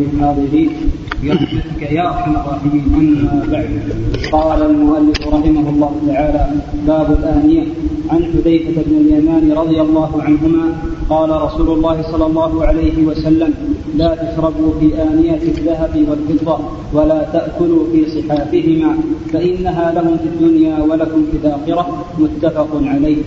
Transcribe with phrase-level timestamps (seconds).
[0.00, 0.70] وللحاضرين
[1.22, 2.84] برحمتك يا أرحم الراحمين.
[3.00, 3.70] أما بعد.
[4.32, 6.42] قال المؤلف رحمه الله تعالى
[6.86, 7.64] باب الآنية.
[8.10, 10.64] عن حذيفة بن اليمان رضي الله عنهما
[11.10, 13.54] قال رسول الله صلى الله عليه وسلم
[13.96, 16.58] لا تشربوا في آنية الذهب والفضة
[16.92, 18.90] ولا تأكلوا في صحافهما
[19.32, 22.04] فإنها لهم في الدنيا ولكم في الآخرة.
[22.18, 23.22] متفق عليه.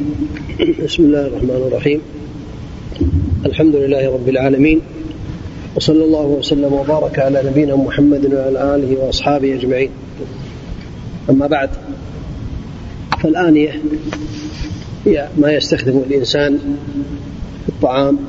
[0.86, 2.00] بسم الله الرحمن الرحيم.
[3.46, 4.80] الحمد لله رب العالمين.
[5.76, 9.90] وصلى الله وسلم وبارك على نبينا محمد وعلى آله وأصحابه أجمعين.
[11.30, 11.70] أما بعد
[13.24, 13.82] فالآنية
[15.06, 16.58] هي ما يستخدم الإنسان
[17.66, 18.20] في الطعام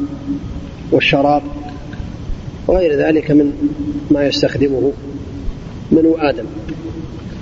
[0.93, 1.43] والشراب
[2.67, 3.53] وغير ذلك من
[4.11, 4.93] ما يستخدمه
[5.93, 6.45] بنو آدم.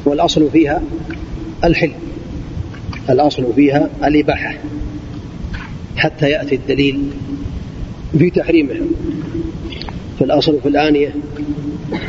[0.05, 0.83] والأصل فيها
[1.65, 1.93] الحل
[3.11, 4.59] الأصل فيها الإباحة
[5.97, 7.01] حتى يأتي الدليل
[8.19, 8.81] في تحريمها.
[10.63, 11.15] في الآنية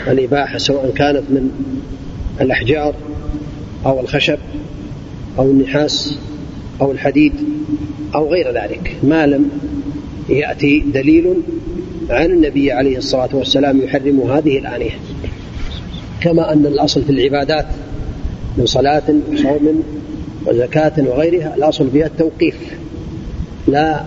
[0.07, 1.51] الإباحة سواء كانت من
[2.41, 2.95] الأحجار
[3.85, 4.37] أو الخشب
[5.39, 6.15] أو النحاس
[6.81, 7.33] أو الحديد
[8.15, 9.49] أو غير ذلك ما لم
[10.29, 11.33] يأتي دليل
[12.09, 14.99] عن النبي عليه الصلاة والسلام يحرم هذه الآنية.
[16.21, 17.65] كما أن الأصل في العبادات
[18.57, 19.03] من صلاة
[19.33, 19.83] وصوم
[20.45, 22.55] وزكاة وغيرها الأصل فيها التوقيف
[23.67, 24.05] لا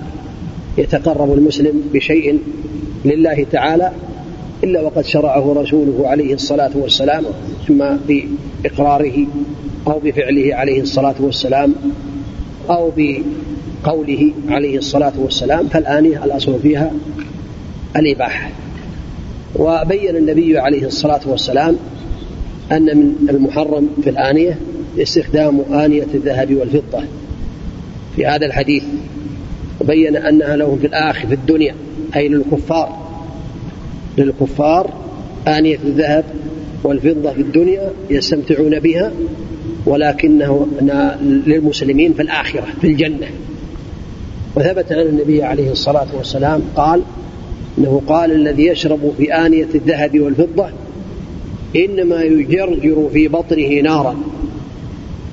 [0.78, 2.38] يتقرب المسلم بشيء
[3.04, 3.92] لله تعالى
[4.64, 7.24] إلا وقد شرعه رسوله عليه الصلاة والسلام
[7.70, 9.26] إما بإقراره
[9.86, 11.74] أو بفعله عليه الصلاة والسلام
[12.70, 16.92] أو بقوله عليه الصلاة والسلام فالآنية الأصل فيها
[17.96, 18.50] الإباحة.
[19.56, 21.76] وبين النبي عليه الصلاة والسلام
[22.72, 24.58] أن من المحرم في الآنية
[24.98, 27.02] استخدام آنية الذهب والفضة.
[28.16, 28.84] في هذا الحديث
[29.80, 31.74] وبين أنها لهم في الآخر في الدنيا.
[32.16, 33.06] أي للكفار.
[34.18, 34.90] للكفار
[35.48, 36.24] آنية الذهب
[36.84, 39.12] والفضة في الدنيا يستمتعون بها
[39.86, 40.66] ولكنه
[41.46, 43.26] للمسلمين في الآخرة في الجنة.
[44.56, 47.02] وثبت عن النبي عليه الصلاة والسلام قال
[47.78, 50.68] إنه قال الذي يشرب في آنية الذهب والفضة
[51.76, 54.16] إنما يجرجر في بطنه نارا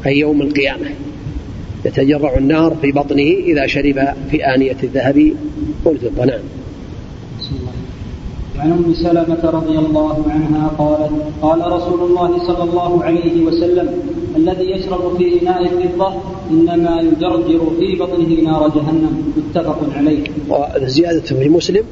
[0.05, 0.85] أي يوم القيامة.
[1.85, 5.33] يتجرع النار في بطنه إذا شرب في آنية الذهب
[5.85, 6.25] والفضة.
[6.25, 6.39] نعم.
[8.59, 13.89] عن أم سلمة رضي الله عنها قالت قال رسول الله صلى الله عليه وسلم
[14.35, 16.13] الذي يشرب في اناء الفضة
[16.51, 19.33] إنما يجرجر في بطنه نار جهنم.
[19.37, 20.23] متفق عليه.
[20.49, 21.83] وزيادة في مسلم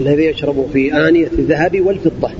[0.00, 2.30] الذي يشرب في آنية الذهب والفضة.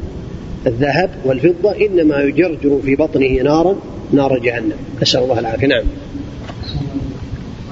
[0.66, 3.76] الذهب والفضة إنما يجرجر في بطنه نارا
[4.12, 4.76] نار جهنم.
[5.02, 5.66] نسأل الله العافية.
[5.66, 5.84] نعم.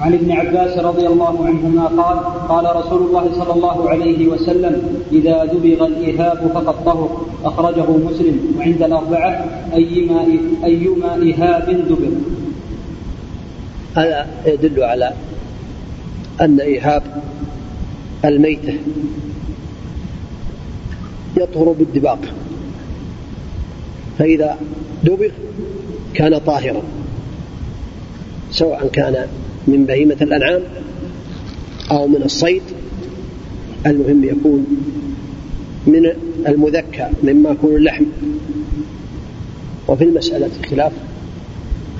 [0.01, 2.19] عن ابن عباس رضي الله عنهما قال
[2.49, 7.27] قال رسول الله صلى الله عليه وسلم إذا دبغ الإهاب فقد طهر.
[7.45, 8.55] أخرجه مسلم.
[8.57, 10.25] وعند الأربعة أيما
[10.63, 12.09] أيما إهاب دبغ
[13.95, 15.13] هذا يدل على
[16.41, 17.03] أن إيهاب
[18.25, 18.73] الميتة
[21.37, 22.19] يطهر بالدباق
[24.19, 24.57] فإذا
[25.03, 25.29] دبغ
[26.13, 26.81] كان طاهرا
[28.51, 29.27] سواء كان
[29.67, 30.61] من بهيمة الأنعام
[31.91, 32.61] أو من الصيد.
[33.85, 34.65] المهم يكون
[35.87, 36.11] من
[36.47, 38.05] المذكى مما يكون اللحم.
[39.87, 40.91] وفي المسألة خلاف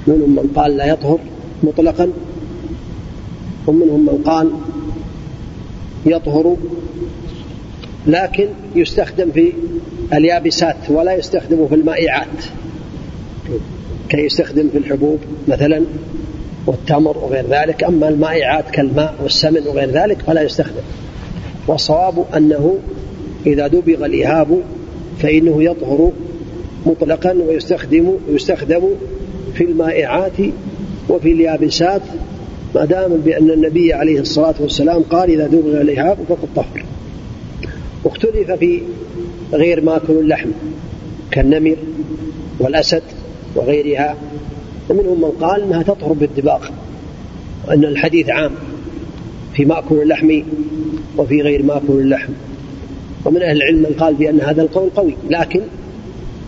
[0.07, 1.19] منهم من قال لا يطهر
[1.63, 2.11] مطلقا
[3.67, 4.51] ومنهم من قال
[6.05, 6.57] يطهر
[8.07, 9.53] لكن يستخدم في
[10.13, 12.27] اليابسات ولا يستخدم في المائعات.
[14.09, 15.85] كي يستخدم في الحبوب مثلا.
[16.67, 20.81] والتمر وغير ذلك أما المائعات كالماء والسمن وغير ذلك فلا يستخدم.
[21.67, 22.77] والصواب أنه
[23.45, 24.61] إذا دبغ الإهاب
[25.19, 26.11] فإنه يطهر
[26.85, 28.81] مطلقا ويستخدم يستخدم
[29.53, 30.37] في المائعات
[31.09, 32.01] وفي اليابسات
[32.75, 36.85] ما دام بأن النبي عليه الصلاة والسلام قال إذا دبغ الإهاب فقد طهر.
[38.03, 38.81] واختلف في
[39.53, 40.49] غير ماكل اللحم
[41.31, 41.77] كالنمر
[42.59, 43.03] والأسد
[43.55, 44.15] وغيرها.
[44.91, 46.69] ومنهم من قال إنها تطهر بالدباغ
[47.67, 48.51] وإن الحديث عام
[49.53, 50.41] في ماكل اللحم
[51.17, 52.33] وفي غير ماكل اللحم.
[53.25, 55.61] ومن أهل العلم من قال بأن هذا القول قوي لكن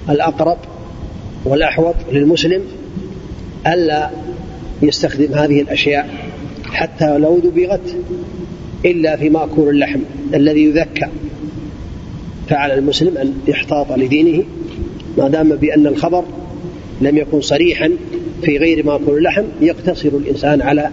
[0.10, 0.58] الأقرب
[1.46, 2.62] والأحوط للمسلم
[3.68, 4.10] ألا
[4.82, 6.10] يستخدم هذه الأشياء
[6.66, 7.96] حتى لو دبغت
[8.86, 10.00] إلا في ماكل اللحم
[10.34, 11.08] الذي يذكى.
[12.50, 14.44] فعلى المسلم أن يحتاط لدينه
[15.18, 16.24] ما دام بأن الخبر
[17.02, 17.92] لم يكن صريحا
[18.46, 20.90] في غير ماكول اللحم يقتصر الإنسان على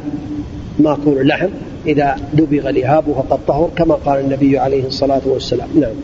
[0.78, 1.48] ماكول اللحم
[1.86, 5.68] إذا دبغ الإهاب فقد طهر كما قال النبي عليه الصلاة والسلام.
[5.74, 5.94] نعم.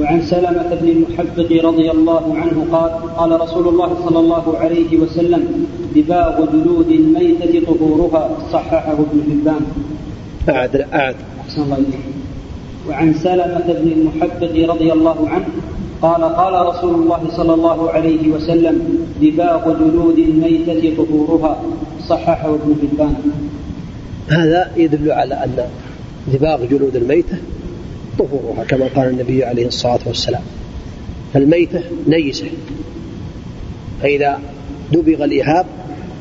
[0.00, 5.66] وعن سلمة بن المحبق رضي الله عنه قال قال رسول الله صلى الله عليه وسلم
[5.94, 9.60] دباغ جلود الميتة طهورها صححه ابن حبان.
[10.48, 11.14] أعد أعد.
[11.40, 12.13] أحسن الله إليك.
[12.88, 15.46] وعن سلمة بن المحبق رضي الله عنه
[16.02, 21.62] قال قال رسول الله صلى الله عليه وسلم دباغ جلود الميتة طهورها
[22.08, 23.14] صححه ابن حبان.
[24.28, 25.68] هذا يدل على أن
[26.32, 27.36] دباغ جلود الميتة
[28.18, 30.42] طهورها كما قال النبي عليه الصلاة والسلام.
[31.34, 32.46] فالميتة نيسة
[34.02, 34.38] فإذا
[34.92, 35.66] دبغ الإهاب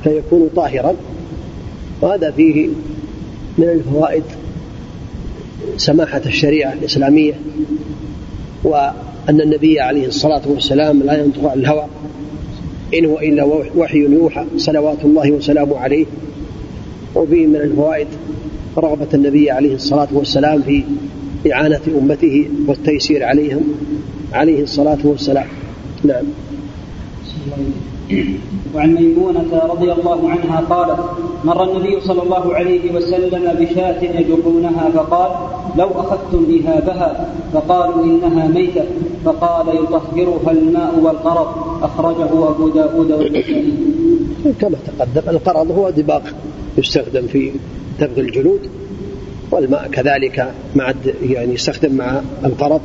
[0.04, 0.96] فيكون طاهرا
[2.02, 2.68] وهذا فيه
[3.58, 4.24] من الفوائد
[5.78, 7.34] سماحة الشريعة الإسلامية
[8.64, 11.86] وأن النبي عليه الصلاة والسلام لا ينطق عن الهوى
[12.94, 13.44] إن هو إلا
[13.76, 16.06] وحي يوحى صلوات الله وسلامه عليه.
[17.16, 18.08] وفيه من الفوائد
[18.78, 20.84] رغبة النبي عليه الصلاة والسلام في
[21.54, 23.64] إعانة أمته والتيسير عليهم
[24.34, 25.48] عليه الصلاة والسلام.
[26.04, 26.24] نعم.
[28.76, 31.00] وعن ميمونة رضي الله عنها قالت
[31.44, 35.32] مر النبي صلى الله عليه وسلم بشاة يجرونها فقال
[35.78, 38.86] لو أخذتم إهابها فقالوا إنها ميتة.
[39.26, 41.48] فقال يطهرها الماء والقرض.
[41.84, 43.74] أخرجه أبو داود والنسائي.
[44.62, 46.22] كما تقدم القرض هو دباغ
[46.78, 47.52] يستخدم في
[48.00, 48.60] دبغ الجلود
[49.52, 52.82] والماء كذلك مع يعني يستخدم مع القرض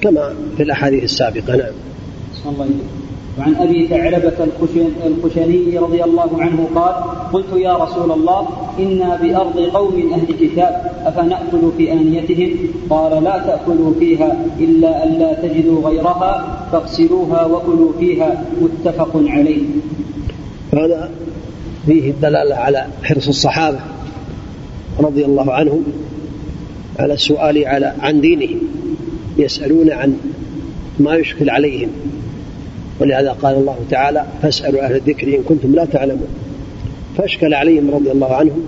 [0.00, 1.56] كما في الأحاديث السابقة.
[1.56, 1.72] نعم.
[2.46, 2.66] الله
[3.38, 4.32] وعن أبي ثعلبة
[5.06, 6.94] الخشني رضي الله عنه قال
[7.32, 8.48] قلت يا رسول الله
[8.78, 12.56] إنا بأرض قوم أهل كتاب أفنأكل في آنيتهم
[12.90, 19.62] قال لا تأكلوا فيها إلا أن لا تجدوا غيرها فاغسلوها وكلوا فيها متفق عليه.
[20.72, 21.10] هذا
[21.86, 23.80] فيه الدلالة على حرص الصحابة
[25.00, 25.84] رضي الله عنهم
[26.98, 28.58] على السؤال على عن دينهم
[29.38, 30.16] يسألون عن
[31.00, 31.88] ما يشكل عليهم
[33.00, 36.28] ولهذا قال الله تعالى فاسألوا أهل الذكر إن كنتم لا تعلمون.
[37.16, 38.62] فأشكل عليهم رضي الله عنهم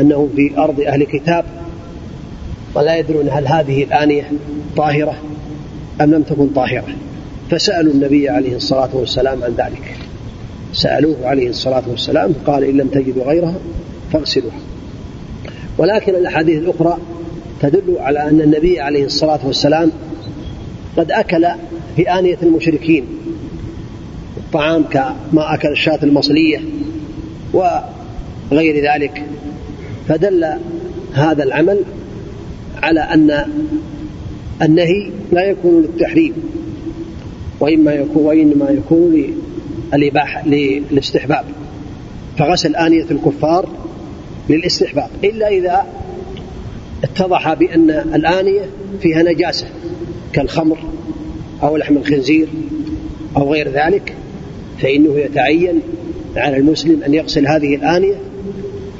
[0.00, 1.44] أنهم في أرض أهل كتاب
[2.74, 4.30] ولا يدرون هل هذه الآنية
[4.76, 5.14] طاهرة
[6.00, 6.84] أم لم تكن طاهرة.
[7.50, 9.96] فسألوا النبي عليه الصلاة والسلام عن ذلك.
[10.72, 13.54] سألوه عليه الصلاة والسلام قال إن لم تجدوا غيرها
[14.12, 14.58] فاغسلوها.
[15.78, 16.98] ولكن الأحاديث الأخرى
[17.62, 19.92] تدل على أن النبي عليه الصلاة والسلام
[20.96, 21.46] قد أكل
[21.96, 23.04] في آنية المشركين.
[24.52, 26.60] طعام كما أكل الشاة المصلية
[27.52, 29.24] وغير ذلك
[30.08, 30.58] فدل
[31.12, 31.78] هذا العمل
[32.82, 33.44] على أن
[34.62, 36.34] النهي لا يكون للتحريم
[37.60, 39.34] وإما يكون وإنما يكون
[39.94, 41.44] للإباحة للاستحباب
[42.38, 43.68] فغسل آنية الكفار
[44.50, 45.86] للاستحباب إلا إذا
[47.04, 48.70] اتضح بأن الآنية
[49.00, 49.66] فيها نجاسة
[50.32, 50.78] كالخمر
[51.62, 52.48] أو لحم الخنزير
[53.36, 54.14] أو غير ذلك
[54.82, 55.80] فإنه يتعين
[56.36, 58.14] على المسلم أن يغسل هذه الآنية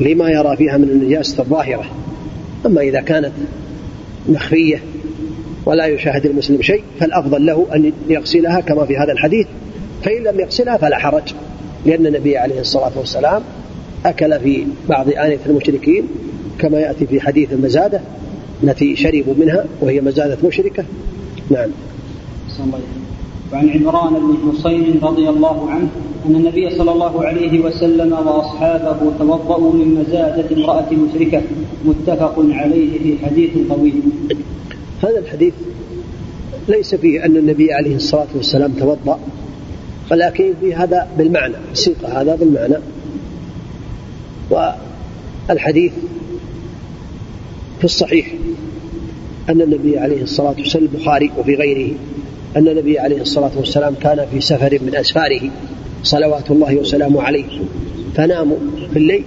[0.01, 1.85] لما يرى فيها من النجاسة الظاهرة.
[2.67, 3.33] أما إذا كانت
[4.29, 4.83] مخفية
[5.67, 9.47] ولا يشاهد المسلم شيء فالأفضل له أن يغسلها كما في هذا الحديث.
[10.05, 11.35] فإن لم يغسلها فلا حرج
[11.87, 13.43] لأن النبي عليه الصلاة والسلام
[14.07, 16.05] أكل في بعض آنية المشركين
[16.59, 18.01] كما يأتي في حديث المزادة
[18.63, 20.85] التي شربوا منها وهي مزادة مشركة.
[21.51, 21.71] نعم.
[23.53, 25.89] وعن عمران بن حصين رضي الله عنه
[26.27, 31.43] أن النبي صلى الله عليه وسلم وأصحابه توضأوا من مزادة امرأة مشركة
[31.85, 34.03] متفق عليه في حديث طويل.
[35.03, 35.55] هذا الحديث
[36.69, 39.19] ليس فيه أن النبي عليه الصلاة والسلام توضأ
[40.11, 42.77] ولكن في هذا بالمعنى سيق هذا بالمعنى.
[44.51, 45.93] والحديث
[47.79, 48.33] في الصحيح
[49.51, 51.95] أن النبي عليه الصلاة والسلام البخاري وفي غيره
[52.57, 55.51] أن النبي عليه الصلاة والسلام كان في سفر من أسفاره
[56.03, 57.45] صلوات الله وسلامه عليه.
[58.17, 58.57] فناموا
[58.93, 59.25] في الليل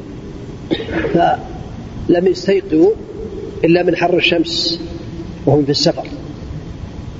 [1.13, 2.91] فلم يستيقظوا
[3.63, 4.81] إلا من حر الشمس
[5.45, 6.07] وهم في السفر.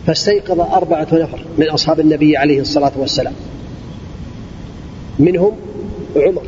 [0.07, 3.33] فاستيقظ أربعة نفر من أصحاب النبي عليه الصلاة والسلام.
[5.19, 5.51] منهم
[6.15, 6.43] عمر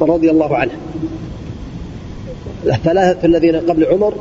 [0.00, 0.72] رضي الله عنه.
[2.66, 4.14] الثلاثة الذين قبل عمر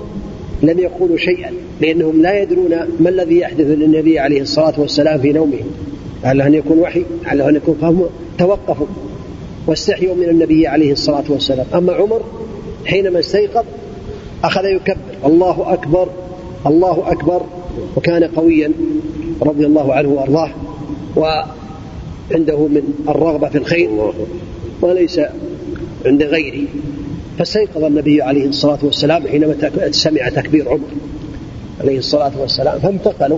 [0.63, 1.51] لم يقولوا شيئا
[1.81, 5.59] لأنهم لا يدرون ما الذي يحدث للنبي عليه الصلاة والسلام في نومه.
[6.23, 8.05] لعله أن يكون وحي لعله أن يكون فهم
[8.37, 8.87] توقفوا
[9.67, 11.65] واستحيوا من النبي عليه الصلاة والسلام.
[11.75, 12.21] أما عمر
[12.85, 13.63] حينما استيقظ
[14.43, 16.09] أخذ يكبر الله أكبر
[16.65, 17.41] الله أكبر
[17.97, 18.71] وكان قويا
[19.41, 20.49] رضي الله عنه وأرضاه
[21.15, 23.89] وعنده من الرغبة في الخير
[24.81, 25.21] وليس
[26.05, 26.67] عند غيره.
[27.39, 29.55] فاستيقظ النبي عليه الصلاة والسلام حينما
[29.91, 30.87] سمع تكبير عمر
[31.81, 33.37] عليه الصلاة والسلام فانتقلوا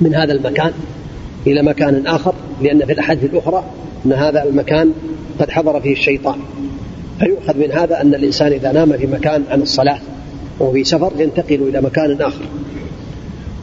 [0.00, 0.72] من هذا المكان
[1.46, 3.64] إلى مكان آخر لأن في الأحاديث الأخرى
[4.06, 4.92] أن هذا المكان
[5.38, 6.38] قد حضر فيه الشيطان.
[7.18, 9.98] فيؤخذ من هذا أن الإنسان إذا نام في مكان عن الصلاة
[10.58, 12.44] وهو في سفر ينتقل إلى مكان آخر.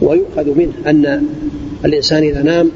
[0.02, 1.24] ويؤخذ منه أن
[1.86, 2.72] الإنسان إذا نام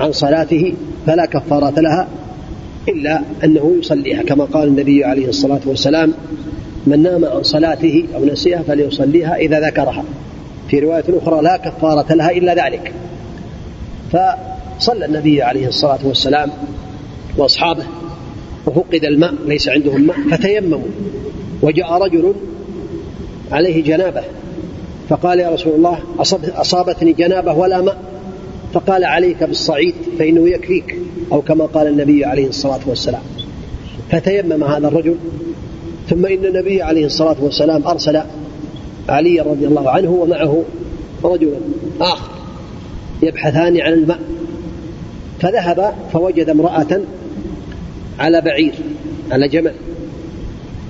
[0.00, 0.74] عن صلاته
[1.06, 2.08] فلا كفارة لها
[2.88, 6.12] إلا أنه يصليها كما قال النبي عليه الصلاة والسلام
[6.86, 10.04] من نام عن صلاته أو نسيها فليصليها إذا ذكرها.
[10.70, 12.92] في رواية أخرى لا كفارة لها إلا ذلك.
[14.12, 16.50] فصلى النبي عليه الصلاة والسلام
[17.36, 17.84] وأصحابه
[18.66, 20.80] وفقد الماء ليس عندهم ماء فتيمموا
[21.62, 22.34] وجاء رجل
[23.52, 24.22] عليه جنابة
[25.08, 25.98] فقال يا رسول الله
[26.56, 27.96] أصابتني جنابة ولا ماء؟
[28.74, 30.96] فقال عليك بالصعيد فإنه يكفيك
[31.32, 33.22] أو كما قال النبي عليه الصلاة والسلام.
[34.10, 35.16] فتيمم هذا الرجل
[36.10, 38.20] ثم إن النبي عليه الصلاة والسلام أرسل
[39.08, 40.64] علي رضي الله عنه ومعه
[41.24, 41.54] رجل
[42.00, 42.30] آخر
[43.22, 44.20] يبحثان عن الماء.
[45.40, 47.00] فذهب فوجد امرأة
[48.18, 48.74] على بعير
[49.30, 49.74] على جمل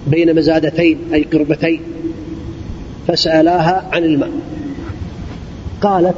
[0.06, 1.80] بين مزادتين أي قربتين
[3.08, 4.30] فسألاها عن الماء.
[5.80, 6.16] قالت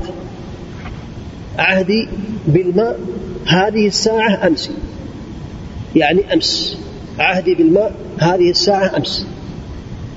[1.60, 2.08] عهدي
[2.46, 2.98] بالماء.
[3.46, 4.70] هذه الساعة أمس.
[5.96, 6.78] يعني أمس.
[7.18, 9.26] عهدي بالماء هذه الساعة أمس.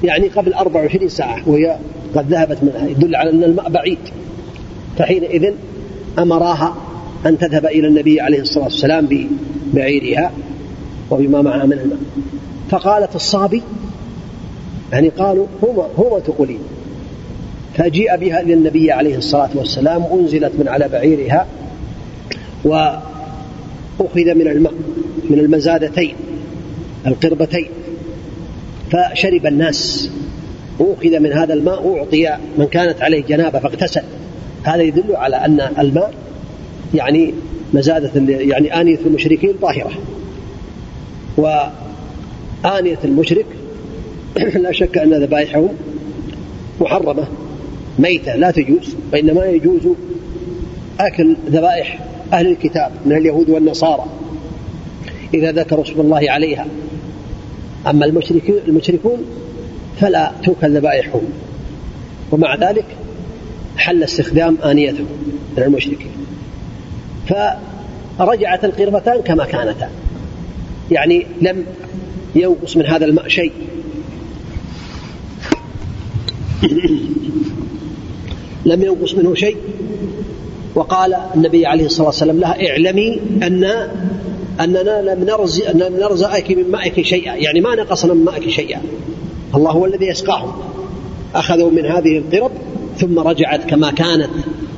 [0.03, 1.77] يعني قبل 24 ساعة وهي
[2.15, 3.97] قد ذهبت منها يدل على أن الماء بعيد.
[4.97, 5.53] فحينئذ
[6.19, 6.75] أمراها
[7.25, 9.27] أن تذهب إلى النبي عليه الصلاة والسلام
[9.73, 10.31] ببعيرها
[11.11, 11.99] وبما معها من الماء.
[12.69, 13.61] فقالت الصابي
[14.91, 16.59] يعني قالوا هو هو تقولين؟
[17.77, 21.47] فجيء بها إلى النبي عليه الصلاة والسلام أنزلت من على بعيرها
[22.63, 24.73] وأخذ من الماء
[25.29, 26.15] من المزادتين
[27.07, 27.67] القربتين
[28.91, 30.09] فشرب الناس.
[30.79, 34.01] وأخذ من هذا الماء وأعطي من كانت عليه جنابة فاغتسل.
[34.63, 36.13] هذا يدل على أن الماء
[36.93, 37.33] يعني
[37.73, 39.91] مزادة يعني آنية المشركين طاهرة.
[41.37, 43.45] وآنية المشرك
[44.63, 45.69] لا شك أن ذبائحهم
[46.81, 47.27] محرمة.
[47.99, 49.81] ميتة لا تجوز وإنما يجوز
[50.99, 51.99] أكل ذبائح
[52.33, 54.05] أهل الكتاب من اليهود والنصارى
[55.33, 56.65] إذا ذكروا اسم الله عليها.
[57.87, 58.05] أما
[58.67, 59.17] المشركون
[60.01, 61.21] فلا توكل ذبائحهم
[62.31, 62.85] ومع ذلك
[63.77, 65.07] حل استخدام آنيتهم
[65.57, 66.11] من المشركين.
[68.17, 69.89] فرجعت القربتان كما كانتا
[70.91, 71.65] يعني لم
[72.35, 73.51] ينقص من هذا الماء شيء
[78.65, 79.57] لم ينقص منه شيء.
[80.75, 83.63] وقال النبي عليه الصلاة والسلام لها اعلمي أن
[84.59, 87.35] أننا لم نرزق لم نرزقك من مائك شيئا.
[87.35, 88.81] يعني ما نقصنا من مائك شيئا.
[89.55, 90.51] الله هو الذي يسقاهم
[91.35, 92.51] أخذوا من هذه القرب
[92.97, 94.29] ثم رجعت كما كانت.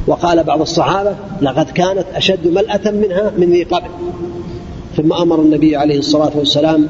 [0.08, 3.89] وقال بعض الصحابة لقد كانت أشد ملأة منها من ذي قبل.
[4.98, 6.89] ثم أمر النبي عليه الصلاة والسلام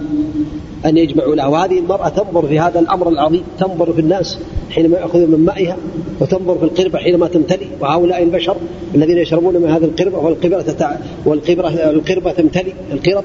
[0.85, 4.39] أن يجمعوا له وهذه المرأة تنظر في هذا الأمر العظيم تنظر في الناس
[4.69, 5.77] حينما يأخذون من مائها
[6.19, 8.55] وتنظر في القربة حينما تمتلي وهؤلاء البشر
[8.95, 10.95] الذين يشربون من هذه القربة والقربة تتع...
[11.25, 13.23] والقربة القربة تمتلي القرب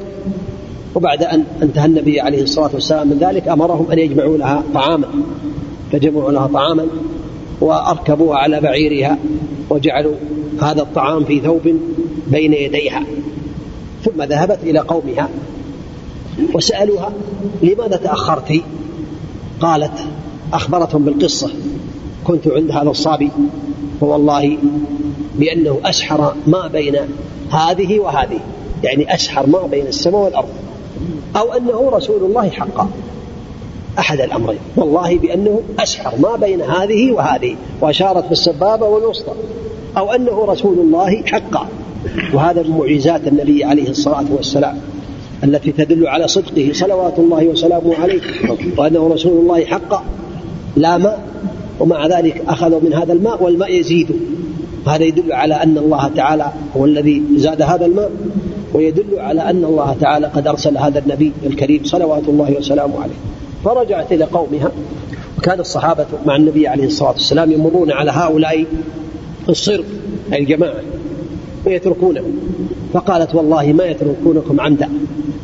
[0.94, 5.08] وبعد أن انتهى النبي عليه الصلاة والسلام من ذلك أمرهم أن يجمعوا لها طعاما.
[5.92, 6.86] فجمعوا لها طعاما
[7.60, 9.18] وأركبوها على بعيرها
[9.70, 10.14] وجعلوا
[10.62, 11.76] هذا الطعام في ثوب
[12.26, 13.02] بين يديها.
[14.04, 15.28] ثم ذهبت إلى قومها.
[16.54, 17.12] وسألوها
[17.62, 18.62] لماذا تأخرت
[19.61, 19.99] قالت
[20.52, 21.50] أخبرتهم بالقصة
[22.25, 23.30] كنت عند هذا الصابي
[24.00, 24.59] فوالله
[25.35, 26.97] بأنه أسحر ما بين
[27.50, 28.40] هذه وهذه
[28.82, 30.49] يعني أسحر ما بين السماء والأرض
[31.37, 32.88] أو أنه رسول الله حقا
[33.99, 39.32] أحد الأمرين والله بأنه أسحر ما بين هذه وهذه وأشارت بالسبابة والوسطى
[39.97, 41.66] أو أنه رسول الله حقا.
[42.35, 44.80] وهذا من معجزات النبي عليه الصلاة والسلام.
[45.44, 48.20] التي تدل على صدقه صلوات الله وسلامه عليه
[48.76, 50.04] وأنه رسول الله حقا
[50.76, 51.20] لا ماء
[51.80, 54.09] ومع ذلك أخذوا من هذا الماء والماء يزيد.
[54.87, 58.11] هذا يدل على أن الله تعالى هو الذي زاد هذا الماء
[58.75, 63.14] ويدل على أن الله تعالى قد أرسل هذا النبي الكريم صلوات الله وسلامه عليه.
[63.64, 64.73] فرجعت إلى قومها.
[65.38, 68.64] وكان الصحابة مع النبي عليه الصلاة والسلام يمرون على هؤلاء
[69.49, 69.85] الصرب
[70.32, 70.80] الجماعة.
[71.66, 72.22] ويتركونه
[72.92, 74.88] فقالت والله ما يتركونكم عمدا.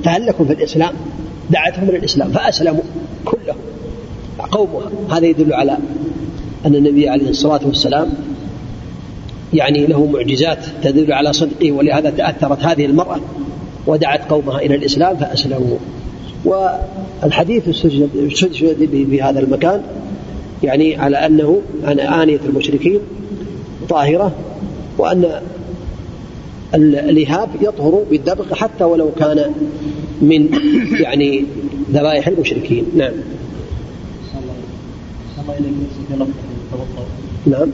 [0.04, 0.92] فهل لكم في الإسلام؟
[1.50, 2.82] دعتهم إلى الإسلام فأسلموا
[3.24, 3.56] كلهم
[4.52, 4.90] قومها.
[5.10, 5.78] هذا يدل على
[6.66, 8.08] أن النبي عليه الصلاة والسلام
[9.54, 13.20] يعني له معجزات تدل على صدقه ولهذا تأثرت هذه المرأة
[13.86, 15.76] ودعت قومها إلى الإسلام فأسلموا.
[16.44, 19.82] والحديث استشهد به في هذا المكان
[20.62, 23.00] يعني على أنه أن آنية المشركين
[23.88, 24.32] طاهرة
[24.98, 25.40] وأن
[26.76, 29.52] الإهاب يطهر بالدبغ حتى ولو كان
[30.22, 30.48] من
[31.04, 31.44] يعني
[31.90, 32.84] ذبائح المشركين.
[32.96, 33.12] نعم.
[37.46, 37.68] نعم.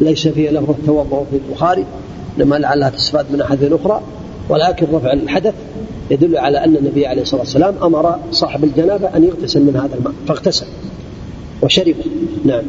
[0.00, 1.84] ليس فيه لفظ التوضؤ في البخاري
[2.38, 4.00] لما لعلها تستفاد من أحد أخرى.
[4.48, 5.54] ولكن رفع الحدث
[6.10, 10.12] يدل على أن النبي عليه الصلاة والسلام أمر صاحب الجنابة أن يغتسل من هذا الماء
[10.28, 10.66] فاغتسل
[11.62, 11.94] وشرب.
[12.44, 12.62] نعم.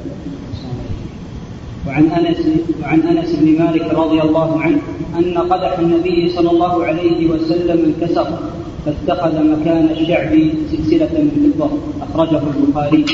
[1.88, 2.38] وعن أنس
[2.82, 4.82] وعن أنس بن مالك رضي الله عنه
[5.18, 8.40] أن قدح النبي صلى الله عليه وسلم انكسر
[8.86, 10.34] فاتخذ مكان الشعب
[10.72, 11.70] سلسلة من فضة
[12.02, 13.06] أخرجه البخاري.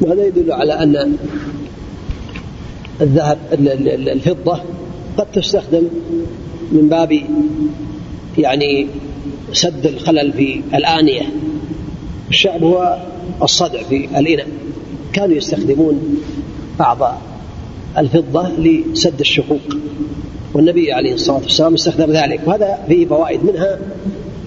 [0.00, 1.16] وهذا يدل على أن
[3.00, 3.38] الذهب
[4.08, 4.60] الفضة
[5.18, 5.82] قد تستخدم
[6.72, 7.20] من باب
[8.38, 8.86] يعني
[9.52, 11.22] سد الخلل في الآنية
[12.30, 12.98] الشعب هو
[13.42, 14.46] الصدع في الإناء
[15.12, 16.22] كانوا يستخدمون
[16.78, 17.18] بعض
[17.98, 19.76] الفضة لسد الشقوق.
[20.54, 22.40] والنبي عليه الصلاة والسلام استخدم ذلك.
[22.46, 23.44] وهذا فيه فوائد.
[23.44, 23.78] منها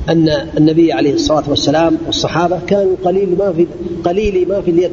[0.10, 3.67] أن النبي عليه الصلاة والسلام والصحابة كانوا قليل ما في
[4.03, 4.91] قليل ما في اليد.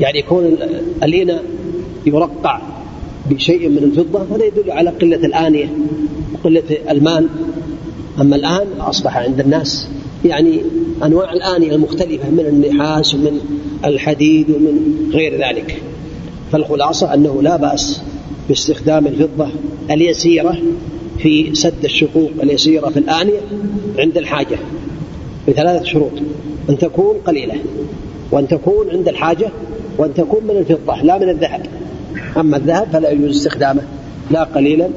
[0.00, 0.56] يعني يكون
[1.02, 1.44] الإناء
[2.06, 2.60] يرقع
[3.30, 5.68] بشيء من الفضة هذا يدل على قلة الآنية
[6.34, 7.28] وقلة المال.
[8.20, 9.88] أما الآن أصبح عند الناس
[10.24, 10.60] يعني
[11.04, 13.40] أنواع الآنية المختلفة من النحاس ومن
[13.84, 15.82] الحديد ومن غير ذلك.
[16.52, 18.02] فالخلاصة أنه لا بأس
[18.48, 19.48] باستخدام الفضة
[19.90, 20.56] اليسيرة
[21.18, 23.40] في سد الشقوق اليسيرة في الآنية
[23.98, 24.58] عند الحاجة
[25.48, 26.12] بثلاثة شروط.
[26.70, 27.54] أن تكون قليلة
[28.30, 29.50] وأن تكون عند الحاجة
[29.98, 31.66] وأن تكون من الفضة لا من الذهب.
[32.36, 33.82] أما الذهب فلا يجوز استخدامه
[34.30, 34.88] لا قليلا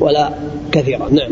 [0.00, 0.30] ولا
[0.72, 1.08] كثيرا.
[1.10, 1.30] نعم.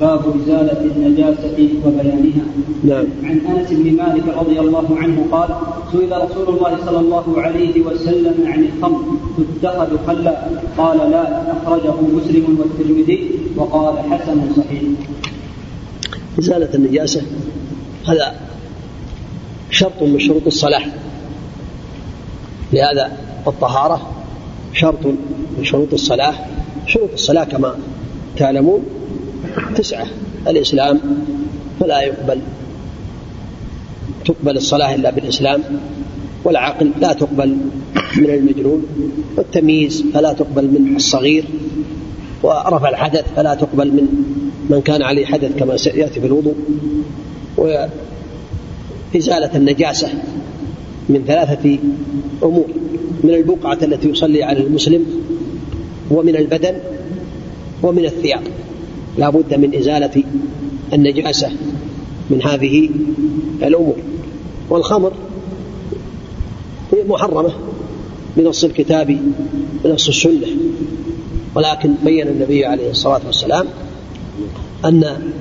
[0.00, 2.44] باب إزالة النجاسة وبيانها.
[2.84, 3.06] نعم.
[3.24, 5.48] عن أنس بن مالك رضي الله عنه قال
[5.92, 9.02] سئل رسول الله صلى الله عليه وسلم عن الخمر
[9.38, 10.36] تتخذ خلا؟
[10.78, 14.82] قال لا أخرجه مسلم والترمذي وقال حسن صحيح.
[16.38, 17.22] إزالة النجاسة
[18.06, 18.34] هذا
[19.70, 20.82] شرط من شروط الصلاة
[22.72, 23.12] لهذا
[23.46, 24.10] الطهارة
[24.72, 25.06] شرط
[25.58, 26.34] من شروط الصلاة
[26.86, 27.74] شروط الصلاة كما
[28.36, 28.95] تعلمون
[29.76, 30.06] تسعة
[30.48, 31.00] الإسلام
[31.80, 32.38] فلا يقبل
[34.24, 35.62] تقبل الصلاة إلا بالإسلام
[36.44, 37.56] والعقل لا تقبل
[38.16, 38.86] من المجنون
[39.36, 41.44] والتمييز فلا تقبل من الصغير
[42.42, 44.06] ورفع الحدث فلا تقبل من
[44.70, 46.54] من كان عليه حدث كما سيأتي في الوضوء
[47.56, 50.08] وإزالة النجاسة
[51.08, 51.78] من ثلاثة
[52.42, 52.66] أمور
[53.24, 55.06] من البقعة التي يصلي على المسلم
[56.10, 56.74] ومن البدن
[57.82, 58.42] ومن الثياب.
[59.18, 60.24] لا بد من إزالة
[60.92, 61.50] النجاسة
[62.30, 62.90] من هذه
[63.62, 63.96] الأمور.
[64.70, 65.12] والخمر
[66.92, 67.52] هي محرمة
[68.36, 69.18] بنص الكتاب
[69.84, 70.46] بنص السنة
[71.54, 73.66] ولكن بين النبي عليه الصلاة والسلام
[74.84, 75.32] أن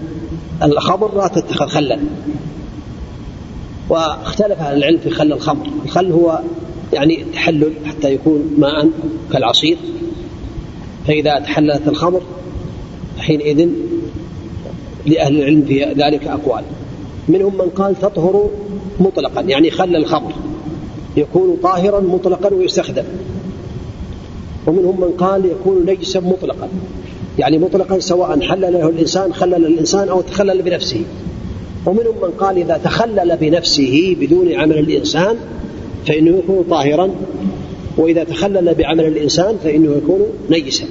[0.63, 1.99] الخمر لا تتخذ خلا
[3.89, 5.67] واختلف أهل العلم في خل الخمر.
[5.85, 6.39] الخل هو
[6.93, 8.89] يعني تحلل حتى يكون ماء
[9.31, 9.77] كالعصير
[11.07, 12.21] فإذا تحللت الخمر
[13.17, 13.69] حينئذ
[15.05, 16.63] لأهل العلم في ذلك أقوال.
[17.27, 18.49] منهم من قال تطهر
[18.99, 20.31] مطلقا يعني خل الخمر
[21.17, 23.03] يكون طاهرا مطلقا ويستخدم.
[24.67, 26.69] ومنهم من قال يكون نجسا مطلقا
[27.39, 31.01] يعني مطلقا سواء حلل له الإنسان خلل الإنسان أو تخلل بنفسه.
[31.85, 35.35] ومنهم من قال إذا تخلل بنفسه بدون عمل الإنسان
[36.07, 37.09] فإنه يكون طاهرا
[37.97, 40.85] وإذا تخلل بعمل الإنسان فإنه يكون نجسا.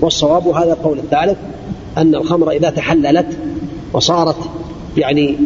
[0.00, 1.36] والصواب هذا القول الثالث
[1.98, 3.38] أن الخمر إذا تحللت
[3.92, 4.36] وصارت
[4.96, 5.36] يعني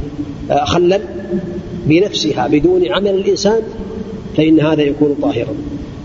[0.51, 1.01] آه، خلا
[1.87, 3.63] بنفسها بدون عمل الإنسان
[4.37, 5.55] فإن هذا يكون طاهرا.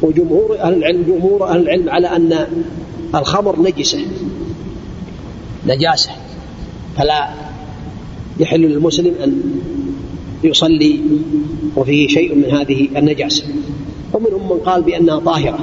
[0.01, 2.47] وجمهور أهل العلم جمهور أهل العلم على أن
[3.15, 3.99] الخمر نجسة
[5.67, 6.11] نجاسة.
[6.97, 7.29] فلا
[8.39, 9.41] يحل للمسلم أن
[10.43, 10.99] يصلي
[11.75, 13.43] وفيه شيء من هذه النجاسة.
[14.13, 15.59] ومنهم من قال بأنها طاهرة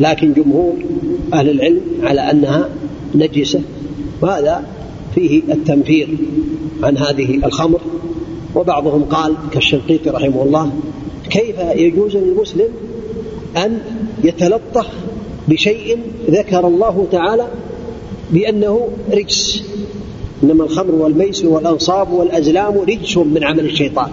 [0.00, 0.74] لكن جمهور
[1.34, 2.68] أهل العلم على أنها
[3.14, 3.60] نجسة.
[4.20, 4.64] وهذا
[5.14, 6.08] فيه التنفير
[6.82, 7.80] عن هذه الخمر
[8.54, 10.72] وبعضهم قال كالشنقيطي رحمه الله
[11.30, 12.68] كيف يجوز للمسلم
[13.56, 13.78] أن
[14.24, 14.86] يتلطخ
[15.48, 15.98] بشيء
[16.30, 17.46] ذكر الله تعالى
[18.30, 19.62] بأنه رجس؟
[20.42, 24.10] إنما الخمر والميسر والأنصاب والأزلام رجس من عمل الشيطان.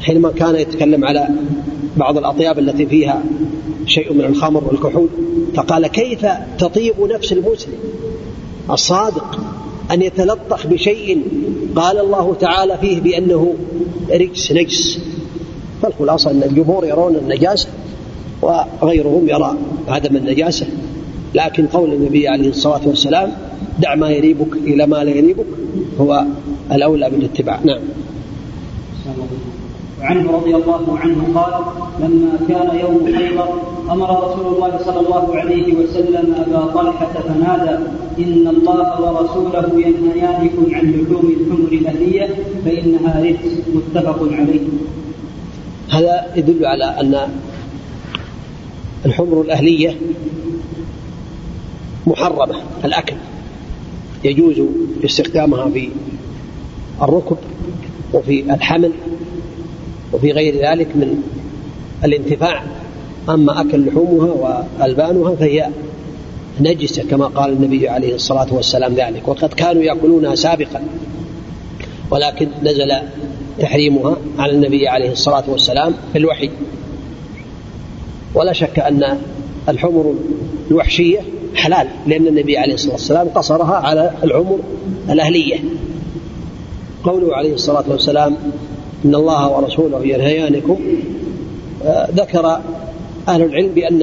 [0.00, 1.28] حينما كان يتكلم على
[1.96, 3.22] بعض الأطياب التي فيها
[3.86, 5.08] شيء من الخمر والكحول
[5.54, 6.26] فقال كيف
[6.58, 7.74] تطيب نفس المسلم؟
[8.70, 9.40] الصادق
[9.90, 11.22] أن يتلطخ بشيء
[11.76, 13.54] قال الله تعالى فيه بأنه
[14.10, 14.98] رجس نجس.
[15.82, 17.68] فالخلاصة أن الجمهور يرون النجاسة
[18.42, 19.56] وغيرهم يرى
[19.88, 20.66] عدم النجاسة.
[21.34, 23.32] لكن قول النبي عليه الصلاة والسلام
[23.78, 25.46] دع ما يريبك إلى ما لا يريبك
[26.00, 26.24] هو
[26.72, 27.80] الأولى بالاتباع نعم.
[30.02, 31.54] وعنه رضي الله عنه قال
[32.00, 33.48] لما كان يوم خيبر
[33.90, 37.76] أمر رسول الله صلى الله عليه وسلم أبا طلحة فنادى
[38.18, 42.28] إن الله ورسوله ينهيانكم عن لحوم الحمر الاهليه
[42.64, 44.60] فإنها رجس متفق عليه.
[45.90, 47.28] هذا يدل على أن
[49.06, 49.96] الحمر الأهلية
[52.06, 53.16] محرمة الأكل
[54.24, 54.62] يجوز
[55.04, 55.88] استخدامها في
[57.02, 57.36] الركب
[58.14, 58.92] وفي الحمل
[60.12, 61.22] وفي غير ذلك من
[62.04, 62.64] الانتفاع.
[63.28, 65.68] أما أكل لحومها وألبانها فهي
[66.60, 69.28] نجسة كما قال النبي عليه الصلاة والسلام ذلك.
[69.28, 70.82] وقد كانوا يأكلونها سابقا
[72.10, 72.92] ولكن نزل
[73.58, 76.50] تحريمها على النبي عليه الصلاة والسلام في الوحي.
[78.34, 79.18] ولا شك أن
[79.68, 80.14] الحمر
[80.70, 81.20] الوحشية
[81.54, 84.58] حلال لأن النبي عليه الصلاة والسلام قصرها على العمر
[85.10, 85.58] الأهلية.
[87.04, 88.36] قوله عليه الصلاة والسلام
[89.04, 90.76] إن الله ورسوله ينهيانكم.
[92.14, 92.60] ذكر
[93.28, 94.02] أهل العلم بأن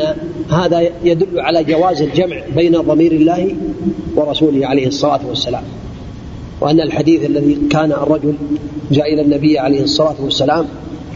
[0.50, 3.56] هذا يدل على جواز الجمع بين ضمير الله
[4.16, 5.64] ورسوله عليه الصلاة والسلام.
[6.62, 8.34] وأن الحديث الذي كان الرجل
[8.92, 10.66] جاء إلى النبي عليه الصلاة والسلام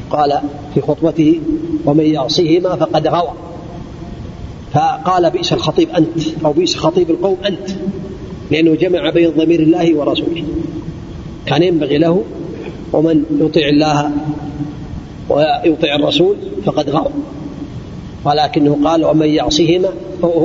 [0.09, 0.39] قال
[0.73, 1.39] في خطبته
[1.85, 3.33] ومن يعصيهما فقد غوى.
[4.73, 7.69] فقال بئس الخطيب أنت أو بئس خطيب القوم أنت
[8.51, 10.43] لأنه جمع بين ضمير الله ورسوله.
[11.45, 12.23] كان ينبغي له
[12.93, 14.11] ومن يطيع الله
[15.29, 17.11] ويطيع الرسول فقد غوى
[18.25, 19.89] ولكنه قال ومن يعصيهما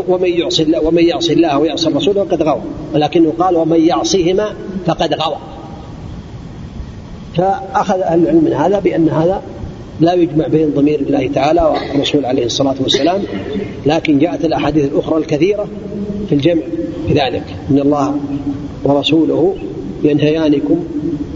[0.08, 2.60] ومن يعصي الله ومن يعصي الله ويعصي الرسول فقد غوى
[2.94, 4.54] ولكنه قال ومن يعصيهما
[4.86, 5.36] فقد غوى
[7.36, 9.42] فأخذ أهل العلم من هذا بأن هذا
[10.00, 13.22] لا يجمع بين ضمير الله تعالى والرسول عليه الصلاة والسلام
[13.86, 15.68] لكن جاءت الأحاديث الأخرى الكثيرة
[16.28, 16.62] في الجمع
[17.08, 18.16] بذلك إن الله
[18.84, 19.54] ورسوله
[20.04, 20.84] ينهيانكم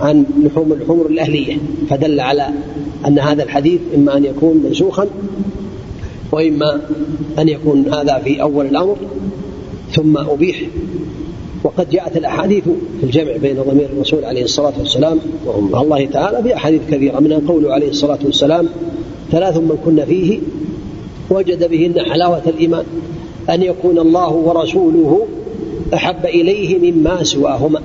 [0.01, 1.57] عن لحوم الحمر الأهلية
[1.91, 2.49] فدل على
[3.07, 5.07] أن هذا الحديث إما أن يكون منسوخا
[6.33, 6.81] وإما
[7.39, 8.97] أن يكون هذا في أول الأمر
[9.91, 10.63] ثم أبيح.
[11.65, 12.65] وقد جاءت الأحاديث
[13.01, 17.41] في الجمع بين ضمير الرسول عليه الصلاة والسلام وهم الله تعالى في أحاديث كثيرة منها
[17.49, 18.69] قوله عليه الصلاة والسلام
[19.31, 20.39] ثلاث من كن فيه
[21.31, 22.85] وجد بهن حلاوة الإيمان
[23.51, 25.27] أن يكون الله ورسوله
[25.95, 27.81] أحب إليه مما سواهما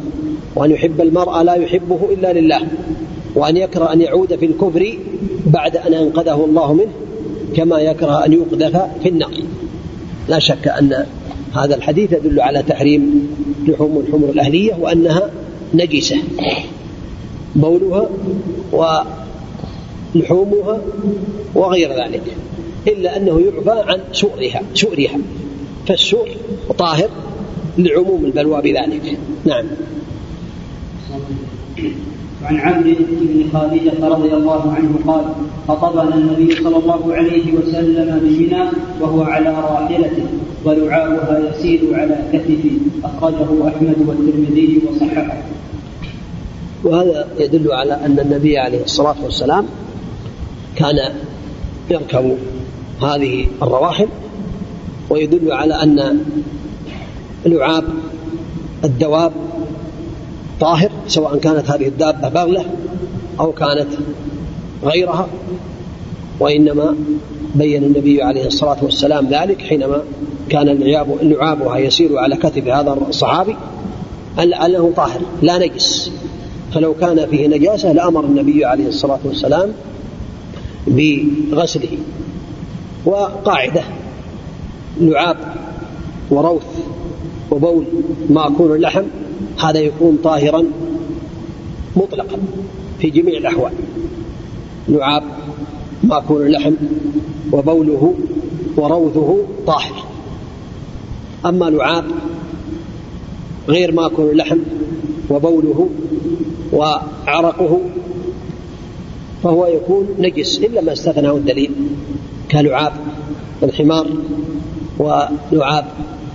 [0.56, 2.62] وأن يحب المرء لا يحبه إلا لله
[3.36, 4.98] وأن يكره أن يعود في الكفر
[5.46, 6.92] بعد أن أنقذه الله منه
[7.56, 9.32] كما يكره أن يقذف في النار.
[10.28, 11.06] لا شك أن
[11.54, 13.28] هذا الحديث يدل على تحريم
[13.68, 15.30] لحوم الحمر الأهلية وأنها
[15.74, 16.18] نجسة.
[17.56, 18.10] بولها
[20.16, 20.82] ولحومها
[21.56, 22.24] وغير ذلك
[22.88, 25.20] إلا أنه يعفى عن سؤرها سؤرها
[25.88, 26.30] فالسؤر
[26.78, 27.10] طاهر
[27.78, 29.18] لعموم البلوى بذلك.
[29.46, 29.66] نعم.
[32.44, 35.26] عن عمرو بن خارجة رضي الله عنه قال
[35.68, 38.64] خطبنا النبي صلى الله عليه وسلم بمنى
[39.02, 40.26] وهو على راحلته
[40.66, 45.44] ولعابها يسير على كتفه أخرجه أحمد والترمذي وصححه.
[46.84, 49.66] وهذا يدل على أن النبي عليه الصلاة والسلام
[50.76, 51.14] كان
[51.90, 52.38] يركب
[53.02, 54.08] هذه الرواحل
[55.10, 56.20] ويدل على أن
[57.48, 57.84] لعاب
[58.84, 59.32] الدواب
[60.60, 62.66] طاهر سواء كانت هذه الدابة بغلة
[63.40, 63.88] أو كانت
[64.84, 65.28] غيرها
[66.40, 66.96] وإنما
[67.56, 70.02] بين النبي عليه الصلاة والسلام ذلك حينما
[70.50, 70.68] كان
[71.22, 73.56] لعابها يسير على كتف هذا الصحابي
[74.40, 76.12] أنه طاهر لا نجس.
[76.74, 79.72] فلو كان فيه نجاسة لأمر النبي عليه الصلاة والسلام
[80.88, 81.98] بغسله.
[83.06, 83.84] وقاعدة
[85.02, 85.38] لعاب
[86.30, 86.64] وروث
[87.52, 87.86] وبول
[88.30, 89.04] ماكول اللحم
[89.64, 90.64] هذا يكون طاهرا
[91.96, 92.38] مطلقا
[93.00, 93.74] في جميع الأحوال.
[94.90, 95.24] لعاب
[96.04, 96.74] ماكول اللحم
[97.52, 98.14] وبوله
[98.78, 100.04] وروثه طاهر.
[101.46, 102.06] أما لعاب
[103.70, 104.58] غير ماكول اللحم
[105.30, 105.90] وبوله
[106.74, 107.82] وعرقه
[109.44, 111.72] فهو يكون نجس إلا ما استثناه الدليل
[112.52, 112.94] كلعاب
[113.64, 114.08] الحمار.
[115.00, 115.86] ولعاب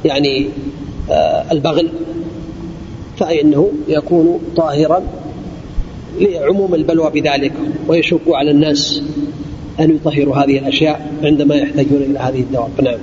[0.05, 0.49] يعني
[1.53, 1.89] البغل
[3.19, 5.03] فإنه يكون طاهرا
[6.21, 7.53] لعموم البلوى بذلك
[7.89, 9.03] ويشق على الناس
[9.81, 12.99] أن يطهروا هذه الأشياء عندما يحتاجون إلى هذه الدواب نعم.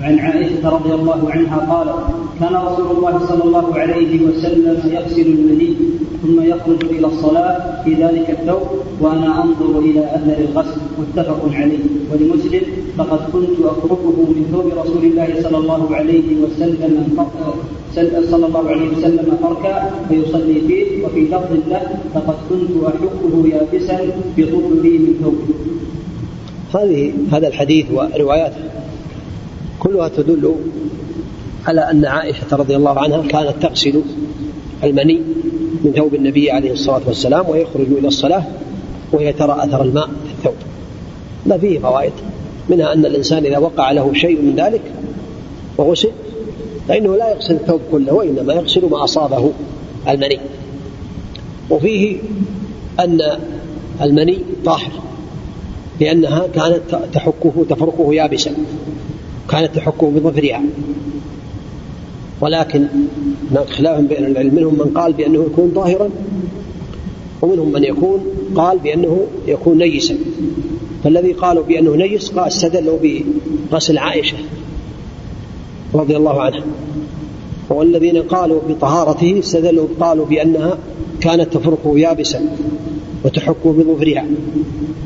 [0.00, 1.98] وعن عائشة رضي الله عنها قالت
[2.40, 5.74] كان رسول الله صلى الله عليه وسلم يغسل المني
[6.22, 8.62] ثم يخرج إلى الصلاة في ذلك الثوب
[9.00, 10.80] وأنا أنظر إلى أثر الغسل.
[10.98, 11.78] متفق عليه.
[12.12, 12.62] ولمسلم
[12.98, 17.16] فقد كنت أفركه من ثوب رسول الله صلى الله عليه وسلم
[18.30, 21.82] صلى الله عليه وسلم فركا فيصلي فيه وفي لفظ له
[22.14, 24.00] فقد كنت أحكه يابسا
[24.38, 25.48] يطوف من ثوبه.
[26.74, 28.75] هذه هذا الحديث ورواياته.
[29.86, 30.54] كلها تدل
[31.66, 34.02] على أن عائشة رضي الله عنها كانت تغسل
[34.84, 35.20] المني
[35.84, 38.44] من ثوب النبي عليه الصلاة والسلام ويخرج إلى الصلاة
[39.12, 40.54] وهي ترى أثر الماء في الثوب.
[41.46, 42.12] ما فيه فوائد.
[42.68, 44.82] منها أن الإنسان إذا وقع له شيء من ذلك
[45.78, 46.10] وغسل
[46.88, 49.52] فإنه لا يغسل الثوب كله وإنما يغسل ما أصابه
[50.08, 50.40] المني.
[51.70, 52.18] وفيه
[53.00, 53.20] أن
[54.02, 54.90] المني طاهر
[56.00, 58.54] لأنها كانت تحكه تفركه يابسا
[59.50, 60.62] كانت تحكه بظفرها
[62.40, 62.86] ولكن
[63.50, 66.10] هناك خلاف بين العلم منهم من قال بأنه يكون طاهرا
[67.42, 68.20] ومنهم من يكون
[68.54, 70.16] قال بأنه يكون نيسا.
[71.04, 72.98] فالذي قالوا بأنه نجس قال استدلوا
[73.70, 74.36] بغسل عائشة
[75.94, 76.64] رضي الله عنها.
[77.70, 80.78] والذين قالوا بطهارته استدلوا قالوا بأنها
[81.20, 82.56] كانت تفرقه يابسا
[83.24, 84.26] وتحكه بظفرها.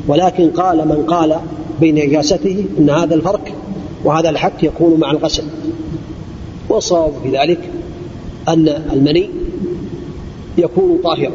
[0.07, 1.35] ولكن قال من قال
[1.79, 3.60] بين نجاسته أن هذا الفرق
[4.03, 5.43] وهذا الحك يكون مع الغسل.
[6.69, 7.59] والصواب في ذلك
[8.47, 9.29] أن المني
[10.57, 11.31] يكون طاهرا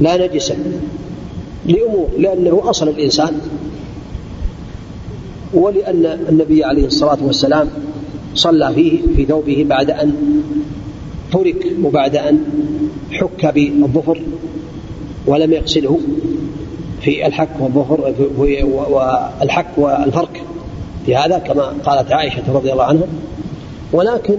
[0.00, 0.56] لا نجسا
[1.66, 3.40] لأمور لأنه أصل الإنسان.
[5.54, 7.68] ولأن النبي عليه الصلاة والسلام
[8.34, 10.14] صلى فيه في ثوبه بعد أن
[11.32, 12.44] ترك وبعد أن
[13.12, 14.22] حك بالظفر
[15.26, 16.00] ولم يغسله
[17.00, 20.42] في الحك والظفر والحك والفرك.
[21.06, 23.06] في هذا كما قالت عائشة رضي الله عنها.
[23.92, 24.36] ولكن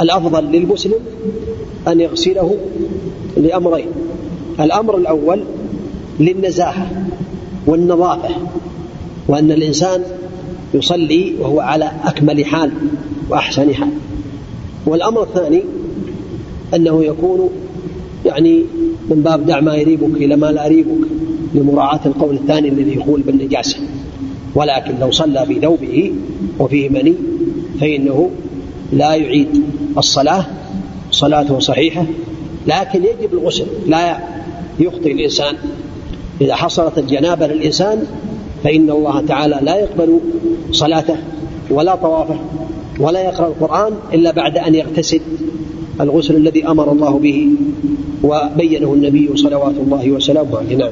[0.00, 1.00] الأفضل للمسلم
[1.88, 2.56] أن يغسله
[3.36, 3.86] لأمرين.
[4.60, 5.44] الأمر الأول
[6.20, 6.90] للنزاهة
[7.66, 8.34] والنظافة
[9.28, 10.02] وأن الإنسان
[10.74, 12.72] يصلي وهو على أكمل حال
[13.30, 13.90] وأحسن حال.
[14.86, 15.62] والأمر الثاني
[16.74, 17.50] أنه يكون
[18.26, 18.64] يعني
[19.10, 21.08] من باب دع ما يريبك إلى ما لا يريبك
[21.54, 23.78] لمراعاة القول الثاني الذي يقول بالنجاسة.
[24.54, 26.12] ولكن لو صلى في ثوبه
[26.58, 27.14] وفيه مني
[27.80, 28.30] فإنه
[28.92, 29.62] لا يعيد
[29.98, 30.46] الصلاة
[31.10, 32.06] صلاته صحيحة
[32.66, 34.18] لكن يجب الغسل لا
[34.80, 35.54] يخطئ الإنسان.
[36.40, 38.06] إذا حصلت الجنابة للإنسان
[38.64, 40.20] فإن الله تعالى لا يقبل
[40.72, 41.16] صلاته
[41.70, 42.40] ولا طوافه
[42.98, 45.20] ولا يقرأ القرآن إلا بعد أن يغتسل.
[46.00, 47.48] الغسل الذي أمر الله به
[48.22, 50.76] وبينه النبي صلوات الله وسلامه عليه.
[50.76, 50.90] نعم.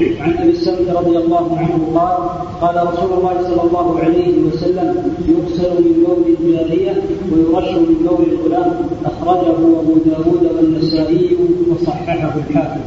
[0.00, 5.70] عن أبي السلمة رضي الله عنه قال قال رسول الله صلى الله عليه وسلم يغسل
[5.84, 8.88] من بول الجارية ويرش من بول الغلام.
[9.04, 11.36] أخرجه أبو داود والنسائي
[11.70, 12.80] وصححه الحاكم.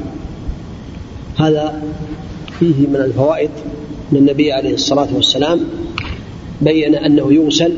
[1.37, 1.83] هذا
[2.59, 3.49] فيه من الفوائد
[4.11, 5.59] من النبي عليه الصلاة والسلام
[6.61, 7.73] بين أنه يغسل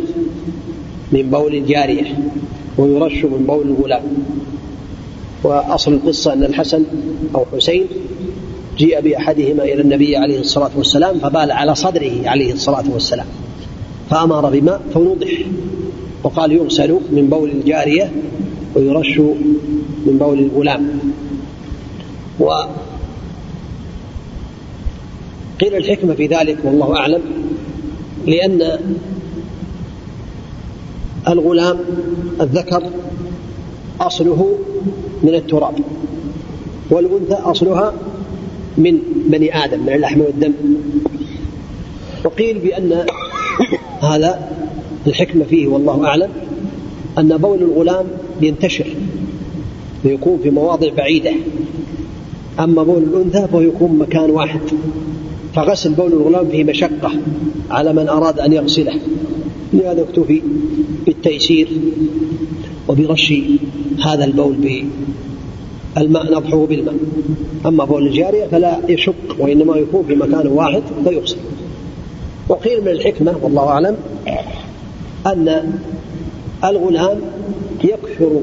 [1.11, 2.19] من بول الجارية
[2.77, 4.03] ويرش من بول الغلام.
[5.43, 6.83] وأصل القصة أن الحسن
[7.35, 7.85] أو حسين
[8.77, 13.25] جيء بأحدهما إلى النبي عليه الصلاة والسلام فبال على صدره عليه الصلاة والسلام
[14.09, 15.29] فأمر بماء فنضح
[16.23, 18.11] وقال يغسل من بول الجارية
[18.75, 19.19] ويرش
[20.05, 20.99] من بول الغلام.
[22.39, 22.69] وقيل
[25.61, 27.21] الحكمة في ذلك والله أعلم
[28.27, 28.79] لأن
[31.27, 31.79] الغلام
[32.41, 32.83] الذكر
[34.01, 34.57] أصله
[35.23, 35.73] من التراب
[36.89, 37.93] والأنثى أصلها
[38.77, 40.53] من بني آدم من اللحم والدم.
[42.25, 43.05] وقيل بأن
[44.01, 44.49] هذا
[45.07, 46.29] الحكمة فيه والله أعلم
[47.17, 48.05] أن بول الغلام
[48.41, 48.87] ينتشر
[50.05, 51.33] ويكون في مواضع بعيدة.
[52.59, 54.59] أما بول الأنثى فهو يكون مكان واحد.
[55.55, 57.11] فغسل بول الغلام فيه مشقة
[57.71, 58.99] على من أراد أن يغسله.
[59.73, 60.41] لهذا اكتفي
[61.05, 61.67] بالتيسير
[62.87, 63.33] وبرش
[64.05, 64.55] هذا البول
[65.97, 66.95] الماء نضحه بالماء.
[67.65, 71.37] أما بول الجارية فلا يشق وإنما يكون في مكان واحد فيغسل.
[72.49, 73.97] وقيل من الحكمة والله أعلم
[75.27, 75.73] أن
[76.63, 77.17] الغلام
[77.83, 78.41] يكثر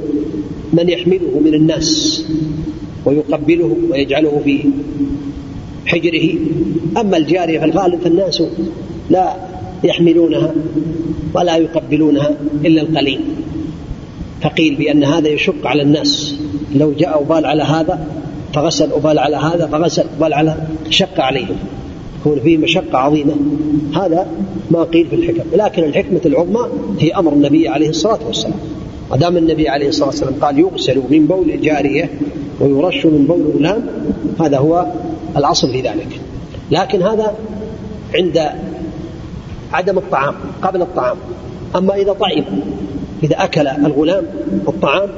[0.72, 2.24] من يحمله من الناس
[3.04, 4.58] ويقبله ويجعله في
[5.86, 6.34] حجره.
[6.96, 8.42] أما الجارية في الغالب فالناس
[9.10, 9.36] لا
[9.84, 10.54] يحملونها
[11.34, 13.20] ولا يقبلونها إلا القليل.
[14.42, 16.34] فقيل بأن هذا يشق على الناس.
[16.74, 18.06] لو جاء أبال على هذا
[18.54, 20.56] فغسل أبال على هذا فغسل أبال على
[20.90, 21.56] شق عليهم.
[22.20, 23.34] يكون فيه مشقة عظيمة.
[23.96, 24.26] هذا
[24.70, 25.48] ما قيل في الحكم.
[25.52, 28.58] لكن الحكمة العظمى هي أمر النبي عليه الصلاة والسلام.
[29.10, 32.10] ما دام النبي عليه الصلاة والسلام قال يغسل من بول الجارية
[32.60, 33.86] ويرش من بول الغلام
[34.40, 34.86] هذا هو
[35.36, 36.20] الأصل في ذلك.
[36.70, 37.34] لكن هذا
[38.14, 38.50] عند
[39.72, 41.16] عدم الطعام قبل الطعام.
[41.76, 42.44] أما إذا طعم
[43.24, 44.24] إذا أكل الغلام
[44.68, 45.08] الطعام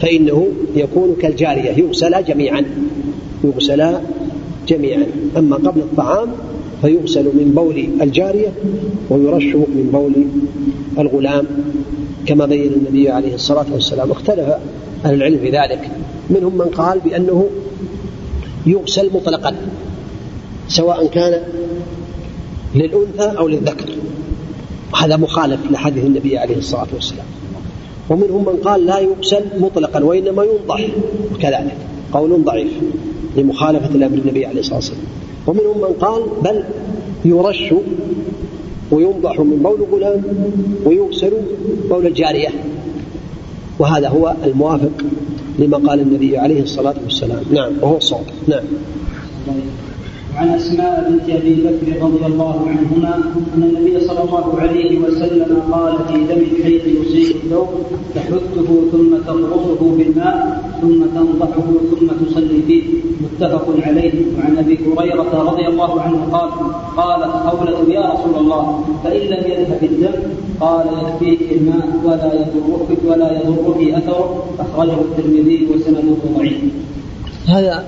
[0.00, 2.64] فإنه يكون كالجارية يغسل جميعا
[3.44, 3.94] يغسل
[4.68, 5.06] جميعا.
[5.36, 6.28] أما قبل الطعام
[6.82, 8.52] فيغسل من بول الجارية
[9.10, 10.12] ويرش من بول
[10.98, 11.46] الغلام.
[12.26, 14.54] كما بين النبي عليه الصلاة والسلام اختلف
[15.04, 15.90] أهل العلم في ذلك.
[16.30, 17.46] منهم من قال بأنه
[18.66, 19.56] يغسل مطلقا
[20.68, 21.42] سواء كان
[22.74, 23.88] للأنثى أو للذكر.
[24.96, 27.26] هذا مخالف لحديث النبي عليه الصلاة والسلام.
[28.10, 30.86] ومنهم من قال لا يغسل مطلقا وإنما ينضح.
[31.40, 31.76] كذلك
[32.12, 32.72] قول ضعيف
[33.36, 35.00] لمخالفة الأمر النبي عليه الصلاة والسلام.
[35.46, 36.64] ومنهم من قال بل
[37.24, 37.74] يرش
[38.90, 40.22] وينضح من بول غلام
[40.84, 41.32] ويغسل
[41.90, 42.48] بول الجارية.
[43.78, 44.92] وهذا هو الموافق
[45.58, 47.42] لما قال النبي عليه الصلاة والسلام.
[47.52, 48.24] نعم وهو الصواب.
[48.48, 48.64] نعم.
[50.34, 53.14] وعن أسماء بنت أبي بكر رضي الله عنهما
[53.54, 57.68] أن النبي صلى الله عليه وسلم قال في دم الحيض يصيب الثوب
[58.14, 62.82] تحثه ثم تقرصه بالماء ثم تنضحه ثم تصلي فيه.
[63.20, 64.12] متفق عليه.
[64.38, 66.50] وعن أبي هريرة رضي الله عنه قال
[66.96, 70.16] قالت خوله يا رسول الله فإن لم يذهب الدم
[70.60, 74.44] قال يكفيك الماء ولا يضرك ولا يضرك أثره.
[74.60, 76.60] أخرجه الترمذي وسنده ضعيف.
[77.48, 77.86] هذا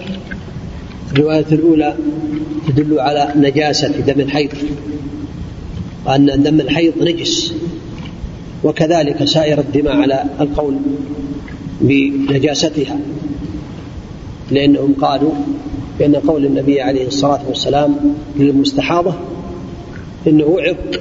[1.12, 1.94] الرواية الأولى
[2.68, 4.50] تدل على نجاسة دم الحيض
[6.06, 7.54] وأن دم الحيض نجس
[8.64, 10.76] وكذلك سائر الدماء على القول
[11.80, 12.98] بنجاستها
[14.50, 15.32] لأنهم قالوا
[15.98, 17.96] بأن قول النبي عليه الصلاة والسلام
[18.36, 19.14] للمستحاضة
[20.26, 21.00] إنه عرق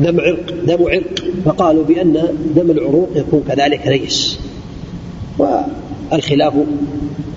[0.00, 4.40] دم عرق دم عرق فقالوا بأن دم العروق يكون كذلك نجس
[6.12, 6.52] والخلاف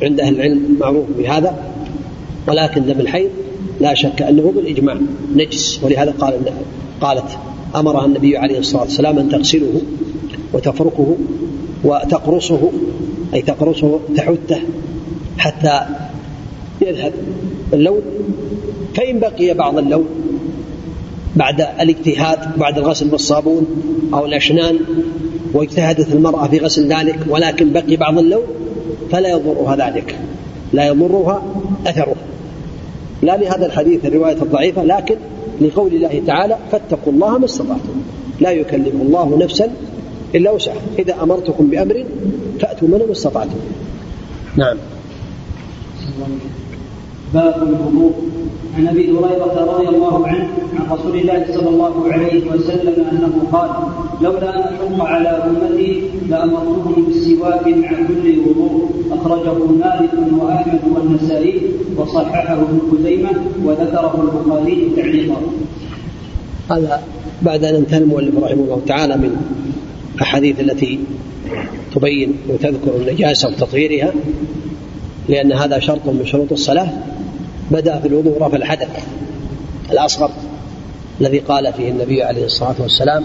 [0.03, 1.55] عند أهل العلم معروف بهذا
[2.47, 3.29] ولكن دم الحيض
[3.81, 4.97] لا شك أنه بالإجماع
[5.35, 6.33] نجس ولهذا قال
[7.01, 7.37] قالت
[7.75, 9.81] أمرها النبي عليه الصلاة والسلام أن تغسله
[10.53, 11.17] وتفركه
[11.83, 12.71] وتقرصه
[13.33, 14.59] أي تقرصه تحته
[15.37, 15.81] حتى
[16.81, 17.13] يذهب
[17.73, 18.01] اللون.
[18.95, 20.05] فإن بقي بعض اللون
[21.35, 23.65] بعد الاجتهاد بعد الغسل بالصابون
[24.13, 24.79] أو الأشنان
[25.53, 28.43] واجتهدت المرأة في غسل ذلك ولكن بقي بعض اللون
[29.11, 30.19] فلا يضرها ذلك.
[30.73, 31.43] لا يضرها
[31.87, 32.15] أثره.
[33.21, 35.15] لا لهذا الحديث الرواية الضعيفة لكن
[35.61, 38.01] لقول الله تعالى فاتقوا الله ما استطعتم.
[38.39, 39.71] لا يكلف الله نفسا
[40.35, 40.81] إلا وسعها.
[40.99, 42.05] إذا أمرتكم بأمر
[42.59, 43.59] فأتوا منه ما استطعتم.
[44.57, 44.77] نعم.
[47.33, 48.13] باب الوضوء
[48.77, 50.47] عن أبي هريرة رضي الله عنه
[50.79, 53.69] عن رسول الله صلى الله عليه وسلم أنه قال
[54.21, 61.61] لولا أن اشق على أمتي لأمرتهم بالسواك مع كل وضوء أخرجه مالك وأحمد والنسائي
[61.97, 63.29] وصححه ابن خزيمة
[63.65, 65.41] وذكره البخاري تعليقا.
[66.69, 67.01] هذا
[67.41, 69.35] بعد أن انتهى المؤلف رحمه الله تعالى من
[70.15, 70.99] الاحاديث التي
[71.95, 74.13] تبين وتذكر النجاسة وتطهيرها.
[75.29, 76.87] لأن هذا شرط من شروط الصلاة
[77.71, 79.05] بدأ في الوضوء رفع الحدث
[79.91, 80.31] الأصغر
[81.21, 83.23] الذي قال فيه النبي عليه الصلاة والسلام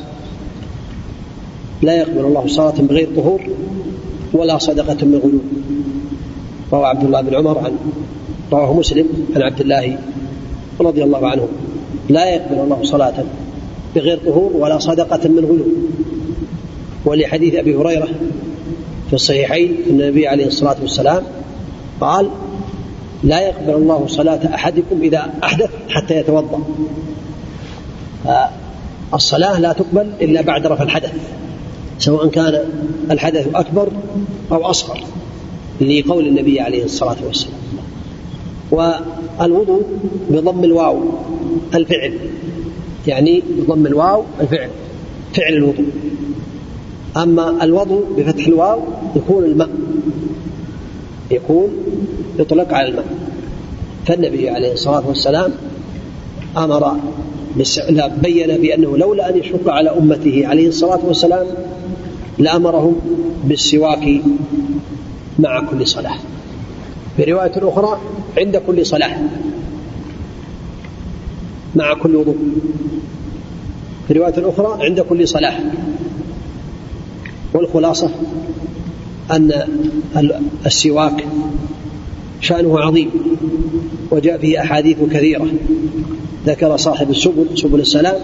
[1.83, 3.41] لا يقبل الله صلاة بغير طهور
[4.33, 5.41] ولا صدقة من غلول
[6.73, 7.73] روى عبد الله بن عمر عن
[8.53, 9.07] رواه مسلم
[9.37, 9.99] عن عبد الله
[10.81, 11.49] رضي الله عنه
[12.09, 13.15] لا يقبل الله صلاة
[13.95, 15.73] بغير طهور ولا صدقة من غلول
[17.05, 18.09] ولحديث أبي هريرة
[19.09, 21.23] في الصحيحين أن النبي عليه الصلاة والسلام
[22.01, 22.29] قال
[23.25, 26.61] لا يقبل الله صلاة أحدكم إذا أحدث حتى يتوضأ.
[29.15, 31.13] الصلاة لا تقبل إلا بعد رفع الحدث
[31.99, 32.65] سواء كان
[33.11, 33.89] الحدث أكبر
[34.53, 35.01] أو أصغر
[35.81, 37.61] لقول النبي عليه الصلاة والسلام.
[38.71, 39.83] والوضوء
[40.31, 41.01] بضم الواو
[41.75, 42.18] الفعل
[43.07, 44.68] يعني بضم الواو الفعل
[45.35, 45.87] فعل الوضوء.
[47.16, 48.81] أما الوضوء بفتح الواو
[49.16, 49.68] يكون الماء.
[51.31, 51.68] يكون
[52.39, 53.07] يطلق على الماء
[54.07, 55.53] فالنبي عليه الصلاة والسلام
[56.57, 56.97] أمر
[58.22, 61.47] بين بأنه لولا أن يشق على أمته عليه الصلاة والسلام
[62.39, 63.01] لأمرهم
[63.45, 64.20] بالسواك
[65.39, 66.16] مع كل صلاة.
[67.16, 67.99] في رواية أخرى
[68.39, 69.18] عند كل صلاة
[71.74, 72.37] مع كل وضوء.
[74.09, 75.55] في رواية أخرى عند كل صلاة.
[77.55, 78.11] والخلاصة
[79.31, 79.53] أن
[80.66, 81.24] السواك
[82.41, 83.11] شأنه عظيم
[84.11, 85.47] وجاء فيه أحاديث كثيرة.
[86.47, 88.16] ذكر صاحب السبل سبل السلام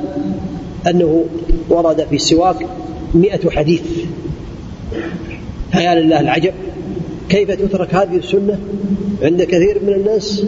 [0.87, 1.25] أنه
[1.69, 2.67] ورد في السواك
[3.15, 3.83] مئة حديث.
[5.73, 6.53] فيا لله العجب.
[7.29, 8.59] كيف تترك هذه السنة
[9.23, 10.45] عند كثير من الناس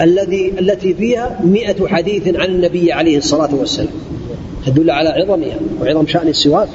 [0.00, 3.92] الذي التي فيها مئة حديث عن النبي عليه الصلاة والسلام؟
[4.66, 6.68] تدل على عظمها وعظم شأن السواك.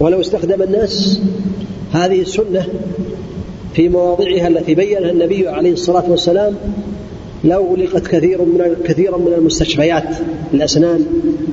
[0.00, 1.20] ولو استخدم الناس
[1.92, 2.66] هذه السنة
[3.74, 6.54] في مواضعها التي بينها النبي عليه الصلاة والسلام
[7.44, 10.04] لو أغلقت كثير من كثيرا من المستشفيات
[10.54, 11.06] الأسنان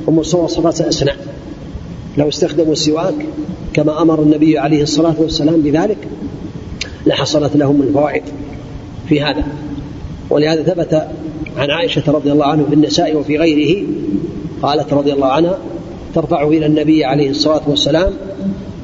[0.08, 1.16] ومستوصفات الأسنان.
[2.18, 3.16] لو استخدموا السواك
[3.74, 5.98] كما أمر النبي عليه الصلاة والسلام بذلك
[7.06, 8.24] لحصلت لهم الفوائد
[9.10, 9.44] في هذا.
[10.30, 11.08] ولهذا ثبت
[11.58, 13.88] عن عائشة رضي الله عنه في النساء وفي غيره
[14.62, 15.58] قالت رضي الله عنها
[16.16, 18.14] ترفع إلى النبي عليه الصلاة والسلام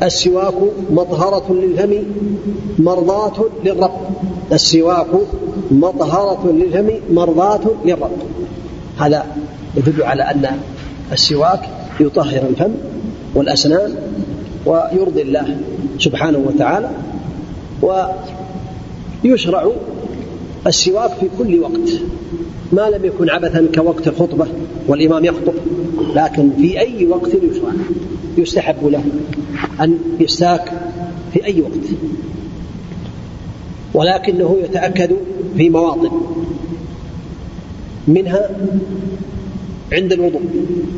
[0.03, 0.53] السواك
[0.91, 2.03] مطهرة للفم
[2.79, 3.99] مرضاة للرب.
[4.51, 5.07] السواك
[5.71, 8.17] مطهرة للفم مرضاة للرب.
[8.97, 9.25] هذا
[9.77, 10.47] يدل على أن
[11.11, 11.69] السواك
[11.99, 12.71] يطهر الفم
[13.35, 13.95] والأسنان
[14.65, 15.57] ويرضي الله
[15.99, 16.89] سبحانه وتعالى
[19.23, 19.71] ويشرع
[20.67, 21.89] السواك في كل وقت.
[22.71, 24.47] ما لم يكن عبثا كوقت الخطبة
[24.87, 25.53] والإمام يخطب
[26.15, 27.71] لكن في أي وقت يشرع.
[28.37, 29.03] يستحب له
[29.81, 30.71] أن يستاك
[31.33, 31.89] في أي وقت
[33.93, 35.15] ولكنه يتأكد
[35.57, 36.11] في مواطن
[38.07, 38.49] منها
[39.93, 40.41] عند الوضوء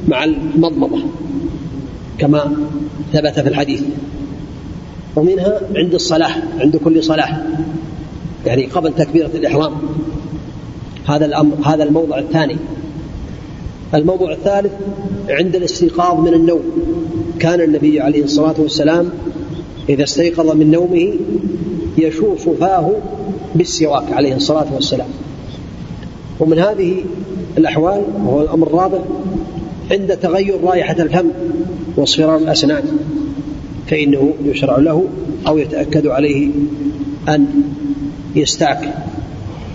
[0.08, 1.00] مع المضمضة
[2.18, 2.56] كما
[3.14, 3.84] ثبت في الحديث
[5.16, 7.38] ومنها عند الصلاة عند كل صلاة
[8.46, 9.72] يعني قبل تكبيرة الإحرام
[11.08, 12.58] هذا الأمر هذا الموضع الثاني.
[13.96, 14.72] الموضوع الثالث
[15.30, 16.64] عند الاستيقاظ من النوم.
[17.40, 19.10] كان النبي عليه الصلاة والسلام
[19.90, 21.14] إذا استيقظ من نومه
[21.98, 22.92] يشوف فاه
[23.56, 25.08] بالسواك عليه الصلاة والسلام.
[26.40, 27.04] ومن هذه
[27.58, 29.00] الأحوال وهو الأمر الرابع
[29.92, 31.30] عند تغير رائحة الفم
[31.98, 32.84] واصفرار الأسنان
[33.88, 35.06] فإنه يشرع له
[35.48, 36.50] أو يتأكد عليه
[37.30, 37.48] أن
[38.36, 38.94] يستعك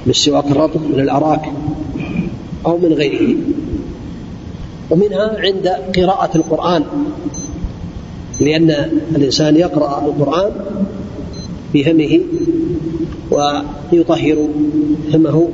[0.06, 1.52] بالسواك الرطب من الأراك
[2.66, 3.36] أو من غيره.
[4.92, 6.82] ومنها عند قراءة القرآن.
[8.40, 8.70] لأن
[9.16, 10.52] الإنسان يقرأ القرآن
[11.74, 12.20] بفمه
[13.30, 14.48] ويطهر
[15.12, 15.48] فمه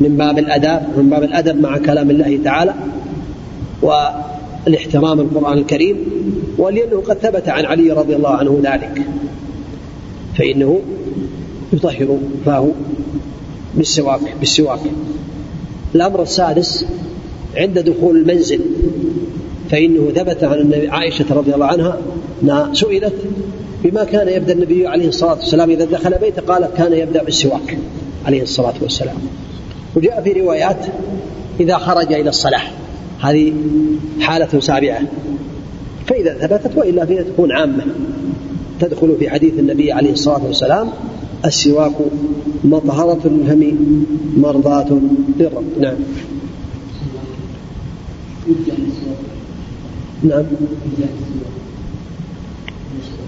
[0.00, 2.74] من باب الأداب من باب الأدب مع كلام الله تعالى
[3.82, 5.96] والاحترام القرآن الكريم
[6.58, 9.02] ولأنه قد ثبت عن علي رضي الله عنه ذلك.
[10.38, 10.80] فإنه
[11.72, 12.68] يطهر فاه
[13.74, 14.80] بالسواك بالسواك.
[15.94, 16.86] الأمر السادس
[17.56, 18.60] عند دخول المنزل
[19.70, 21.98] فإنه ثبت عن النبي عائشة رضي الله عنها
[22.42, 23.14] أنها سئلت
[23.84, 27.78] بما كان يبدأ النبي عليه الصلاة والسلام إذا دخل بيته قالت كان يبدأ بالسواك
[28.26, 29.16] عليه الصلاة والسلام.
[29.96, 30.86] وجاء في روايات
[31.60, 32.62] إذا خرج إلى الصلاة
[33.20, 33.52] هذه
[34.20, 35.00] حالة سابعة.
[36.06, 37.84] فإذا ثبتت وإلا فهي تكون عامة.
[38.80, 40.88] تدخل في حديث النبي عليه الصلاة والسلام
[41.44, 41.92] السواك
[42.64, 43.76] مطهرة للفم
[44.36, 44.98] مرضاة
[45.38, 45.64] للرب.
[45.80, 45.96] نعم.
[50.22, 50.44] نعم.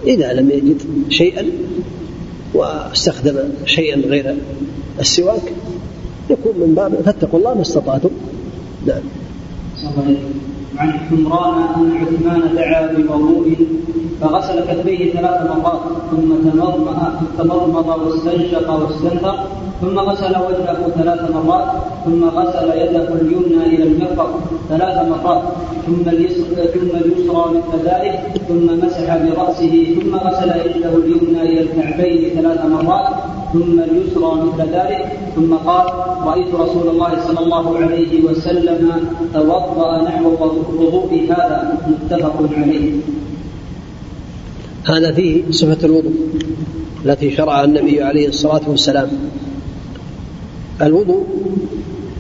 [0.07, 1.47] إذا لم يجد شيئا
[2.55, 3.37] واستخدم
[3.67, 4.37] شيئا غير
[5.01, 5.43] السواك
[6.31, 8.11] يكون من باب فاتقوا الله ما استطعتم.
[8.87, 9.03] نعم.
[10.79, 13.57] عن حمران ان عثمان دعا بوضوء
[14.21, 16.35] فغسل كفيه ثلاث مرات ثم
[17.39, 19.37] تمضمض واستنشق واستنثر
[19.81, 21.65] ثم غسل وجهه ثلاث مرات
[22.05, 24.31] ثم غسل يده اليمنى إلى المرفق
[24.69, 25.43] ثلاث مرات
[25.87, 32.31] ثم اليسرى ثم اليسرى مثل ذلك ثم مسح برأسه ثم غسل يده اليمنى إلى الكعبين
[32.35, 33.07] ثلاث مرات
[33.55, 35.87] ثم اليسرى مثل ذلك ثم قال
[36.27, 38.83] رأيت رسول الله صلى الله عليه وسلم
[39.35, 40.27] توضأ نحو
[40.79, 41.79] وضوء هذا.
[41.89, 42.93] متفق عليه.
[44.87, 46.13] هذا فيه صفة الوضوء
[47.05, 49.09] التي شرعها النبي عليه الصلاة والسلام.
[50.83, 51.25] الوضوء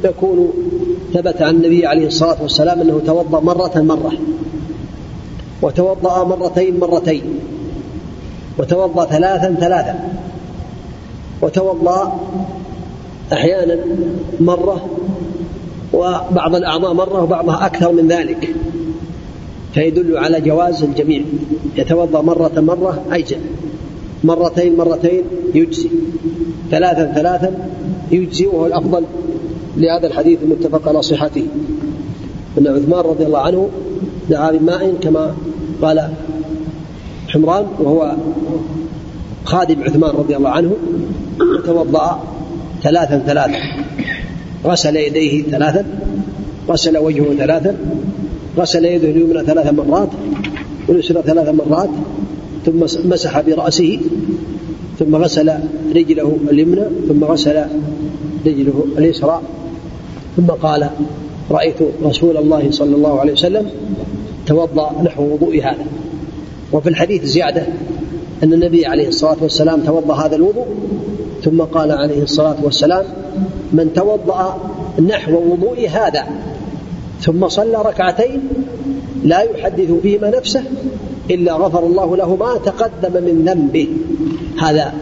[0.04, 0.52] يكون
[1.14, 4.12] ثبت عن النبي عليه الصلاة والسلام أنه توضأ مرة مرة
[5.62, 7.22] وتوضأ مرتين مرتين
[8.58, 9.94] وتوضأ ثلاثا ثلاثا.
[11.44, 12.20] وتوضأ
[13.32, 13.76] أحيانا
[14.40, 14.86] مرة
[15.92, 18.54] وبعض الأعضاء مرة وبعضها أكثر من ذلك.
[19.74, 21.22] فيدل على جواز الجميع.
[21.76, 23.38] يتوضأ مرة مرة أيجل
[24.24, 25.22] مرتين مرتين
[25.54, 25.88] يجزي.
[26.70, 27.68] ثلاثا ثلاثا
[28.12, 29.04] يجزي وهو الأفضل
[29.76, 31.46] لهذا الحديث المتفق على صحته.
[32.58, 33.68] أن عثمان رضي الله عنه
[34.30, 35.34] دعا بماء كما
[35.82, 36.08] قال
[37.28, 38.16] حمران وهو
[39.44, 40.72] خادم عثمان رضي الله عنه
[41.66, 42.22] توضأ
[42.82, 43.58] ثلاثا ثلاثا.
[44.64, 45.84] غسل يديه ثلاثا
[46.68, 47.76] غسل وجهه ثلاثا
[48.58, 50.08] غسل يده اليمنى ثلاث مرات
[50.88, 51.88] واليسرى ثلاث مرات
[52.66, 52.80] ثم
[53.10, 54.00] مسح برأسه
[54.98, 55.52] ثم غسل
[55.96, 57.64] رجله اليمنى ثم غسل
[58.46, 59.40] رجله اليسرى
[60.36, 60.90] ثم قال
[61.50, 63.70] رأيت رسول الله صلى الله عليه وسلم
[64.46, 65.86] توضأ نحو وضوء هذا.
[66.72, 67.66] وفي الحديث زيادة
[68.42, 70.66] أن النبي عليه الصلاة والسلام توضأ هذا الوضوء
[71.44, 73.04] ثم قال عليه الصلاة والسلام
[73.72, 74.56] من توضأ
[75.08, 76.24] نحو وضوء هذا
[77.20, 78.40] ثم صلى ركعتين
[79.24, 80.62] لا يحدث فيهما نفسه
[81.30, 83.88] إلا غفر الله له ما تقدم من ذنبه.
[84.58, 84.94] هذا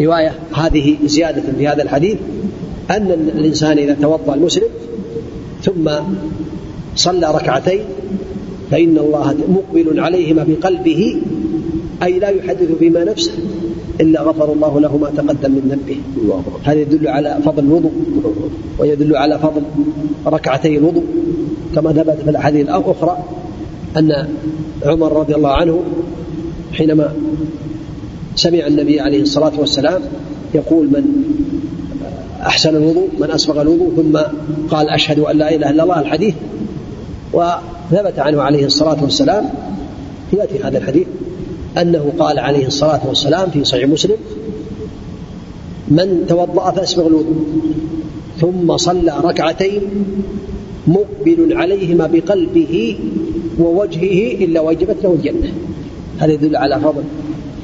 [0.00, 2.18] رواية هذه زيادة في هذا الحديث
[2.90, 4.68] أن الإنسان إذا توضأ المسلم
[5.62, 5.90] ثم
[6.96, 7.80] صلى ركعتين
[8.70, 11.16] فإن الله مقبل عليهما بقلبه
[12.02, 13.32] أي لا يحدث فيما نفسه
[14.00, 15.96] إلا غفر الله له ما تقدم من ذنبه.
[16.64, 17.92] هذا يدل على فضل الوضوء
[18.78, 19.62] ويدل على فضل
[20.26, 21.04] ركعتي الوضوء.
[21.74, 23.18] كما ثبت في الأحاديث الأخرى
[23.96, 24.28] أن
[24.84, 25.82] عمر رضي الله عنه
[26.72, 27.12] حينما
[28.36, 30.02] سمع النبي عليه الصلاة والسلام
[30.54, 31.04] يقول من
[32.42, 34.18] أحسن الوضوء من أسبغ الوضوء ثم
[34.70, 36.34] قال أشهد أن لا إله إلا الله الحديث.
[37.32, 39.44] وثبت عنه عليه الصلاة والسلام
[40.32, 41.06] يأتي هذا الحديث
[41.78, 44.16] أنه قال عليه الصلاة والسلام في صحيح مسلم
[45.88, 47.46] من توضأ فأسبغ الوضوء
[48.40, 49.82] ثم صلى ركعتين
[50.86, 52.98] مقبل عليهما بقلبه
[53.58, 55.52] ووجهه إلا وجبت له الجنة.
[56.18, 57.02] هذا يدل على فضل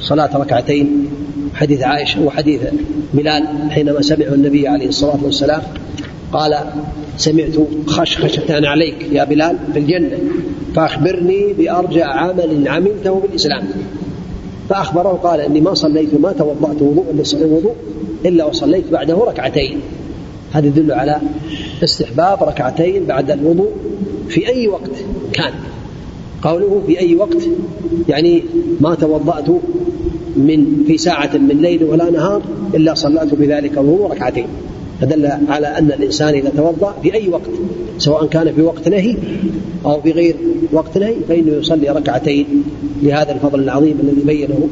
[0.00, 1.06] صلاة ركعتين
[1.54, 2.60] حديث عائشة وحديث
[3.14, 5.62] بلال حينما سمعه النبي عليه الصلاة والسلام
[6.32, 6.58] قال
[7.16, 7.56] سمعت
[7.86, 10.18] خشخشة عليك يا بلال في الجنة
[10.74, 13.64] فأخبرني بأرجع عمل عملته في الإسلام
[14.68, 17.04] فأخبره قال إني ما صليت ما توضأت وضوء
[17.34, 17.74] وضوء
[18.26, 19.80] إلا وصليت بعده ركعتين.
[20.52, 21.20] هذا يدل على
[21.84, 23.70] استحباب ركعتين بعد الوضوء
[24.28, 24.90] في أي وقت
[25.32, 25.52] كان.
[26.42, 27.42] قوله في أي وقت
[28.08, 28.42] يعني
[28.80, 29.48] ما توضأت
[30.36, 32.42] من في ساعة من ليل ولا نهار
[32.74, 34.46] إلا صليت بذلك الوضوء ركعتين.
[35.00, 37.50] فدل على أن الإنسان إذا توضأ في أي وقت
[37.98, 39.16] سواء كان في وقت نهي
[39.84, 40.36] أو في غير
[40.72, 42.46] وقت نهي فإنه يصلي ركعتين
[43.02, 44.68] لهذا الفضل العظيم الذي بينه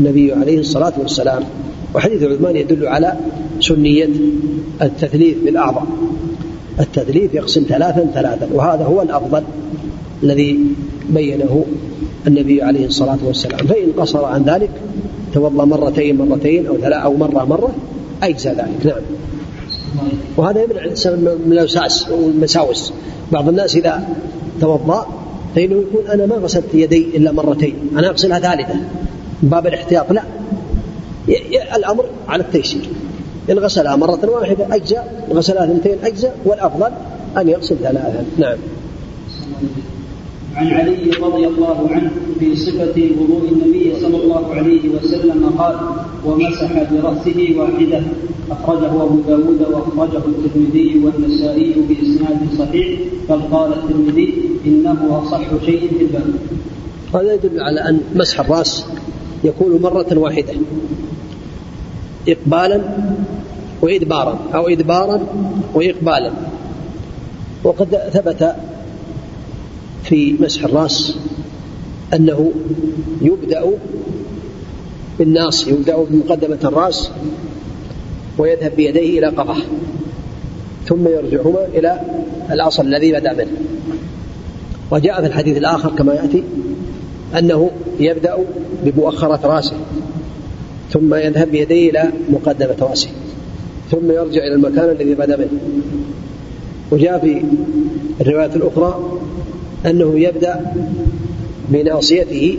[0.00, 1.42] النبي عليه الصلاة والسلام.
[1.94, 3.16] وحديث عثمان يدل على
[3.60, 4.08] سنية
[4.82, 5.86] التثليث بالأعضاء.
[6.80, 9.42] التثليث يقسم ثلاثا ثلاثا وهذا هو الأفضل
[10.22, 10.58] الذي
[11.08, 11.64] بينه
[12.26, 13.66] النبي عليه الصلاة والسلام.
[13.66, 14.70] فإن قصر عن ذلك
[15.34, 17.70] توضأ مرتين مرتين أو ثلاث أو مرة مرة
[18.22, 18.86] أجزى ذلك.
[18.86, 19.02] نعم.
[20.36, 22.92] وهذا يمنع الإنسان من الأوساس والمساوس
[23.32, 24.08] بعض الناس إذا
[24.60, 25.06] توضأ
[25.54, 28.74] فإنه يقول أنا ما غسلت يدي إلا مرتين أنا أغسلها ثالثة.
[29.42, 30.22] من باب الاحتياط لا.
[31.76, 32.88] الأمر على التيسير.
[33.50, 36.90] إن غسلها مرة واحدة أجزاء إن غسلها اثنتين أجزاء والأفضل
[37.36, 38.56] أن يغسل ثلاثا نعم.
[40.56, 45.76] عن علي رضي الله عنه في صفة وضوء النبي صلى الله عليه وسلم قال
[46.24, 48.02] ومسح برأسه واحدة.
[48.50, 52.98] أخرجه أبو داود وأخرجه الترمذي والنسائي بإسناد صحيح
[53.28, 54.34] بل قال الترمذي
[54.66, 56.34] إنه أصح شيء في الباب.
[57.14, 58.86] هذا يدل على أن مسح الرأس
[59.44, 60.54] يكون مرة واحدة
[62.28, 62.80] إقبالا
[63.82, 65.26] وإدبارا أو إدبارا
[65.74, 66.30] وإقبالا.
[67.64, 68.56] وقد ثبت
[70.08, 71.16] في مسح الرأس
[72.14, 72.52] أنه
[73.22, 73.64] يبدأ
[75.18, 77.10] بالناص يبدأ بمقدمة الرأس
[78.38, 79.62] ويذهب بيديه إلى قفاه
[80.86, 82.00] ثم يرجعهما إلى
[82.50, 83.58] الأصل الذي بدأ منه.
[84.90, 86.42] وجاء في الحديث الآخر كما يأتي
[87.38, 88.36] أنه يبدأ
[88.84, 89.76] بمؤخرة رأسه
[90.92, 93.08] ثم يذهب بيديه إلى مقدمة رأسه
[93.90, 95.60] ثم يرجع إلى المكان الذي بدأ منه.
[96.90, 97.42] وجاء في
[98.20, 99.18] الرواية الأخرى
[99.86, 100.72] أنه يبدأ
[101.68, 102.58] بناصيته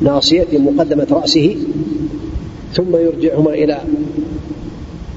[0.00, 1.56] ناصية مقدمة رأسه
[2.74, 3.78] ثم يرجعهما إلى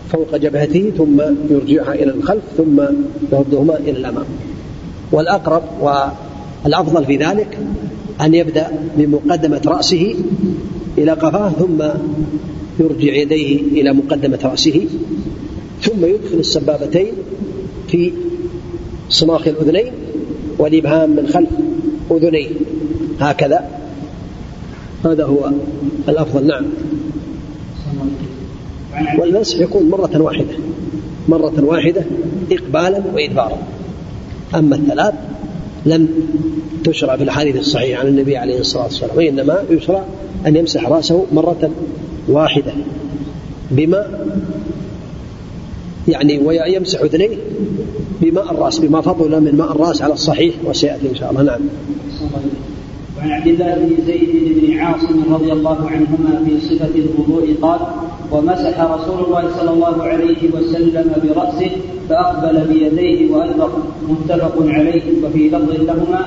[0.10, 2.82] فوق جبهته ثم يرجعها إلى الخلف ثم
[3.32, 4.26] يردهما إلى الأمام.
[5.12, 7.58] والأقرب والأفضل في ذلك
[8.22, 10.16] أن يبدأ بمقدمة رأسه
[10.98, 11.84] إلى قفاه ثم
[12.80, 14.88] يرجع يديه إلى مقدمة رأسه
[15.82, 17.14] ثم يدخل السبابتين
[17.88, 18.12] في
[19.10, 19.91] صماخ الأذنين
[20.58, 21.49] والإبهام من خلف
[22.12, 22.49] أذنيه
[23.20, 23.70] هكذا.
[25.06, 25.51] هذا هو
[26.10, 26.47] الأفضل.
[26.47, 26.66] نعم.
[29.20, 30.56] والمسح يكون مرة واحدة.
[31.28, 32.04] مرة واحدة
[32.51, 33.58] إقبالا وإدبارا.
[34.56, 35.14] أما الثلاث
[35.86, 36.10] لم
[36.84, 40.04] تشرع في الحديث الصحيح عن النبي عليه الصلاة والسلام وإنما يشرع
[40.47, 41.72] أن يمسح رأسه مرة
[42.28, 42.74] واحدة
[43.72, 44.26] بما
[46.08, 47.38] يعني ويمسح أذنيه
[48.24, 51.44] بماء الرأس بما فضل من ماء الرأس على الصحيح وسيأتي إن شاء الله.
[51.44, 51.62] نعم.
[53.18, 57.80] وعن عبد الله بن زيد بن عاصم رضي الله عنهما في صفة الوضوء قال:
[58.32, 61.72] ومسح رسول الله صلى الله عليه وسلم برأسه
[62.10, 63.70] فأقبل بيديه وأدبر
[64.10, 65.02] متفق عليه.
[65.24, 66.22] وفي لفظ لهما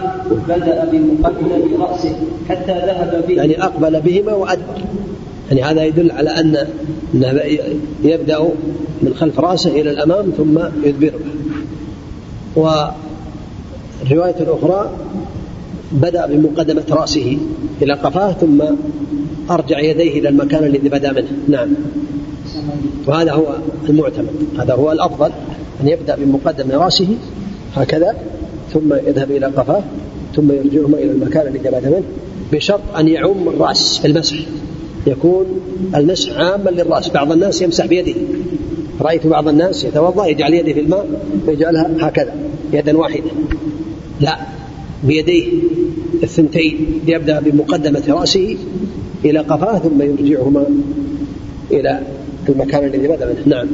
[0.48, 2.16] بدأ بمقدم رأسه
[2.48, 3.34] حتى ذهب به.
[3.34, 4.78] يعني أقبل بهما وأدبر.
[5.48, 6.66] يعني هذا يدل على أن
[7.14, 7.40] أنه
[8.04, 8.48] يبدأ
[9.02, 11.20] من خلف رأسه إلى الأمام ثم يدبره.
[12.56, 14.90] والرواية الأخرى
[15.92, 17.38] بدأ بمقدمة رأسه
[17.82, 18.62] إلى قفاه ثم
[19.50, 21.28] أرجع يديه إلى المكان الذي بدأ منه.
[21.48, 21.68] نعم.
[23.06, 23.56] وهذا هو
[23.88, 24.28] المعتمد.
[24.58, 25.30] هذا هو الأفضل
[25.82, 27.08] أن يبدأ بمقدم رأسه
[27.74, 28.16] هكذا
[28.72, 29.82] ثم يذهب إلى قفاه
[30.36, 32.02] ثم يرجعهما إلى المكان الذي بدأ منه
[32.52, 34.36] بشرط أن يعم الرأس في المسح.
[35.06, 35.46] يكون
[35.94, 37.08] المسح عاما للرأس.
[37.08, 38.14] بعض الناس يمسح بيده.
[39.00, 41.06] رأيت بعض الناس يتوضأ يجعل يده في الماء
[41.46, 42.34] ويجعلها هكذا.
[42.72, 43.30] يدا واحدة.
[44.20, 44.38] لا
[45.04, 45.46] بيديه
[46.22, 47.00] الثنتين.
[47.06, 48.56] يبدأ بمقدمة رأسه
[49.24, 50.64] إلى قفاه ثم يرجعهما
[51.70, 52.00] إلى
[52.48, 53.42] المكان الذي بدأ منه.
[53.46, 53.66] نعم.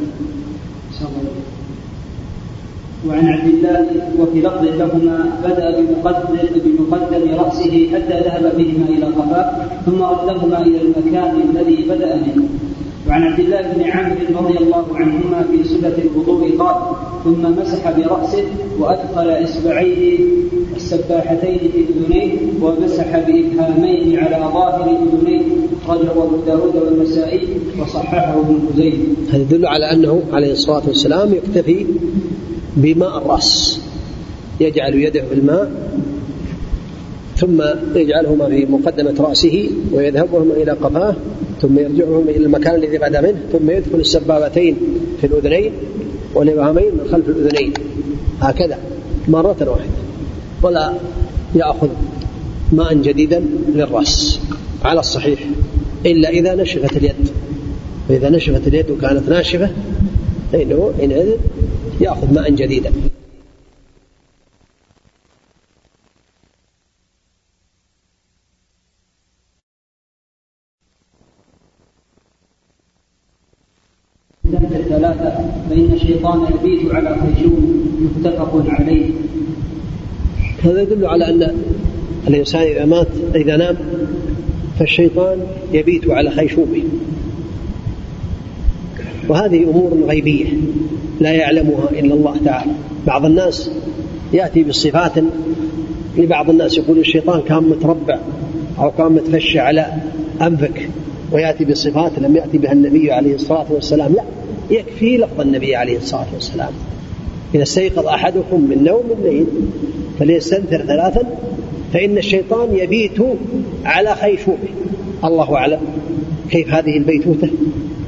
[3.09, 3.87] وعن عبد الله
[4.19, 10.81] وفي لفظ لهما بدأ بمقدم بمقدم رأسه حتى ذهب بهما إلى قفاه ثم ردهما إلى
[10.81, 12.49] المكان الذي بدأ منه.
[13.13, 16.77] وعن عبد الله بن عمرو رضي الله عنهما في صفة الوضوء قال
[17.25, 18.45] ثم مسح برأسه
[18.79, 20.19] وأدخل إصبعيه
[20.77, 25.43] السباحتين في أذنيه ومسح بإبهامين على ظاهر أذنيه
[25.85, 27.49] أخرجه أبو داود والنسائي
[27.81, 29.05] وصححه ابن خزيمة.
[29.31, 31.87] هذا يدل على أنه عليه الصلاة والسلام يكتفي
[32.77, 33.81] بماء الرأس
[34.61, 35.71] يجعل يده في الماء؟
[37.43, 37.63] ثم
[37.95, 41.17] يجعلهما في مقدمة رأسه ويذهبهما إلى قفاه
[41.63, 44.77] ثم يرجعهما إلى المكان الذي بعد منه ثم يدخل السبابتين
[45.21, 45.73] في الأذنين
[46.35, 47.73] والإبهامين من خلف الأذنين.
[48.41, 48.79] هكذا
[49.29, 49.91] مرة واحدة.
[50.63, 50.93] ولا
[51.55, 51.89] يأخذ
[52.73, 54.41] ماء جديدا للرأس.
[54.85, 55.41] على الصحيح.
[56.07, 57.29] إلا إذا نشفت اليد.
[58.09, 59.71] فإذا نشفت اليد وكانت ناشفة
[60.53, 61.29] فإنه حينئذ
[62.01, 62.93] يأخذ ماء جديدا
[74.93, 75.31] الثلاثة
[75.71, 77.85] فإن الشيطان يبيت على خيشوم
[78.17, 79.11] متفق عليه.
[80.65, 81.55] هذا يدل على أن
[82.29, 83.77] الإنسان إذا مات إذا نام
[84.79, 85.39] فالشيطان
[85.73, 86.83] يبيت على خيشومه.
[89.29, 90.47] وهذه أمور غيبية
[91.21, 92.73] لا يعلمها إلا الله تعالى.
[93.07, 93.71] بعض الناس
[94.33, 95.13] يأتي بصفات
[96.19, 98.19] لبعض الناس يقول الشيطان كان متربع
[98.79, 99.87] أو كان متفشى على
[100.43, 100.89] أنفك.
[101.33, 104.23] ويأتي بصفات لم يأتي بها النبي عليه الصلاة والسلام لا.
[104.71, 106.73] يكفي لفظ النبي عليه الصلاة والسلام.
[107.55, 109.47] إذا استيقظ أحدكم من نوم الليل
[110.19, 111.23] فليستنثر ثلاثا
[111.93, 113.19] فإن الشيطان يبيت
[113.85, 114.59] على خيشومه
[115.25, 115.81] الله أعلم
[116.51, 117.49] كيف هذه البيتوتة.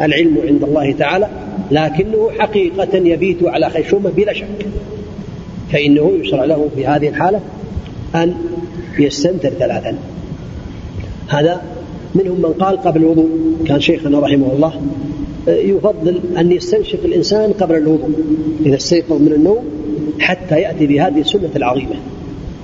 [0.00, 1.28] العلم عند الله تعالى
[1.70, 4.66] لكنه حقيقة يبيت على خيشومه بلا شك.
[5.72, 7.40] فإنه يشرع له في هذه الحالة
[8.14, 8.34] أن
[8.98, 9.96] يستنثر ثلاثا.
[11.28, 11.62] هذا
[12.14, 13.28] منهم من قال قبل الوضوء
[13.66, 14.72] كان شيخنا رحمه الله
[15.48, 18.10] يفضل أن يستنشق الإنسان قبل الوضوء
[18.66, 19.64] إذا استيقظ من النوم
[20.18, 21.94] حتى يأتي بهذه السنة العظيمة.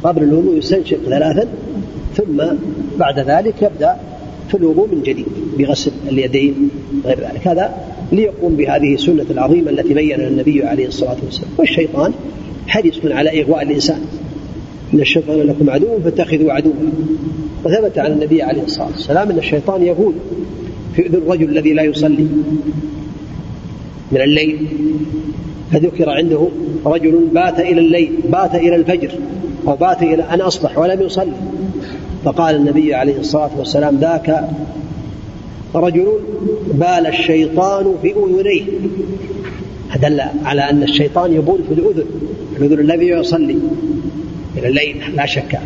[0.03, 1.49] قبل الوضوء يستنشق ثلاثا
[2.17, 2.43] ثم
[2.99, 3.97] بعد ذلك يبدأ
[4.49, 5.27] في الوضوء من جديد
[5.59, 6.71] بغسل اليدين
[7.05, 7.49] وغير ذلك.
[7.49, 7.75] هذا
[8.13, 11.51] ليقوم بهذه السنة العظيمة التي بينها النبي عليه الصلاة والسلام.
[11.59, 12.13] والشيطان
[12.67, 14.01] حريص على إغواء الإنسان.
[14.95, 16.73] إن الشيطان لكم عدو فاتخذوا عدوا.
[17.65, 20.13] وثبت عن النبي عليه الصلاة والسلام أن الشيطان يقول
[20.97, 22.27] في أذن الرجل الذي لا يصلي
[24.13, 24.67] من الليل
[25.73, 26.49] فذكر عنده
[26.87, 29.11] رجل بات إلى الليل بات إلى الفجر
[29.67, 31.33] أو بات إلى أن أصبح ولم يصلي.
[32.25, 34.49] فقال النبي عليه الصلاة والسلام ذاك
[35.75, 36.09] رجل
[36.75, 38.63] بال الشيطان في أذنيه.
[40.03, 42.05] دل على أن الشيطان يبول في الأذن
[42.57, 43.59] الأذن الذي يصلي
[44.57, 45.59] إلى الليل لا شك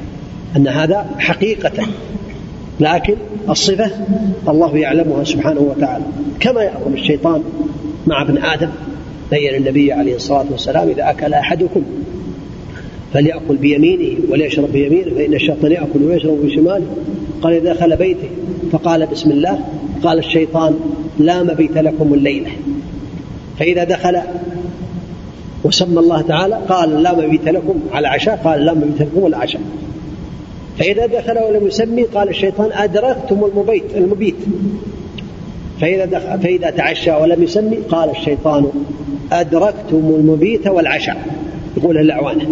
[0.56, 1.86] أن هذا حقيقة.
[2.80, 3.14] لكن
[3.48, 3.90] الصفة
[4.48, 6.04] الله يعلمها سبحانه وتعالى.
[6.40, 7.42] كما يأمر الشيطان
[8.06, 8.68] مع ابن آدم
[9.30, 11.82] بين النبي عليه الصلاة والسلام إذا أكل أحدكم
[13.12, 16.86] فليأكل بيمينه وليشرب بيمينه فإن الشيطان يأكل ويشرب بشماله.
[17.42, 18.28] قال إذا دخل بيته
[18.72, 19.58] فقال بسم الله.
[20.02, 20.74] قال الشيطان
[21.18, 22.50] لا مبيت لكم الليلة.
[23.58, 24.18] فإذا دخل
[25.64, 29.60] وسمى الله تعالى قال لا مبيت لكم على عشاء قال لا مبيت لكم ولا عشاء
[30.78, 34.34] فإذا دخل ولم يسمي قال الشيطان أدركتم المبيت المبيت.
[35.80, 38.66] فإذا, دخل فإذا تعشى ولم يسمي قال الشيطان
[39.32, 41.26] أدركتم المبيت والعشاء.
[41.76, 42.46] يقول الأعوانة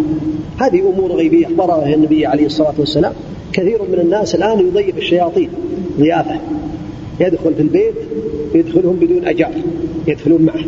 [0.61, 3.13] هذه أمور غيبية أخبرها النبي عليه الصلاة والسلام.
[3.53, 5.49] كثير من الناس الآن يضيف الشياطين
[5.99, 6.35] ضيافة.
[7.19, 7.93] يدخل في البيت
[8.55, 9.51] يدخلهم بدون أجار
[10.07, 10.63] يدخلون معه.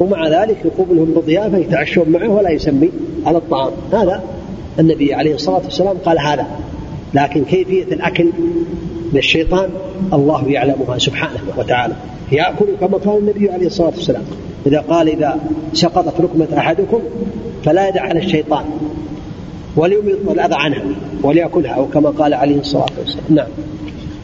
[0.00, 2.90] ومع ذلك يقوم لهم بضيافة يتعشون معه ولا يسمي
[3.26, 3.72] على الطعام.
[3.92, 4.22] هذا
[4.78, 6.46] النبي عليه الصلاة والسلام قال هذا.
[7.14, 8.30] لكن كيفية الأكل
[9.12, 9.68] للشيطان
[10.12, 11.94] الله يعلمها سبحانه وتعالى.
[12.32, 14.22] يأكل كما قال النبي عليه الصلاة والسلام
[14.66, 15.40] إذا قال إذا
[15.72, 17.00] سقطت ركمة أحدكم
[17.64, 18.64] فلا يدع على الشيطان
[19.76, 20.82] وليميط الأذى عنها
[21.22, 23.24] وليأكلها أو كما قال عليه الصلاة والسلام.
[23.28, 23.46] نعم.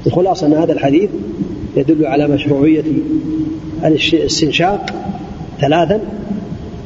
[0.07, 1.11] الخلاصة أن هذا الحديث
[1.77, 2.83] يدل على مشروعية
[3.85, 4.91] الاستنشاق
[5.61, 6.01] ثلاثا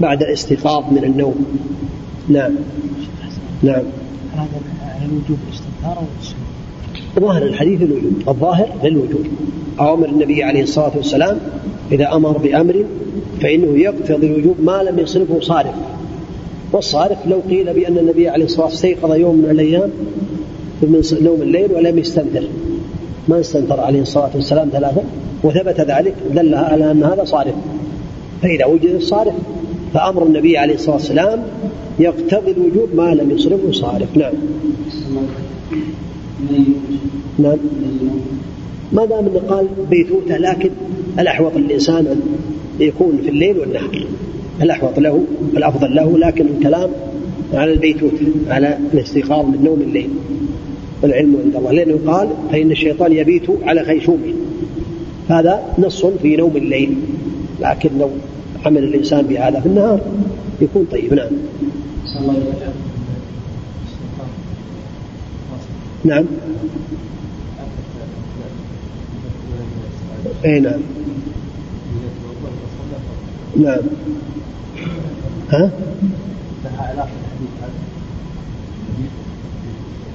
[0.01, 1.47] بعد الاستيقاظ من النوم.
[2.29, 2.53] نعم.
[3.63, 3.83] نعم.
[4.37, 4.49] هذا
[5.05, 5.39] الوجوب.
[7.21, 9.27] ظاهر الحديث الوجوب الظاهر للوجوب
[9.81, 11.39] أوامر النبي عليه الصلاة والسلام
[11.93, 12.85] إذا أمر بأمر
[13.41, 15.75] فإنه يقتضي الوجوب ما لم يصرفه صارف.
[16.73, 19.91] والصارف لو قيل بأن النبي عليه الصلاة والسلام استيقظ يوم من الأيام
[20.83, 22.49] من نوم الليل ولم يستنثر.
[23.29, 25.03] ما استنثر عليه الصلاة والسلام ثلاثة
[25.45, 27.55] وثبت ذلك دل على أن هذا صارف.
[28.43, 29.35] فإذا وجد الصارف
[29.95, 31.43] فأمر النبي عليه الصلاة والسلام
[31.99, 34.33] يقتضي الوجوب ما لم يصرفه صارف نعم.
[37.39, 37.57] نعم.
[38.93, 40.71] ما دام إنه قال بيتوته لكن
[41.19, 42.21] الأحوط للانسان أن
[42.81, 44.07] يكون في الليل والنهار.
[44.63, 45.25] الأحوط له
[45.57, 46.91] الأفضل له لكن الكلام
[47.53, 50.09] على البيتوته على الاستيقاظ من نوم الليل.
[51.03, 51.73] والعلم عند الله.
[51.73, 54.35] لأنه قال فإن الشيطان يبيت على خيشومه.
[55.29, 56.97] هذا نص في نوم الليل
[57.61, 58.11] لكن لو
[58.67, 60.01] عمل الإنسان بهذا في النهار
[60.61, 61.15] يكون طيب.
[61.15, 61.31] نعم.
[66.05, 66.25] نعم.
[70.45, 70.81] اي نعم.
[73.57, 73.81] نعم.
[75.51, 75.71] ها؟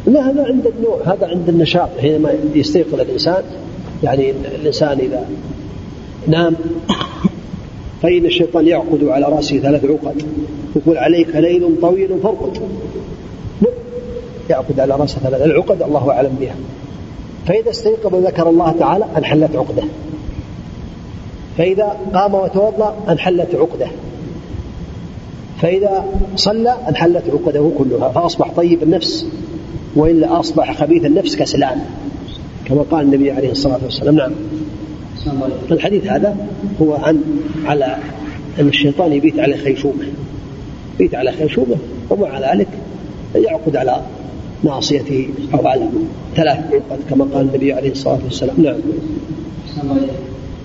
[0.07, 1.89] لا هذا عند النوع هذا عند النشاط.
[2.01, 3.43] حينما يستيقظ الإنسان
[4.03, 5.25] يعني الإنسان إذا
[6.27, 6.55] نام
[8.01, 10.23] فإن الشيطان يعقد على رأسه ثلاث عقد
[10.75, 12.61] يقول عليك ليل طويل فارقد.
[14.49, 16.55] يعقد على رأسه ثلاث العقد الله أعلم بها.
[17.45, 19.83] فإذا استيقظ وذكر الله تعالى انحلت عقده.
[21.57, 23.87] فإذا قام وتوضأ انحلت عقده.
[25.61, 29.25] فإذا صلى انحلت عقده كلها فأصبح طيب النفس
[29.95, 31.81] وإلا أصبح خبيث النفس كسلان.
[32.65, 34.31] كما قال النبي عليه الصلاة والسلام نعم.
[35.71, 36.37] الحديث هذا
[36.81, 37.21] هو عن
[37.65, 37.97] على
[38.59, 40.05] أن الشيطان يبيت على خيشومه
[40.95, 41.75] يبيت على خيشومه
[42.09, 42.67] ومع ذلك
[43.35, 44.01] يعقد على
[44.63, 45.89] ناصيته أو على
[46.35, 48.55] ثلاث عقد كما قال النبي عليه الصلاة والسلام.
[48.57, 48.75] نعم.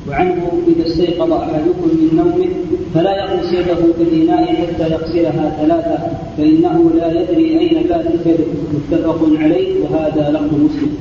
[0.09, 2.49] وعنه إذا استيقظ أحدكم من نومه
[2.95, 5.99] فلا يغمس يده في الإناء حتى يغسلها ثلاثة
[6.37, 8.45] فإنه لا يدري أين باتت يده.
[8.75, 10.97] متفق عليه وهذا لفظ مسلم.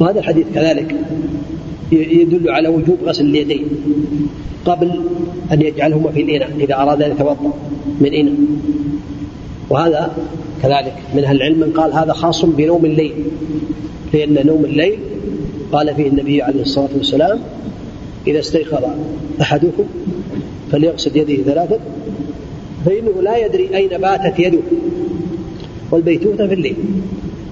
[0.00, 0.94] وهذا الحديث كذلك.
[1.92, 3.64] يدل على وجوب غسل اليدين
[4.64, 5.00] قبل
[5.52, 7.52] أن يجعلهما في الإناء إذا أراد أن يتوضأ
[8.00, 8.34] من إناء.
[9.70, 10.12] وهذا
[10.62, 10.94] كذلك.
[11.14, 13.12] من أهل العلم من قال هذا خاص بنوم الليل
[14.12, 14.98] لأن نوم الليل
[15.72, 17.38] قال فيه النبي عليه الصلاة والسلام
[18.26, 18.84] إذا استيقظ
[19.40, 19.84] أحدكم
[20.72, 21.78] فليغسل يده ثلاثا
[22.86, 24.60] فإنه لا يدري أين باتت يده
[25.90, 26.76] والبيتوتة في الليل.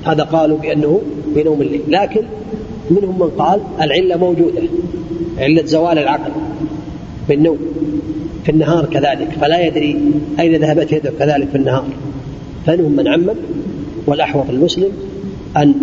[0.04, 1.00] هذا قالوا بأنه
[1.34, 1.82] بنوم الليل.
[1.88, 2.22] لكن
[2.90, 4.62] منهم من قال العلة موجودة
[5.38, 6.32] علة زوال العقل
[7.28, 7.58] بالنوم
[8.44, 10.00] في النهار كذلك فلا يدري
[10.40, 11.84] أين ذهبت يده كذلك في النهار.
[12.66, 13.34] فمنهم من عمم
[14.06, 14.88] والأحوط المسلم
[15.56, 15.74] أن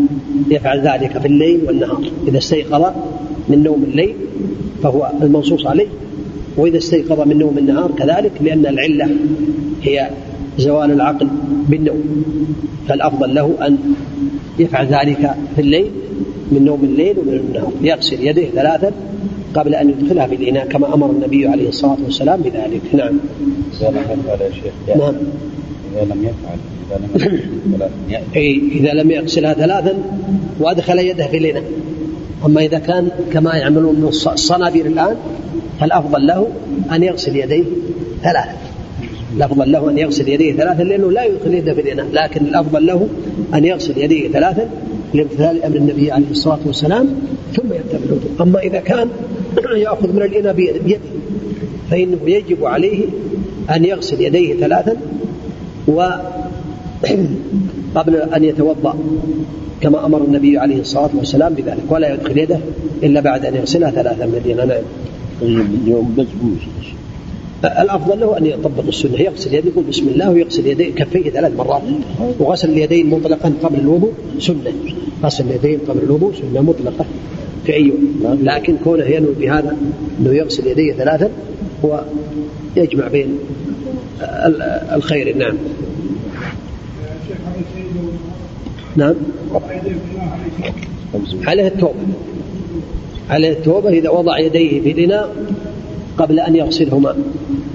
[0.49, 2.03] يفعل ذلك في الليل والنهار.
[2.27, 2.93] إذا استيقظ
[3.49, 4.15] من نوم الليل
[4.83, 5.87] فهو المنصوص عليه
[6.57, 9.07] وإذا استيقظ من نوم النهار كذلك لأن العلة
[9.83, 10.09] هي
[10.57, 11.27] زوال العقل
[11.69, 12.23] بالنوم.
[12.87, 13.77] فالأفضل له أن
[14.59, 15.91] يفعل ذلك في الليل
[16.51, 18.91] من نوم الليل ومن النهار يغسل يديه ثلاثا
[19.53, 22.81] قبل أن يدخلها في الإناء كما أمر النبي عليه الصلاة والسلام بذلك.
[22.93, 23.17] نعم.
[23.81, 25.13] إذا لم يفعل يا شيخ نعم.
[25.95, 26.57] إذا لم يفعل
[27.65, 27.89] لم
[28.35, 29.93] أي إذا لم يغسلها ثلاثا
[30.59, 31.63] وأدخل يده في الإناء.
[32.45, 35.15] أما إذا كان كما يعملون من الصنابير الآن
[35.79, 36.47] فالأفضل له
[36.91, 37.63] أن يغسل يديه
[38.23, 38.57] ثلاثا.
[39.37, 42.07] الأفضل له أن يغسل يديه ثلاثا لأنه لا يدخل يده في الإناء.
[42.11, 43.07] لكن الأفضل له
[43.53, 44.69] أن يغسل يديه ثلاثا
[45.14, 47.07] لامتثال أمر النبي عليه الصلاة والسلام
[47.53, 49.10] ثم يبدأ بالوضوء، أما إذا كان
[49.86, 50.99] يأخذ من الإناء بيده
[51.91, 53.05] فإنه يجب عليه
[53.76, 54.97] أن يغسل يديه ثلاثا
[55.88, 56.10] و
[57.95, 58.95] قبل أن يتوضأ
[59.82, 62.60] كما أمر النبي عليه الصلاة والسلام بذلك ولا يدخل يده
[63.03, 64.72] إلا بعد أن يغسلها ثلاثا من نعم
[65.41, 66.62] اليوم بسبوس
[67.64, 69.22] الأفضل له أن يطبق السنة.
[69.22, 71.82] يغسل يده يقول بسم الله ويغسل يديه كفيه ثلاث مرات.
[72.39, 74.74] وغسل اليدين مطلقا قبل الوضوء سنة.
[75.24, 77.05] غسل اليدين قبل الوضوء سنة مطلقة.
[77.66, 77.93] في أي
[78.24, 79.78] لكن كونه ينوي بهذا
[80.20, 81.30] إنه يغسل يديه ثلاثا
[81.86, 82.03] هو
[82.76, 83.38] يجمع بين
[84.93, 85.38] الخير.
[85.38, 85.57] نعم.
[88.95, 89.16] نعم.
[91.47, 91.93] عليه التوبة.
[93.30, 94.93] عليه التوبة إذا وضع يديه في
[96.20, 97.15] قبل أن يغسلهما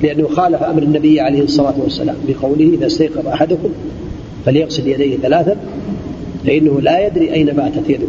[0.03, 3.69] لأنه خالف أمر النبي عليه الصلاة والسلام بقوله إذا استيقظ أحدكم
[4.47, 5.57] فليغسل يديه ثلاثا
[6.47, 8.07] فإنه لا يدري أين باتت يده.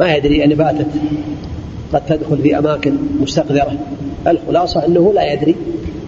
[0.00, 0.86] ما يدري أين باتت
[1.92, 3.78] قد تدخل في أماكن مستقذرة.
[4.26, 5.54] الخلاصة أنه لا يدري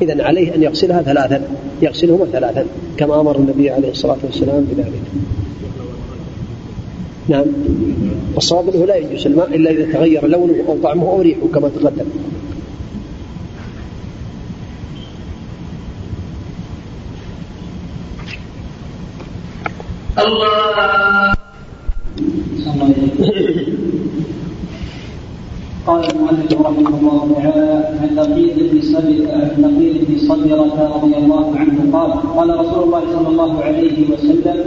[0.03, 1.43] إذا عليه أن يغسلها ثلاثا
[1.83, 2.65] يغسلهما ثلاثا
[2.97, 5.03] كما أمر النبي عليه الصلاة والسلام بذلك.
[7.29, 7.45] نعم.
[8.35, 12.07] والصواب أنه لا يجوز الماء إلا إذا تغير لونه أو طعمه أو ريحه كما تقدم.
[20.27, 21.35] الله.
[25.87, 31.47] قال المؤلف رحمه الله تعالى عن لقيط بن صبر عن لقيط بن صبرة رضي الله
[31.57, 34.59] عنه قال قال رسول الله صلى الله عليه وسلم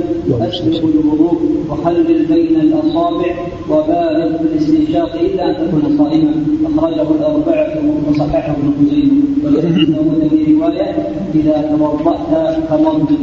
[0.42, 1.38] اسبق الوضوء
[1.70, 3.32] وخلل بين الأصابع
[3.70, 6.34] وبالغ في الاستنشاق إلا أن تكون صائما.
[6.66, 7.74] أخرجه الأربعة
[8.10, 9.22] وصححه ابن خزيمة.
[9.44, 10.96] ولابن في رواية
[11.36, 13.18] إذا توضأت فمضي.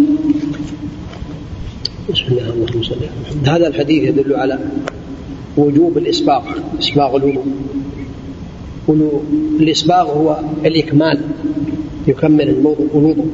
[2.12, 3.44] بسم الله الرحمن الرحيم.
[3.46, 4.58] هذا الحديث يدل على
[5.56, 6.42] وجوب الإسباغ
[6.78, 7.44] إسباغ الوضوء
[9.60, 11.20] الإسباغ هو الإكمال
[12.06, 13.26] يكمل الوضوء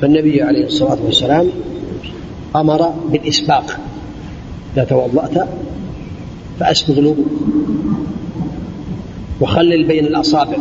[0.00, 1.48] فالنبي عليه الصلاة والسلام
[2.56, 3.62] أمر بالإسباغ
[4.74, 5.48] إذا توضأت
[6.60, 7.26] فأسبغ الوضوء
[9.40, 10.58] وخلل بين الأصابع.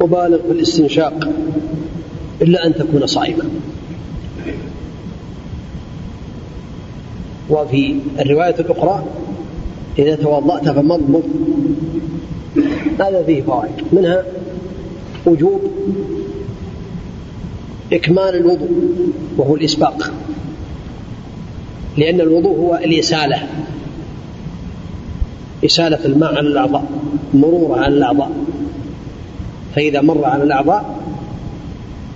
[0.00, 1.28] وبالغ في الاستنشاق
[2.42, 3.44] إلا أن تكون صائما.
[7.52, 9.04] وفي الرواية الأخرى
[9.98, 11.22] إذا توضأت فمضمض.
[13.00, 13.72] هذا فيه فوائد.
[13.92, 14.24] منها
[15.26, 15.60] وجوب
[17.92, 18.70] إكمال الوضوء
[19.36, 20.12] وهو الإسباق.
[21.96, 23.48] لأن الوضوء هو الإسالة.
[25.64, 26.84] إسالة الماء على الأعضاء
[27.34, 28.30] مروره على الأعضاء.
[29.74, 31.00] فإذا مر على الأعضاء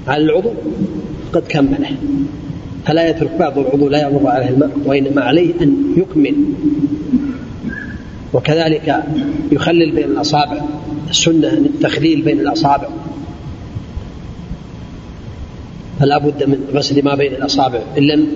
[0.08, 0.50] على العضو
[1.32, 1.96] قد كمله.
[2.86, 6.34] فلا يترك بعض العضو لا يمر عليه الماء وإنما عليه أن يكمل.
[8.32, 9.04] وكذلك
[9.52, 10.60] يخلل بين الأصابع.
[11.10, 12.88] السنة التخليل بين الأصابع.
[16.00, 17.82] فلا بد من غسل ما بين الأصابع.
[17.98, 18.28] إن لم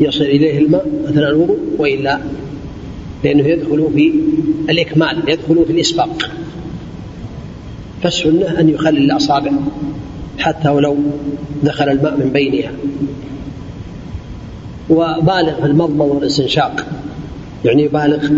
[0.00, 2.18] يصل إليه الماء أثناء الوضوء وإلا
[3.24, 4.12] لأنه يدخل في
[4.70, 6.30] الإكمال يدخل في الإسباق.
[8.02, 9.52] فالسنة أن يخلل الأصابع
[10.38, 10.96] حتى ولو
[11.62, 12.72] دخل الماء من بينها.
[14.90, 16.86] وبالغ في المضمض والاستنشاق.
[17.64, 18.28] يعني يبالغ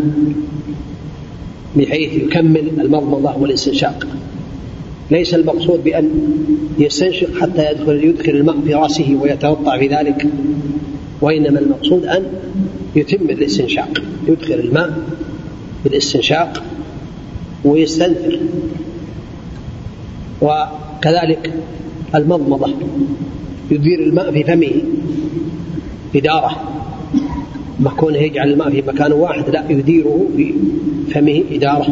[1.76, 4.06] بحيث يكمل المضمضة والاستنشاق.
[5.10, 6.10] ليس المقصود بأن
[6.78, 10.26] يستنشق حتى يدخل يدخل الماء في رأسه ويتوضأ في ذلك
[11.20, 12.24] وإنما المقصود أن
[12.96, 14.02] يتم الاستنشاق.
[14.28, 14.98] يدخل الماء
[15.84, 16.62] بالاستنشاق
[17.64, 18.38] ويستنثر
[20.42, 21.52] وكذلك
[22.14, 22.74] المضمضة
[23.70, 24.72] يدير الماء في فمه.
[26.14, 26.56] إدارة
[27.80, 30.54] ما كونه يجعل الماء في مكان واحد لا يديره في
[31.14, 31.86] فمه إدارة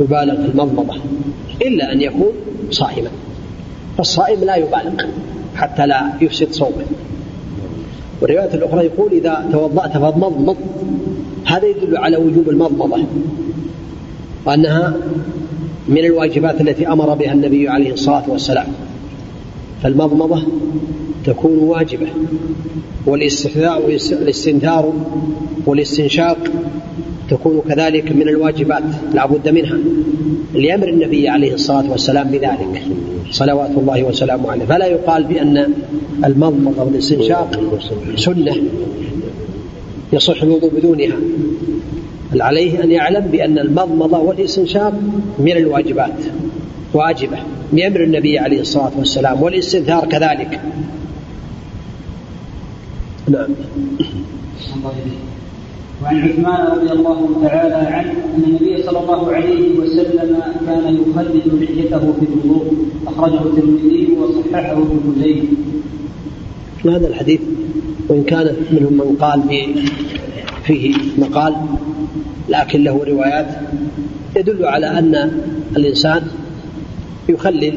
[0.00, 0.94] يبالغ في المضمضة
[1.62, 2.32] إلا أن يكون
[2.70, 3.10] صائما.
[3.96, 5.04] فالصائم لا يبالغ
[5.56, 6.84] حتى لا يفسد صومه.
[8.20, 10.56] والرواية الأخرى يقول إذا توضأت فاضمضمض.
[11.44, 13.04] هذا يدل على وجوب المضمضة
[14.46, 14.96] وأنها
[15.88, 18.66] من الواجبات التي أمر بها النبي عليه الصلاة والسلام.
[19.82, 20.42] فالمضمضة
[21.28, 22.06] تكون واجبة.
[23.06, 24.92] والاستحذاء والاستنثار
[25.66, 26.38] والاستنشاق
[27.30, 28.82] تكون كذلك من الواجبات
[29.14, 29.78] لا بد منها.
[30.54, 32.82] لأمر النبي عليه الصلاة والسلام بذلك.
[33.30, 34.64] صلوات الله وسلامه عليه.
[34.64, 35.72] فلا يقال بأن
[36.24, 37.60] المضمضة والاستنشاق
[38.16, 38.56] سنة
[40.12, 41.16] يصح الوضوء بدونها.
[42.40, 44.92] عليه أن يعلم بأن المضمضة والاستنشاق
[45.38, 46.18] من الواجبات
[46.94, 47.38] واجبة
[47.72, 49.42] بأمر النبي عليه الصلاة والسلام.
[49.42, 50.60] والاستنثار كذلك.
[53.30, 53.50] نعم
[56.02, 62.12] وعن عثمان رضي الله تعالى عنه أن النبي صلى الله عليه وسلم كان يخلد لحيته
[62.12, 62.72] في الوضوء
[63.06, 65.48] أخرجه الترمذي وصححه ابن خزيمة.
[66.96, 67.40] هذا الحديث
[68.08, 69.42] وإن كان منهم من قال
[70.64, 71.56] فيه مقال
[72.48, 73.46] لكن له روايات
[74.36, 75.42] يدل على أن
[75.76, 76.22] الإنسان
[77.28, 77.74] يخلل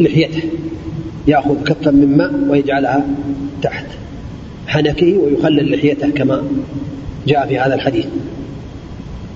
[0.00, 0.42] لحيته
[1.26, 3.06] يأخذ كفا من ماء ويجعلها
[3.62, 3.86] تحت.
[4.66, 6.42] حنكه ويخلل لحيته كما
[7.26, 8.06] جاء في هذا الحديث.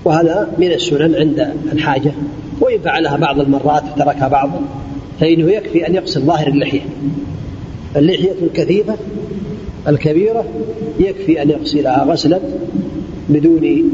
[0.05, 2.11] وهذا من السنن عند الحاجة
[2.61, 4.51] وإن فعلها بعض المرات وتركها بعض
[5.19, 6.81] فإنه يكفي أن يغسل ظاهر اللحية.
[7.95, 8.95] اللحية الكثيفة
[9.87, 10.45] الكبيرة
[10.99, 12.39] يكفي أن يغسلها غسلا
[13.29, 13.91] بدون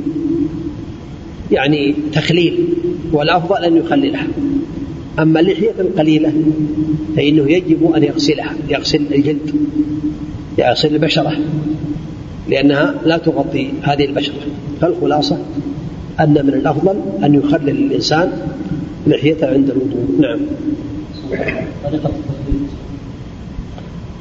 [1.51, 2.67] يعني تخليل
[3.11, 4.27] والأفضل أن يخللها.
[5.19, 6.33] أما اللحية القليلة
[7.15, 9.51] فإنه يجب أن يغسلها يغسل الجلد
[10.57, 11.37] يغسل البشرة
[12.49, 14.35] لأنها لا تغطي هذه البشرة.
[14.81, 15.37] فالخلاصة
[16.19, 18.31] أن من الأفضل أن يخلل الإنسان
[19.07, 20.19] لحيته عند الوضوء.
[20.19, 20.39] نعم.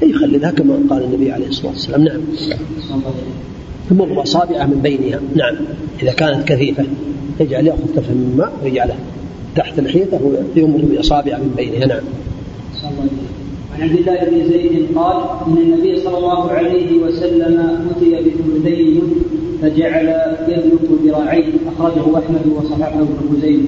[0.02, 2.04] يخللها كما قال النبي عليه الصلاة والسلام.
[2.04, 2.20] نعم.
[3.90, 5.20] يمر أصابعه من بينها.
[5.34, 5.56] نعم.
[6.02, 6.84] إذا كانت كثيفة
[7.40, 8.94] يجعل يأخذ كفا من ماء ويجعله
[9.56, 10.20] تحت لحيته
[10.56, 12.02] ويمر بأصابعه من بينها نعم.
[13.74, 19.00] عن عبد الله بن زيد قال إن النبي صلى الله عليه وسلم أتي بثلثي
[19.62, 20.08] فجعل
[20.48, 23.64] يدلك ذراعيه أخرجه أحمد وصححه ابن خزيمة.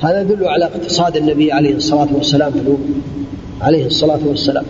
[0.00, 2.86] هذا يدل على اقتصاد النبي عليه الصلاة والسلام في الوضوء
[3.60, 4.64] عليه الصلاة والسلام.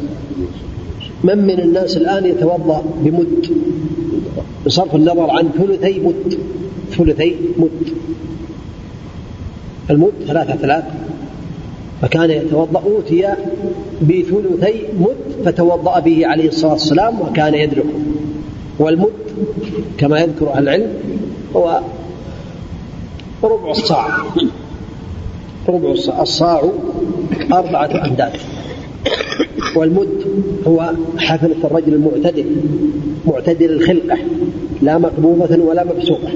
[1.25, 3.51] من من الناس الآن يتوضأ بمد؟
[4.67, 6.39] بصرف النظر عن ثلثي مد.
[6.91, 7.93] ثلثي مد.
[9.91, 10.85] المد ثلاثة ثلاث.
[12.03, 13.29] فكان يتوضأ أوتي
[14.03, 17.89] بثلثي مد فتوضأ به عليه الصلاة والسلام وكان يدركه
[18.79, 19.13] والمد
[19.99, 20.95] كما يذكر أهل العلم
[21.57, 21.81] هو
[23.45, 24.07] ربع الصاع.
[25.69, 26.23] ربع الصاع.
[26.23, 26.63] الصاع
[27.53, 28.33] أربعة أمداد.
[29.77, 30.25] والمد
[30.67, 32.47] هو حفنة الرجل المعتدل
[33.27, 34.19] معتدل الخلقة
[34.83, 36.29] لا مقبوضة ولا مبسوطة.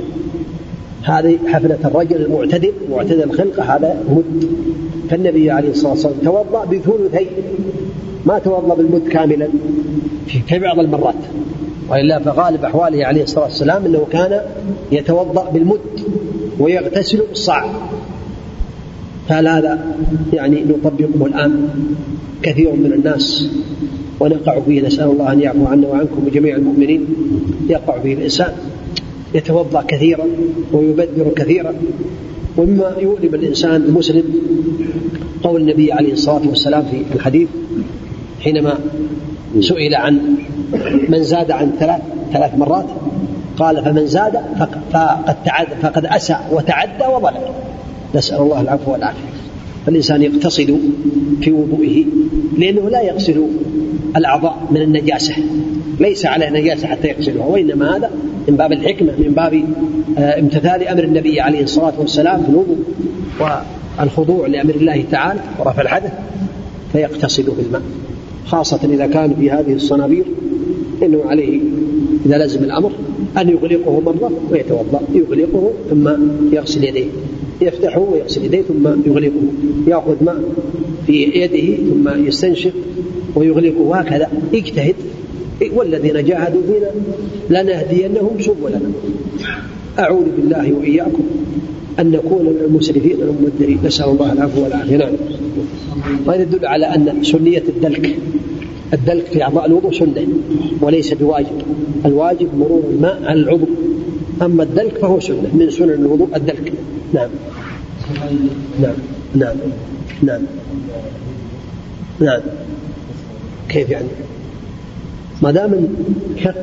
[1.06, 4.48] هذه حفنة الرجل المعتدل معتدل الخلقة هذا مد.
[5.10, 7.26] فالنبي عليه الصلاة والسلام توضأ بثلثي
[8.26, 9.48] ما توضأ بالمد كاملا
[10.48, 11.14] في بعض المرات.
[11.88, 14.40] وإلا فغالب أحواله عليه الصلاة والسلام أنه كان
[14.92, 16.00] يتوضأ بالمد
[16.58, 17.70] ويغتسل بالصاع
[19.28, 19.96] فهل هذا
[20.32, 21.68] يعني نطبقه الآن
[22.42, 23.48] كثير من الناس
[24.20, 24.86] ونقع فيه.
[24.86, 27.06] نسأل الله أن يعفو عنا وعنكم وجميع المؤمنين.
[27.68, 28.52] يقع فيه الإنسان.
[29.34, 30.24] يتوضأ كثيرا
[30.72, 31.74] ويبذر كثيرا.
[32.56, 34.24] ومما يؤلم الإنسان المسلم
[35.42, 37.48] قول النبي عليه الصلاة والسلام في الحديث
[38.40, 38.78] حينما
[39.60, 40.20] سئل عن
[41.08, 42.00] من زاد عن ثلاث
[42.32, 42.86] ثلاث مرات
[43.58, 47.42] قال فمن زاد فقد تعد فقد أسى وتعدى وظلم
[48.14, 49.20] نسأل الله العفو والعافية.
[49.86, 50.80] فالإنسان يقتصد
[51.40, 52.04] في وضوئه
[52.58, 53.46] لأنه لا يغسل
[54.16, 55.34] الأعضاء من النجاسة
[56.00, 58.10] ليس على نجاسة حتى يغسلها وإنما هذا
[58.48, 59.64] من باب الحكمة من باب
[60.18, 62.78] آه، امتثال أمر النبي عليه الصلاة والسلام في الوضوء
[64.00, 66.12] والخضوع لأمر الله تعالى ورفع الحدث
[66.92, 67.82] فيقتصد بالماء
[68.46, 70.24] خاصة إذا كان في هذه الصنابير
[71.02, 71.60] إنه عليه
[72.26, 72.92] إذا لزم الأمر
[73.38, 76.08] أن يغلقه مرة ويتوضأ يغلقه ثم
[76.52, 77.06] يغسل يديه.
[77.60, 79.42] يفتحه ويغسل يديه ثم يغلقه
[79.86, 80.42] يأخذ ماء
[81.06, 82.72] في يده ثم يستنشق
[83.34, 84.94] ويغلقه هكذا اجتهد.
[85.74, 88.80] والذين جاهدوا فينا لنهدينهم سبلنا.
[89.98, 91.24] أعوذ بالله وإياكم
[92.00, 94.96] أن نكون من المسرفين المبدلين نسأل الله العفو والعافية.
[94.96, 95.12] نعم.
[96.26, 98.16] وهذا يدل على أن سنية الدلك
[98.92, 100.26] الدلك في أعضاء الوضوء سنة
[100.80, 101.62] وليس بواجب.
[102.06, 103.66] الواجب مرور الماء على العضو.
[104.42, 106.72] أما الدلك فهو سنة من سنن الوضوء الدلك.
[107.14, 107.28] نعم.
[108.80, 108.94] نعم.
[109.34, 109.56] نعم.
[110.22, 110.42] نعم.
[112.20, 112.40] نعم.
[113.68, 114.06] كيف يعني؟
[115.42, 115.88] ما دام
[116.44, 116.54] كف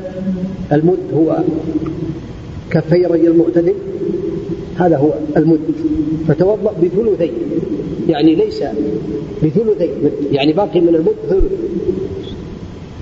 [0.72, 1.38] المد هو
[2.70, 3.74] كفي الرجل المعتدل
[4.76, 5.60] هذا هو المد.
[6.28, 7.30] فتوضأ بثلثي
[8.08, 8.62] يعني ليس
[9.42, 9.90] بثلثي
[10.32, 11.52] يعني باقي من المد ثلث.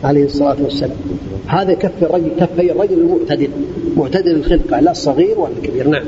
[0.05, 0.96] عليه الصلاة والسلام.
[1.46, 3.48] هذا كف الرجل كفي الرجل المعتدل.
[3.96, 5.88] معتدل الخلقة لا الصغير ولا الكبير.
[5.88, 6.05] نعم.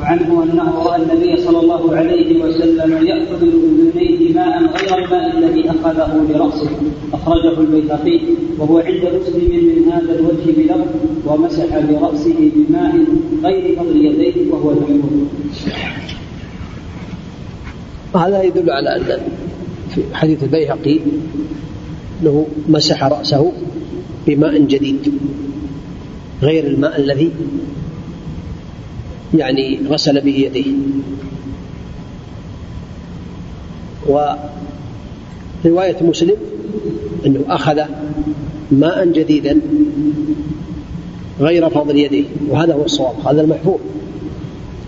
[0.00, 6.20] وعنه أنه رأى النبي صلى الله عليه وسلم يأخذ باذنيه ماء غير الماء الذي أخذه
[6.30, 6.70] لراسه
[7.12, 8.20] أخرجه البيهقي.
[8.58, 10.86] وهو عند مسلم من هذا الوجه بلفظ
[11.26, 13.04] ومسح برأسه بماء
[13.44, 15.26] غير فضل يديه وهو المحفوظ.
[18.16, 19.02] هذا يدل على أن
[19.96, 21.00] في حديث البيهقي
[22.22, 23.52] انه مسح رأسه
[24.26, 25.12] بماء جديد
[26.42, 27.30] غير الماء الذي
[29.34, 30.72] يعني غسل به يديه.
[35.64, 36.36] ورواية مسلم
[37.26, 37.80] أنه أخذ
[38.72, 39.60] ماء جديدا
[41.40, 43.80] غير فضل يديه وهذا هو الصواب هذا المحفوظ.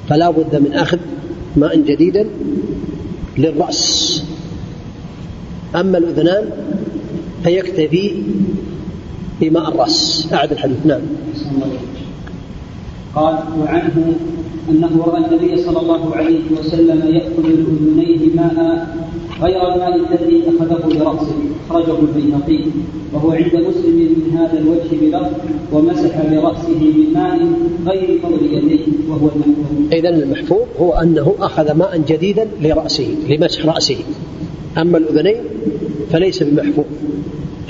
[0.08, 0.98] فلا بد من أخذ
[1.56, 2.28] ماء جديدا
[3.38, 4.22] للرأس.
[5.74, 6.50] أما الأذنان
[7.44, 8.22] فيكتفي
[9.40, 10.28] بماء الرأس.
[10.32, 10.86] أعد الحديث.
[10.86, 11.00] نعم.
[13.14, 14.14] قال وعنه
[14.70, 18.86] أنه رأى النبي صلى الله عليه وسلم يأخذ باذنيه ماء
[19.42, 21.36] غير الماء الذي أخذه براسه
[21.70, 22.64] أخرجه البيهقي
[23.12, 25.32] وهو عند مسلم من هذا الوجه بلفظ
[25.72, 27.48] ومسح برأسه من ماء
[27.86, 29.92] غير فضل يديه وهو المحفوظ.
[29.92, 33.96] اذا المحفوظ هو أنه أخذ ماء جديدا لرأسه لمسح رأسه
[34.78, 35.36] أما الأذنين
[36.10, 36.84] فليس بمحفوظ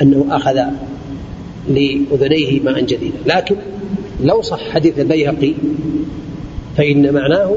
[0.02, 0.60] أنه أخذ
[1.68, 3.56] لأذنيه ماء جديدا لكن
[4.24, 5.54] لو صح حديث البيهقي
[6.76, 7.56] فإن معناه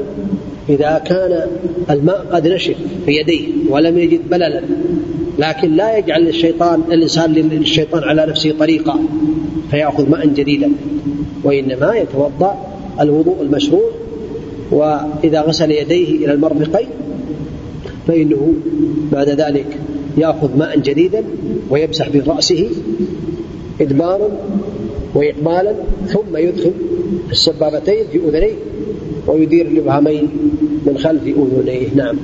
[0.68, 1.46] إذا كان
[1.90, 4.62] الماء قد نشف في يديه ولم يجد بللا
[5.38, 9.00] لكن لا يجعل الشيطان الإنسان للشيطان على نفسه طريقة
[9.70, 10.72] فيأخذ ماء جديدا
[11.44, 12.66] وإنما يتوضأ
[13.00, 13.90] الوضوء المشروع
[14.70, 16.88] وإذا غسل يديه إلى المرفقين
[18.08, 18.54] فإنه
[19.12, 19.78] بعد ذلك
[20.18, 21.24] يأخذ ماء جديدا
[21.70, 22.68] ويمسح برأسه
[23.80, 24.28] إدبارا
[25.14, 25.74] وإقبالا
[26.06, 26.72] ثم يدخل
[27.30, 28.54] السبابتين في أذنيه
[29.26, 30.28] ويدير الإبهامين
[30.86, 31.88] من خلف أذنيه.
[31.96, 32.16] نعم.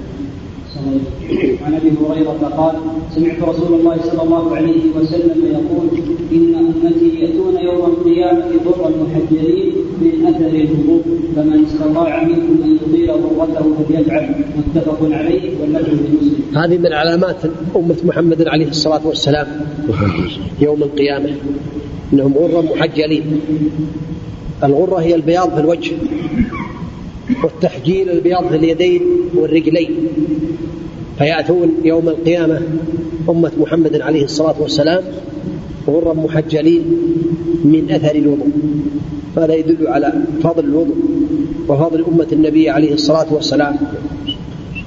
[1.64, 2.74] عن أبي هريرة قال
[3.14, 5.88] سمعت رسول الله صلى الله عليه وسلم يقول
[6.32, 11.02] إن أمتي يأتون يوم القيامة ضرا محجلين من أثر الوضوء
[11.36, 13.06] فمن استطاع منكم أن يطيل
[13.38, 14.34] ضرته فليفعل.
[14.58, 16.56] متفق عليه واللفظ لمسلم.
[16.56, 17.36] هذه من علامات
[17.76, 19.46] أمة محمد عليه الصلاة والسلام.
[20.60, 21.30] يوم القيامة.
[22.12, 23.40] إنهم غرا محجلين.
[24.64, 25.92] الغرة هي البياض في الوجه
[27.42, 29.02] والتحجيل البياض في اليدين
[29.34, 29.90] والرجلين.
[31.18, 32.60] فيأتون يوم القيامة
[33.28, 35.02] أمة محمد عليه الصلاة والسلام
[35.88, 36.82] غرا محجلين
[37.64, 38.50] من أثر الوضوء.
[39.36, 40.96] هذا يدل على فضل الوضوء
[41.68, 43.76] وفضل أمة النبي عليه الصلاة والسلام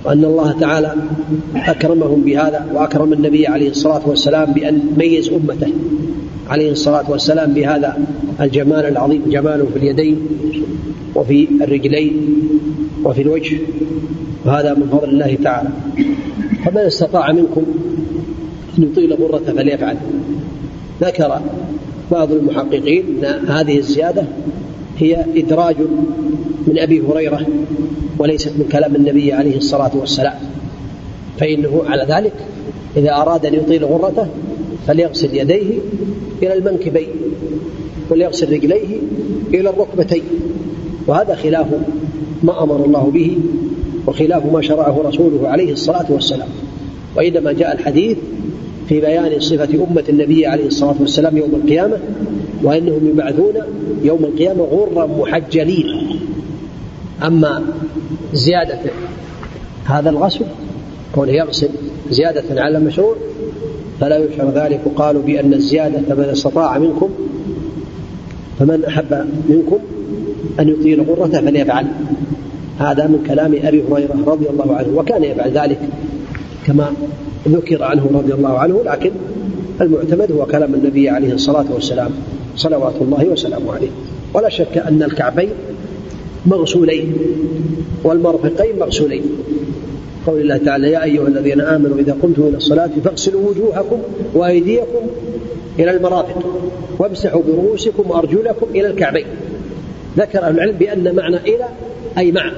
[0.06, 0.96] وأن الله تعالى
[1.56, 5.74] أكرمهم بهذا وأكرم النبي عليه الصلاة والسلام بأن ميز أمته.
[6.52, 7.98] عليه الصلاة والسلام بهذا
[8.42, 10.20] الجمال العظيم جماله في اليدين
[11.16, 12.40] وفي الرجلين
[13.04, 13.58] وفي الوجه
[14.46, 15.70] وهذا من فضل الله تعالى.
[16.66, 17.64] فمن استطاع منكم
[18.78, 19.98] أن يطيل غرته فليفعل.
[21.02, 21.42] ذكر
[22.12, 24.24] بعض المحققين أن هذه الزيادة
[24.98, 25.76] هي إدراج
[26.68, 27.48] من أبي هريرة
[28.20, 30.40] وليست من كلام النبي عليه الصلاة والسلام.
[31.40, 32.34] فإنه على ذلك
[32.98, 34.28] إذا أراد أن يطيل غرته
[34.88, 35.80] فليغسل يديه
[36.44, 37.08] إلى المنكبين
[38.10, 38.98] وليغسل رجليه
[39.54, 40.24] إلى الركبتين
[41.08, 41.68] وهذا خلاف
[42.44, 43.38] ما أمر الله به
[44.08, 46.48] وخلاف ما شرعه رسوله عليه الصلاة والسلام.
[47.16, 48.18] وإنما جاء الحديث
[48.90, 51.98] في بيان صفة أمة النبي عليه الصلاة والسلام يوم القيامة
[52.64, 53.54] وأنهم يبعثون
[54.04, 55.86] يوم القيامة غرا محجلين.
[57.24, 57.64] أما
[58.34, 58.80] زيادة
[59.86, 60.46] هذا الغسل
[61.16, 61.70] كونه يغسل
[62.10, 63.16] زيادة على المشروع
[64.02, 67.10] فلا يشعر ذلك وقالوا بأن الزيادة من استطاع منكم
[68.60, 69.78] فمن أحب منكم
[70.60, 71.86] أن يطيل غرته فليفعل.
[72.80, 75.80] هذا من كلام أبي هريرة رضي الله عنه وكان يفعل ذلك
[76.68, 76.94] كما
[77.48, 79.12] ذكر عنه رضي الله عنه لكن
[79.82, 82.12] المعتمد هو كلام النبي عليه الصلاة والسلام
[82.56, 83.90] صلوات الله وسلامه عليه.
[84.34, 85.50] ولا شك أن الكعبين
[86.46, 87.14] مغسولين
[88.04, 89.24] والمرفقين مغسولين.
[90.28, 94.02] قول الله تعالى يا أيها الذين آمنوا إذا قمتم إلى الصلاة فاغسلوا وجوهكم
[94.34, 95.08] وأيديكم
[95.80, 96.44] إلى المرافق
[97.00, 99.26] وامسحوا برؤوسكم وأرجلكم إلى الكعبين.
[100.18, 101.66] ذكر أهل العلم بأن معنى إلى
[102.18, 102.52] أي مع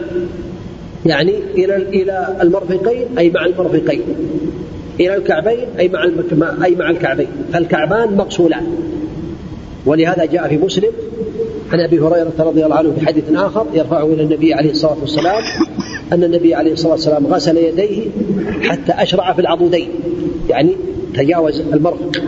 [1.05, 4.01] يعني إلى إلى المرفقين أي مع المرفقين
[4.99, 8.67] إلى الكعبين أي مع أي مع الكعبين فالكعبان مغسولان.
[9.85, 10.91] ولهذا جاء في مسلم
[11.71, 15.43] عن أبي هريرة رضي الله عنه في حديث آخر يرفعه إلى النبي عليه الصلاة والسلام
[16.13, 18.09] أن النبي عليه الصلاة والسلام غسل يديه
[18.61, 19.89] حتى أشرع في العضدين
[20.49, 20.75] يعني
[21.13, 22.21] تجاوز المرفق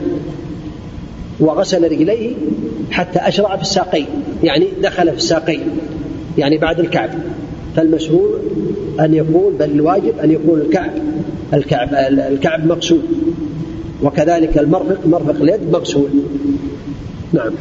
[1.39, 2.35] وغسل رجليه
[2.91, 4.05] حتى أشرع في الساقين.
[4.43, 5.61] يعني دخل في الساقين.
[6.37, 7.09] يعني بعد الكعب.
[7.75, 8.39] فالمشروع
[8.99, 10.91] أن يكون بل الواجب أن يكون الكعب.
[11.53, 11.89] الكعب
[12.31, 13.01] الكعب مغسول.
[14.03, 16.09] وكذلك المرفق مرفق اليد مغسول.
[17.33, 17.51] نعم.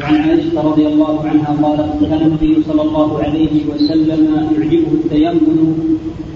[0.00, 5.74] وعن عائشة رضي الله عنها قالت كان النبي صلى الله عليه وسلم يعجبه التيمم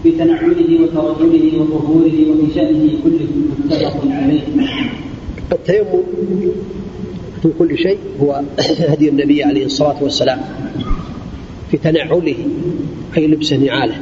[0.05, 3.27] بتنعله وترجله وظهوره وفي شأنه كله.
[3.65, 4.43] متفق عليه.
[5.53, 6.03] التيمم
[7.43, 8.43] في كل شيء هو
[8.93, 10.41] هدي النبي عليه الصلاة والسلام
[11.71, 12.35] في تنعله
[13.17, 13.97] أي لبس نعاله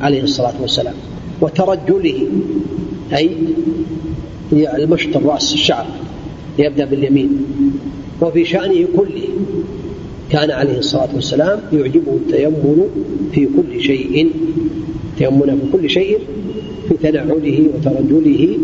[0.00, 0.94] عليه الصلاة والسلام
[1.40, 2.28] وترجله
[3.12, 3.30] أي
[4.52, 5.86] المشط الرأس الشعر
[6.58, 7.46] يبدأ باليمين.
[8.22, 9.28] وفي شأنه كله.
[10.30, 12.76] كان عليه الصلاة والسلام يعجبه التيمم
[13.32, 14.30] في كل شيء.
[15.18, 16.18] تيمنا في كل شيء
[16.88, 18.58] في تنعله وترجله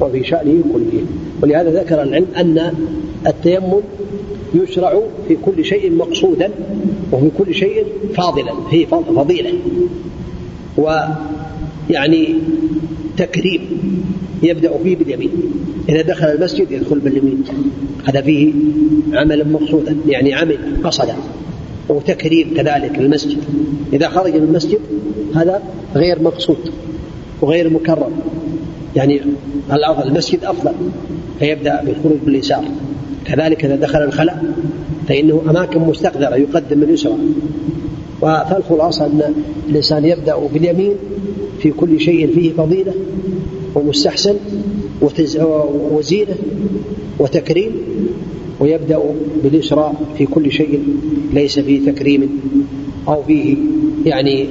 [0.00, 1.04] وفي شأنه كله.
[1.42, 2.74] ولهذا ذكر العلم أن
[3.26, 3.80] التيمم
[4.54, 6.50] يشرع في كل شيء مقصودا
[7.12, 7.84] وفي كل شيء
[8.14, 9.52] فاضلا فيه فضيلة.
[10.78, 12.34] ويعني
[13.20, 13.60] تكريم
[14.42, 15.30] يبدأ فيه باليمين.
[15.88, 17.44] إذا دخل المسجد يدخل باليمين.
[18.04, 18.52] هذا فيه
[19.12, 21.14] عملا مقصودا يعني عمل قصدا
[21.88, 23.38] وتكريم كذلك للمسجد.
[23.92, 24.78] إذا خرج من المسجد
[25.34, 25.62] هذا
[25.94, 26.72] غير مقصود
[27.40, 28.12] وغير مكرم.
[28.96, 29.20] يعني
[29.72, 30.72] الأفضل المسجد أفضل
[31.38, 32.64] فيبدأ بالخروج باليسار.
[33.24, 34.44] كذلك إذا دخل الخلاء
[35.08, 37.16] فإنه أماكن مستقذرة يقدم اليسرى.
[38.22, 39.34] فالخلاصة أن
[39.68, 40.92] الإنسان يبدأ باليمين
[41.62, 42.94] في كل شيء فيه فضيلة
[43.74, 44.36] ومستحسن
[45.92, 46.34] وزينة
[47.18, 47.72] وتكريم
[48.60, 49.00] ويبدأ
[49.44, 50.80] باليسرى في كل شيء
[51.32, 52.40] ليس فيه تكريم
[53.08, 53.56] أو فيه
[54.04, 54.46] يعني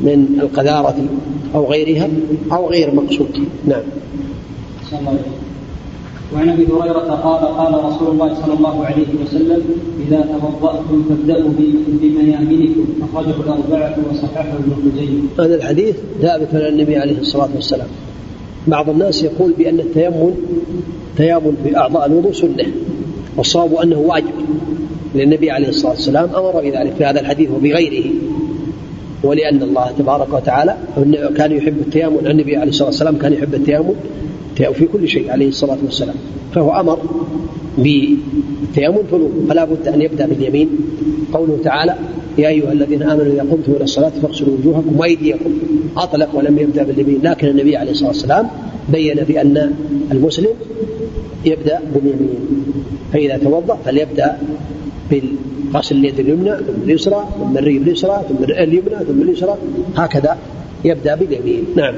[0.00, 0.96] من القذارة
[1.54, 2.08] أو غيرها
[2.52, 3.48] أو غير مقصود.
[3.66, 3.82] نعم.
[6.32, 9.62] وعن أبي هريرة قال قال رسول الله صلى الله عليه وسلم
[10.08, 11.50] إذا توضأتم فابدأوا
[12.02, 15.46] بميامنكم أخرجه الأربعة وصححه ابن خزيمة.
[15.46, 17.88] هذا الحديث ثابت عن النبي عليه الصلاة والسلام.
[18.66, 20.30] بعض الناس يقول بأن التيمم
[21.16, 22.66] تيامن في أعضاء الوضوء سنة
[23.36, 24.34] والصواب أنه واجب
[25.14, 28.10] للنبي عليه الصلاة والسلام أمر بذلك في هذا الحديث وبغيره
[29.22, 30.76] ولأن الله تبارك وتعالى
[31.36, 33.94] كان يحب التيامن النبي عليه الصلاة والسلام كان يحب التيامن
[34.54, 36.14] في كل شيء عليه الصلاة والسلام.
[36.54, 36.98] فهو أمر
[37.78, 40.68] بتيمم فلو فلا بد أن يبدأ باليمين.
[41.32, 41.94] قوله تعالى
[42.38, 45.50] يا أيها الذين آمنوا إذا قمتم إلى الصلاة فاغسلوا وجوهكم وأيديكم.
[45.96, 48.48] أطلق ولم يبدأ باليمين لكن النبي عليه الصلاة والسلام
[48.88, 49.72] بين بأن
[50.12, 50.54] المسلم
[51.44, 52.38] يبدأ باليمين.
[53.12, 54.38] فإذا توضأ فليبدأ
[55.74, 59.56] غسل اليد اليمنى ثم اليسرى ثم الرجل اليسرى ثم اليمنى ثم اليسرى.
[59.96, 60.38] هكذا
[60.84, 61.64] يبدأ باليمين.
[61.76, 61.94] نعم.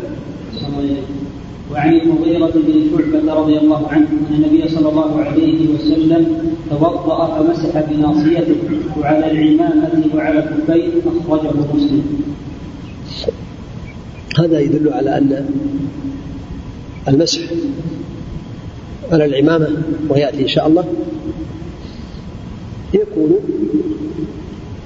[1.76, 7.80] وعن المغيرة بن شعبة رضي الله عنه أن النبي صلى الله عليه وسلم توضأ فمسح
[7.90, 8.56] بناصيته
[9.00, 12.02] وعلى العمامة وعلى الكفين أخرجه مسلم.
[14.38, 15.48] هذا يدل على أن
[17.08, 17.40] المسح
[19.12, 19.68] على العمامة
[20.08, 20.84] ويأتي إن شاء الله
[22.94, 23.36] يكون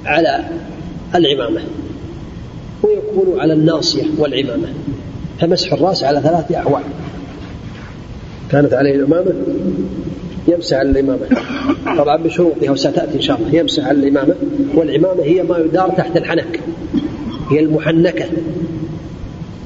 [0.04, 0.44] على
[1.14, 1.60] العمامة
[2.82, 4.68] ويكون على الناصية والعمامة
[5.40, 6.82] فمسح الرأس على ثلاثة أحوال.
[8.50, 9.32] كانت عليه الإمامة
[10.48, 11.26] يمسح على الإمامة.
[11.98, 13.54] طبعا بشروطها وستأتي إن شاء الله.
[13.54, 14.34] يمسح على الإمامة.
[14.74, 16.60] والعمامة هي ما يدار تحت الحنك.
[17.50, 18.24] هي المحنكة.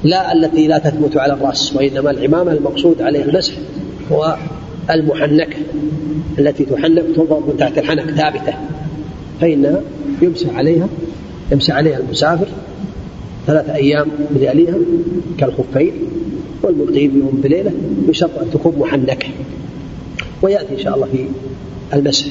[0.03, 3.53] لا التي لا تثبت على الرأس وإنما العمامة المقصود عليه المسح
[4.11, 4.35] هو
[4.91, 5.57] المحنكة.
[6.39, 8.53] التي تحنك تنظر من تحت الحنك ثابتة.
[9.41, 9.81] فإنها
[10.21, 10.87] يمسح عليها
[11.51, 12.47] يمسح عليها المسافر.
[13.47, 14.75] ثلاثة أيام بلياليها
[15.37, 15.91] كالخفين
[16.63, 17.71] والمقيم يوم بليلة
[18.07, 19.27] بشرط أن تكون محنكة.
[20.41, 21.25] ويأتي إن شاء الله في
[21.93, 22.25] المسح.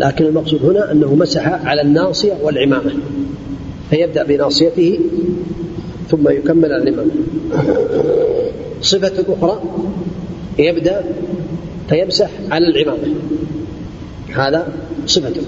[0.00, 2.92] لكن المقصود هنا أنه مسح على الناصية والعمامة.
[3.90, 4.98] فيبدأ بناصيته
[6.10, 7.10] ثم يكمل العمامة.
[8.82, 9.62] صفة أخرى
[10.58, 11.04] يبدأ
[11.88, 13.14] فيمسح على العمامة.
[14.34, 14.68] هذا
[15.06, 15.42] صفته.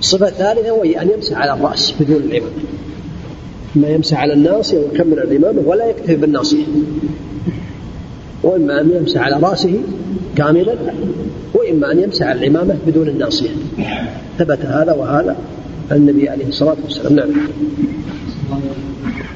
[0.00, 2.52] الصفة الثالثة وهي أن يمسح على الرأس بدون العمامة.
[3.76, 6.64] ما يمسح على الناصية ويكمل العمامة ولا يكتفي بالناصية
[8.42, 9.80] وإما أن يمسح على رأسه
[10.36, 10.74] كاملا
[11.54, 13.50] وإما أن يمسح على العمامة بدون الناصية
[14.38, 15.36] ثبت هذا وهذا
[15.92, 17.16] النبي عليه الصلاة والسلام.
[17.16, 17.28] نعم.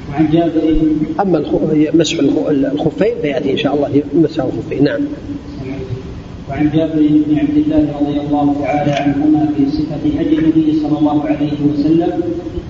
[0.09, 0.75] وعن جابر.
[1.19, 1.43] أما
[1.93, 2.17] مسح
[2.49, 4.83] الخفين فيأتي إن شاء الله مسح الخفين.
[4.83, 5.01] نعم.
[6.49, 11.23] وعن جابر بن عبد الله رضي الله تعالى عنهما في صفة هدي النبي صلى الله
[11.23, 12.11] عليه وسلم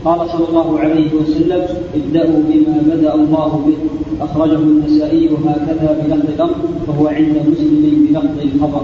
[0.05, 1.61] قال صلى الله عليه وسلم
[1.95, 3.77] ابدأوا بما بدأ الله به.
[4.25, 6.55] أخرجه النسائي وهكذا بلفظ الأمر
[6.87, 8.83] وهو عند مسلم بلفظ الخبر.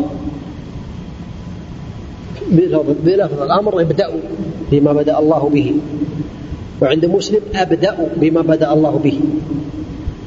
[3.06, 4.22] بلفظ الأمر ابدأوا
[4.72, 5.74] بما بدأ الله به.
[6.82, 9.20] وعند مسلم أبدأ بما بدأ الله به.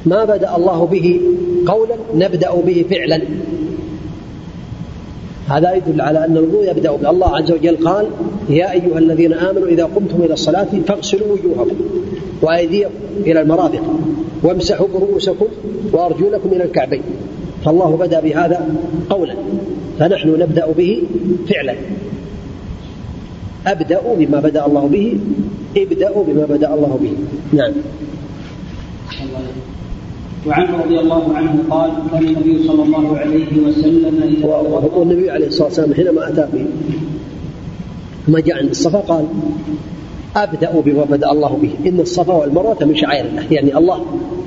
[0.07, 1.21] ما بدأ الله به
[1.67, 3.21] قولا نبدأ به فعلا.
[5.49, 8.07] هذا يدل على أن الوضوء يبدأ الله عز وجل قال
[8.49, 11.77] يا أيها الذين آمنوا إذا قمتم إلى الصلاة فاغسلوا وجوهكم
[12.43, 12.91] وأيديكم
[13.21, 13.83] إلى المرافق
[14.43, 15.47] وامسحوا برؤوسكم
[15.93, 17.03] وأرجلكم إلى الكعبين.
[17.65, 18.69] فالله بدأ بهذا
[19.11, 19.35] قولا
[19.99, 21.03] فنحن نبدأ به
[21.49, 21.75] فعلا.
[23.67, 25.19] أبدأوا بما بدأ الله به
[25.77, 27.13] ابدأوا بما بدأ الله به.
[27.59, 27.73] نعم.
[30.47, 34.45] وعنه رضي الله عنه قال كان النبي صلى الله عليه وسلم
[34.97, 36.67] والنبي عليه الصلاة والسلام حينما أتى به
[38.29, 39.25] ما جاء عند الصفا قال
[40.37, 41.89] أبدأ بما بدأ الله به.
[41.89, 43.45] إن الصفا والمروة من شعائر الله.
[43.51, 44.05] يعني الله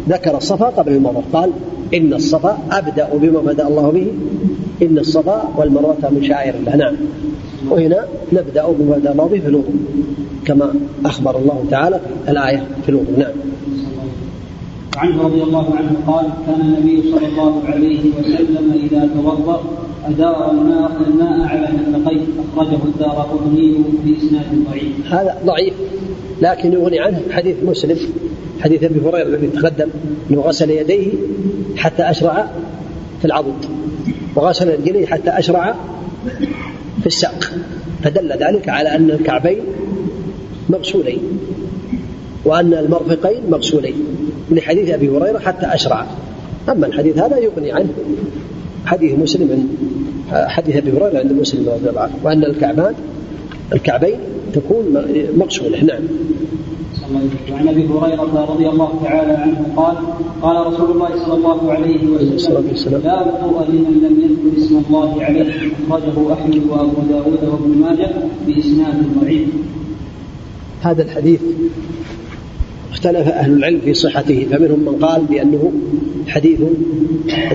[0.09, 1.23] ذكر الصفا قبل المروة.
[1.34, 1.51] قال
[1.93, 4.07] إن الصفا أبدأ بما بدأ الله به.
[4.81, 6.76] إن الصفا والمروة من شعائر الله.
[6.76, 6.95] نعم.
[7.69, 9.76] وهنا نبدأ بما بدأ الله به في الوضوء
[10.45, 10.73] كما
[11.05, 13.31] أخبر الله تعالى في الآية في الوضوء نعم.
[14.98, 19.64] عنه رضي الله عنه قال كان النبي صلى الله عليه وسلم إذا توضأ
[20.06, 22.22] أدار الماء الماء على مرفقيه
[22.53, 23.76] أخرجه الدار قطني
[24.06, 25.14] بإسناد ضعيف.
[25.14, 25.74] هذا ضعيف
[26.41, 27.98] لكن يغني عنه حديث مسلم
[28.60, 29.90] حديث أبي هريرة الذي تقدم
[30.32, 31.11] إنه غسل يديه
[31.78, 32.48] حتى أشرع
[33.20, 33.66] في العضد
[34.36, 35.76] وغسل رجليه حتى أشرع
[37.02, 37.52] في الساق
[38.03, 39.60] فدل ذلك على أن الكعبين
[40.70, 41.20] مغسولين
[42.45, 43.95] وأن المرفقين مغسولين
[44.51, 46.05] لحديث أبي هريرة حتى أشرع.
[46.69, 47.89] أما الحديث هذا يغني عنه
[48.85, 49.69] حديث مسلم
[50.31, 52.93] حديث أبي هريرة عند مسلم رضي الله عنه وأن الكعبان
[53.73, 54.19] الكعبين
[54.53, 55.05] تكون
[55.38, 56.01] مغسوله نعم.
[57.51, 59.95] وعن أبي هريرة رضي الله تعالى عنه قال
[60.41, 65.53] قال رسول الله صلى الله عليه وسلم لا وضوء لمن لم يذكر اسم الله عليه
[65.89, 68.09] أخرجه أحمد وأبو داود وابن ماجه
[68.47, 69.47] بإسناد ضعيف.
[70.81, 71.41] هذا الحديث
[72.91, 75.72] اختلف أهل العلم في صحته فمنهم من قال بأنه
[76.28, 76.60] حديث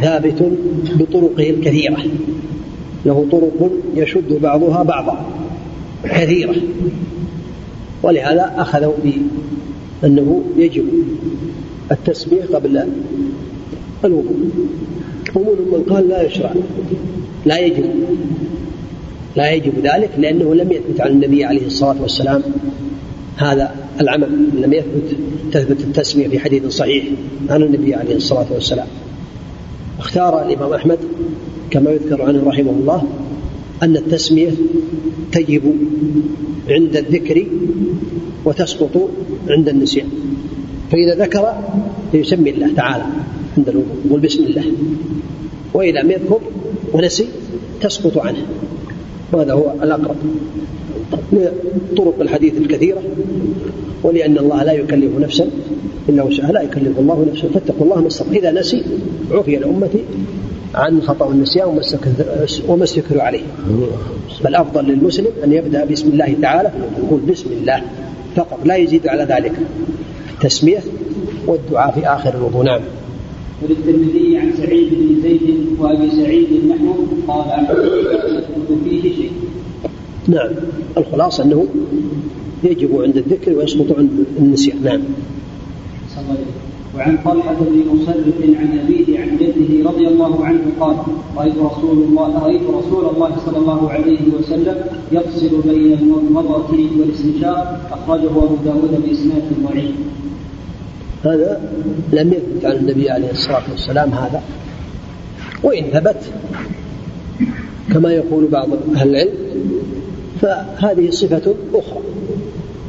[0.01, 0.53] ثابت
[0.99, 1.99] بطرقه الكثيرة
[3.07, 5.27] له طرق يشد بعضها بعضا
[6.05, 6.55] كثيرة
[8.03, 8.95] ولهذا أخذوا
[10.03, 10.85] بأنه يجب
[11.93, 12.89] التسمية قبل
[14.05, 14.51] الوضوء.
[15.35, 16.55] ومنهم من قال لا يشرع
[17.47, 17.85] لا يجب
[19.37, 22.43] لا يجب ذلك لأنه لم يثبت عن النبي عليه الصلاة والسلام
[23.37, 25.17] هذا العمل لم يثبت
[25.53, 27.05] تثبت التسمية في حديث صحيح
[27.51, 28.87] عن النبي عليه الصلاة والسلام.
[29.99, 30.99] اختار الإمام أحمد
[31.71, 33.03] كما يذكر عنه رحمه الله
[33.83, 34.51] أن التسمية
[35.33, 35.63] تجب
[36.69, 37.47] عند الذكر
[38.45, 39.11] وتسقط
[39.49, 40.09] عند النسيان.
[40.93, 41.55] فإذا ذكر
[42.13, 43.05] فيسمي الله تعالى
[43.57, 44.65] عند الوضوء يقول بسم الله.
[45.75, 46.41] وإذا لم يذكر
[46.93, 47.27] ونسي
[47.81, 48.47] تسقط عنه.
[49.33, 50.17] وهذا هو الأقرب.
[51.33, 53.03] لطرق الحديث الكثيرة
[54.03, 55.49] ولأن الله لا يكلف نفسا
[56.09, 58.83] إلا وسعها لا يكلف الله نفسا فاتقوا الله ما إذا نسي
[59.31, 59.99] عفي لأمتي
[60.75, 61.81] عن خطأ النسيان
[62.69, 63.43] وما استكروا عليه.
[64.45, 67.83] بل أفضل للمسلم أن يبدأ بسم الله تعالى يقول بسم الله
[68.37, 69.53] فقط لا يزيد على ذلك.
[70.35, 70.79] التسمية
[71.47, 72.65] والدعاء في آخر الوضوء.
[72.65, 72.81] نعم.
[73.63, 76.95] وللترمذي عن سعيد بن زيد وأبي سعيد نحو
[77.29, 77.67] قال
[78.85, 79.14] فيه
[80.29, 80.51] نعم.
[80.97, 81.67] الخلاصة أنه
[82.65, 84.83] يجب عند الذكر ويسقط عند النسيان.
[84.85, 85.01] نعم.
[86.97, 90.97] وعن طلحة بن مصرف عن أبيه عن جده رضي الله عنه قال
[91.37, 94.77] رأيت رسول الله رأيت رسول الله صلى الله عليه وسلم
[95.13, 99.91] يفصل بين المضمضة والاستنشاق أخرجه أبو داود بإسناد ضعيف.
[101.25, 101.61] هذا
[102.13, 104.43] لم يثبت عن النبي عليه الصلاة والسلام هذا.
[105.63, 106.17] وإن ثبت
[107.93, 109.35] كما يقول بعض أهل العلم
[110.41, 112.01] فهذه صفة أخرى.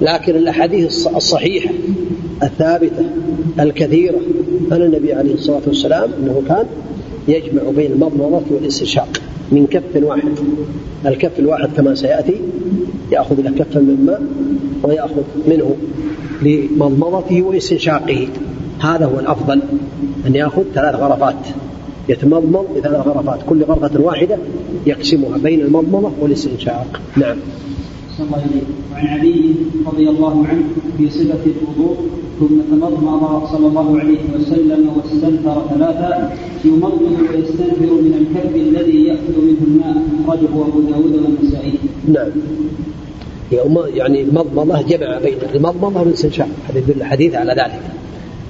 [0.01, 1.73] لكن الأحاديث الصحيحة
[2.43, 3.05] الثابتة
[3.59, 4.19] الكثيرة
[4.71, 6.65] عن النبي عليه الصلاة والسلام أنه كان
[7.27, 10.31] يجمع بين المضمضة والاستنشاق من كف واحد.
[11.05, 12.35] الكف الواحد كما سيأتي
[13.11, 14.21] يأخذ له كفا من ماء
[14.83, 15.75] ويأخذ منه
[16.41, 18.27] لمضمضته واستنشاقه.
[18.79, 19.61] هذا هو الأفضل
[20.27, 21.35] أن يأخذ ثلاث غرفات.
[22.09, 24.37] يتمضمض بثلاث غرفات كل غرفة واحدة
[24.85, 27.01] يقسمها بين المضمضة والاستنشاق.
[27.17, 27.37] نعم.
[28.31, 29.51] وعن علي
[29.85, 30.63] رضي الله عنه
[30.97, 31.97] في صفة الوضوء
[32.39, 36.33] ثم تمضمض صلى الله عليه وسلم واستنثر ثلاثا
[36.65, 37.01] يمضمض
[37.33, 41.73] ويستنثر من الكف الذي يأخذ منه الماء أخرجه أبو داود والنسائي.
[42.07, 42.31] نعم.
[43.95, 46.49] يعني المضمضة جمع بين المضمضة والاستنشاق.
[46.69, 47.81] هذا يدل الحديث على ذلك.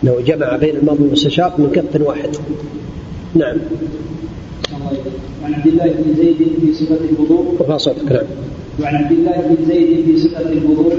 [0.03, 2.29] أنه جمع بين المضمضة والاستنشاق من كف واحد.
[3.35, 3.57] نعم.
[5.43, 7.55] وعن عبد الله بن زيد في صفة الوضوء.
[7.61, 8.23] ارفع صوتك نعم
[8.81, 10.93] وعن عبد الله بن زيد في صفة الوضوء.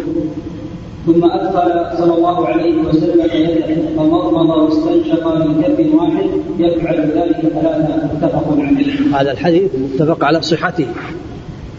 [1.07, 6.27] ثم أدخل صلى الله عليه وسلم يده فمضمض واستنشق من كف واحد
[6.59, 9.21] يفعل ذلك ثلاثة متفق عليه.
[9.21, 10.87] هذا الحديث متفق على صحته.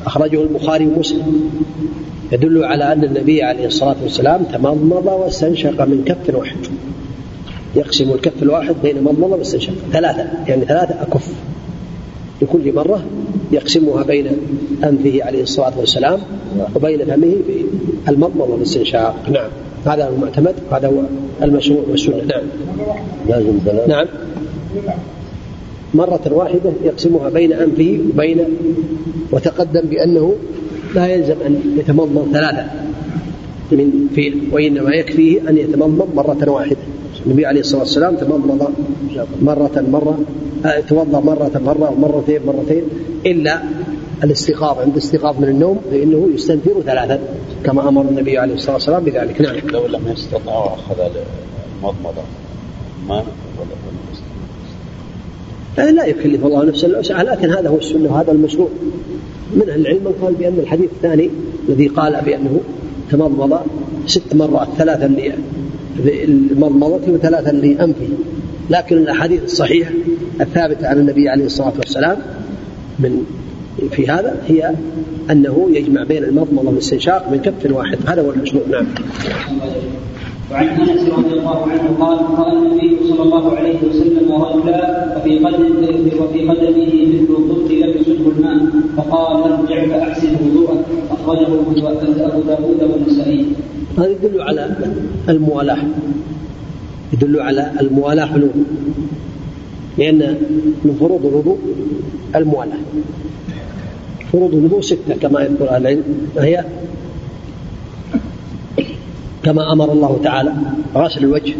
[0.05, 1.49] أخرجه البخاري ومسلم.
[2.31, 6.57] يدل على أن النبي عليه الصلاة والسلام تمضمض واستنشق من كف واحد.
[7.75, 10.27] يقسم الكف الواحد بين مضمضة واستنشاق ثلاثة.
[10.47, 11.33] يعني ثلاثة أكف.
[12.41, 13.03] لكل مرة
[13.51, 14.27] يقسمها بين
[14.83, 16.19] أنفه عليه الصلاة والسلام
[16.75, 17.35] وبين فمه
[18.07, 19.15] بالمضمضة والاستنشاق.
[19.31, 19.49] نعم.
[19.85, 21.01] هذا هو المعتمد هذا هو
[21.43, 22.23] المشروع والسنة.
[22.25, 22.43] نعم.
[23.29, 24.05] لازم ثلاث نعم.
[25.93, 28.43] مرة واحدة يقسمها بين أنفه وبين
[29.31, 30.35] وتقدم بأنه
[30.95, 32.65] لا يلزم أن يتمضمض ثلاثة
[33.71, 36.77] من فيه وإنما يكفيه أن يتمضمض مرة واحدة.
[37.25, 38.71] النبي عليه الصلاة والسلام تمضمض
[39.41, 40.19] مرة مرة
[40.65, 42.83] آه، توضأ مرة مرة ومرتين مرتين
[43.25, 43.61] إلا
[44.23, 47.19] الاستيقاظ عند الاستيقاظ من النوم فإنه يستنثر ثلاثا
[47.63, 49.41] كما أمر النبي عليه الصلاة والسلام بذلك.
[49.41, 49.55] نعم.
[49.55, 50.99] لو لم يستطع أخذ
[51.83, 52.21] المضمضة
[53.07, 53.23] ما
[55.77, 58.69] يعني لا يكلف الله نفسا إلا وسعها لكن هذا هو السنة وهذا المشروع.
[59.55, 61.29] من أهل العلم من قال بأن الحديث الثاني
[61.69, 62.59] الذي قال بأنه
[63.11, 63.59] تمضمض
[64.07, 65.07] ست مرات ثلاثا
[66.05, 68.07] للمضمضة وثلاثا لأنفه.
[68.69, 69.91] لكن الأحاديث الصحيحة
[70.41, 72.17] الثابتة عن النبي عليه الصلاة والسلام
[72.99, 73.23] من
[73.91, 74.73] في هذا هي
[75.31, 77.97] أنه يجمع بين المضمضة والاستنشاق من كف واحد.
[78.07, 78.63] هذا هو المشروع.
[78.71, 78.85] نعم.
[80.51, 85.65] وعن أنس رضي الله عنه قال قال النبي صلى الله عليه وسلم رجلا وفي قدم
[86.21, 86.91] وفي قدمه
[87.49, 88.65] مثل لم يصبه الماء.
[88.97, 90.85] فقال ارجع فأحسن وضوءك.
[91.11, 91.47] أخرجه
[92.25, 93.45] أبو داود والنسائي.
[93.97, 94.77] هذا يدل على
[95.29, 95.77] الموالاة.
[97.13, 98.65] يدل على الموالاة في الوضوء
[99.97, 100.37] لأن
[100.83, 101.57] من فروض الوضوء
[102.35, 102.77] الموالاة.
[104.31, 106.03] فروض الوضوء ستة كما يذكر أهل العلم
[106.35, 106.65] وهي
[109.43, 110.53] كما أمر الله تعالى
[110.95, 111.53] غسل الوجه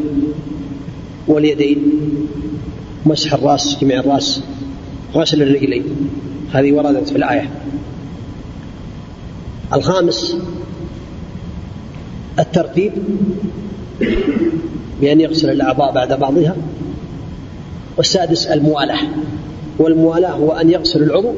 [1.27, 1.77] واليدين
[3.05, 4.43] مسح الرأس جميع الرأس
[5.15, 5.83] غسل الرجلين.
[6.51, 7.49] هذه وردت في الآية.
[9.73, 10.37] الخامس
[12.39, 12.91] الترتيب
[15.01, 16.55] بأن يغسل الأعضاء بعد بعضها.
[17.97, 18.99] والسادس الموالاة.
[19.79, 21.33] والموالاة هو أن يغسل العضو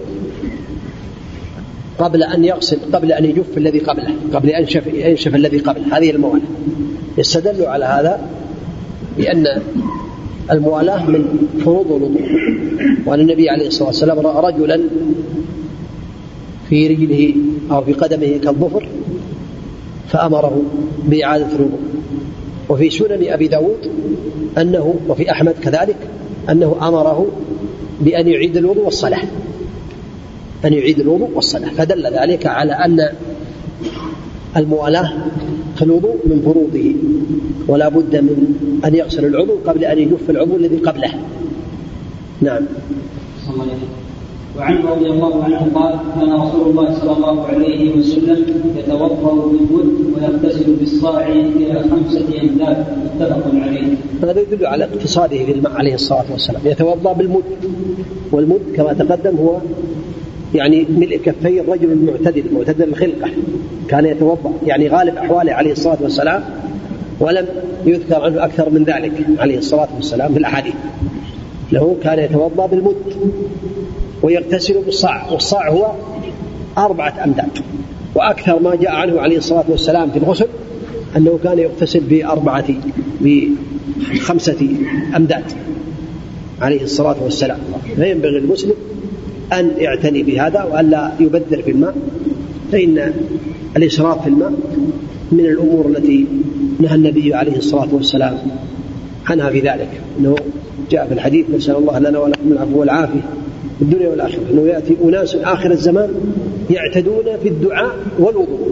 [1.99, 6.11] قبل أن يغسل قبل أن يجف الذي قبله قبل أن ينشف, ينشف الذي قبله هذه
[6.11, 6.47] الموالاة.
[7.17, 8.21] يستدل على هذا
[9.17, 9.61] بأن
[10.51, 12.21] الموالاة من فروض الوضوء.
[13.05, 14.81] وأن النبي عليه الصلاة والسلام رأى رجلا
[16.69, 17.35] في رجله
[17.71, 18.87] أو في قدمه كالظفر
[20.09, 20.61] فأمره
[21.05, 21.79] بإعادة الوضوء.
[22.69, 23.91] وفي سنن أبي داود
[24.57, 25.97] أنه وفي أحمد كذلك
[26.49, 27.27] أنه أمره
[28.01, 29.23] بأن يعيد الوضوء والصلاة.
[30.65, 31.69] أن يعيد الوضوء والصلاة.
[31.69, 33.09] فدل ذلك على أن
[34.57, 35.13] الموالاة
[35.75, 36.93] في الوضوء من فروضه.
[37.67, 38.55] ولا بد من
[38.85, 41.13] أن يغسل العضو قبل أن يجف العضو الذي قبله.
[42.41, 42.65] نعم.
[44.59, 48.45] وعنه رضي الله عنه قال كان رسول الله صلى الله عليه وسلم
[48.77, 53.93] يتوضأ بالود ويغتسل بالصاع إلى خمسة امداد متفق عليه.
[54.23, 56.61] هذا يدل على اقتصاده بالماء عليه الصلاة والسلام.
[56.65, 57.43] يتوضأ بالمد.
[58.31, 59.57] والمد كما تقدم هو
[60.55, 63.29] يعني ملء كفي الرجل المعتدل معتدل الخلقة.
[63.87, 64.53] كان يتوضأ.
[64.65, 66.43] يعني غالب أحواله عليه الصلاة والسلام
[67.19, 67.45] ولم
[67.85, 70.73] يذكر عنه أكثر من ذلك عليه الصلاة والسلام في الأحاديث.
[71.71, 72.95] له كان يتوضأ بالمد.
[74.23, 75.31] ويغتسل بالصاع.
[75.31, 75.91] والصاع هو
[76.77, 77.59] أربعة أمداد.
[78.15, 80.47] وأكثر ما جاء عنه عليه الصلاة والسلام في الغسل
[81.17, 82.65] أنه كان يغتسل بأربعة
[83.21, 84.67] بخمسة
[85.15, 85.43] أمداد
[86.61, 87.59] عليه الصلاة والسلام.
[87.95, 88.73] فينبغي المسلم
[89.53, 91.95] أن يعتني بهذا وألا يبذر في الماء.
[92.71, 93.13] فإن
[93.77, 94.53] الإسراف في الماء
[95.31, 96.25] من الأمور التي
[96.79, 98.37] نهى النبي عليه الصلاة والسلام
[99.27, 99.89] عنها في ذلك.
[100.19, 100.35] أنه
[100.91, 103.21] جاء في الحديث نسأل الله لنا ولكم العفو والعافية.
[103.79, 104.41] في الدنيا والآخرة.
[104.51, 106.13] أنه يأتي أناس آخر الزمان
[106.69, 108.71] يعتدون في الدعاء والوضوء.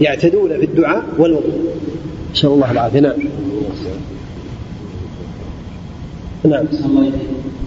[0.00, 1.52] يعتدون في الدعاء والوضوء.
[2.34, 3.00] نسأل الله العافية.
[3.00, 3.18] نعم.
[6.44, 6.66] نعم.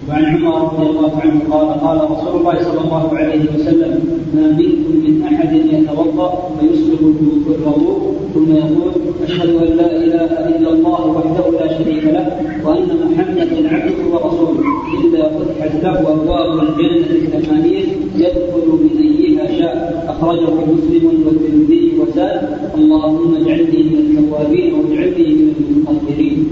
[0.08, 4.00] وعن عمر رضي الله عنه قال قال رسول الله صلى الله عليه وسلم
[4.34, 7.00] ما منكم من أحد يتوضأ فيسبق
[7.46, 8.92] الوضوء ثم يقول
[9.24, 12.26] أشهد أن لا إله إلا الله وحده لا شريك له
[12.64, 14.64] وأن محمدا عبده ورسوله
[15.00, 17.84] إلا فتحت له أبواب الجنة الثمانيه
[18.16, 20.04] يدخل من ايها شاء.
[20.08, 26.48] أخرجه مسلم والترمذي وسال اللهم اجعلني من التوابين واجعلني من المتطهرين.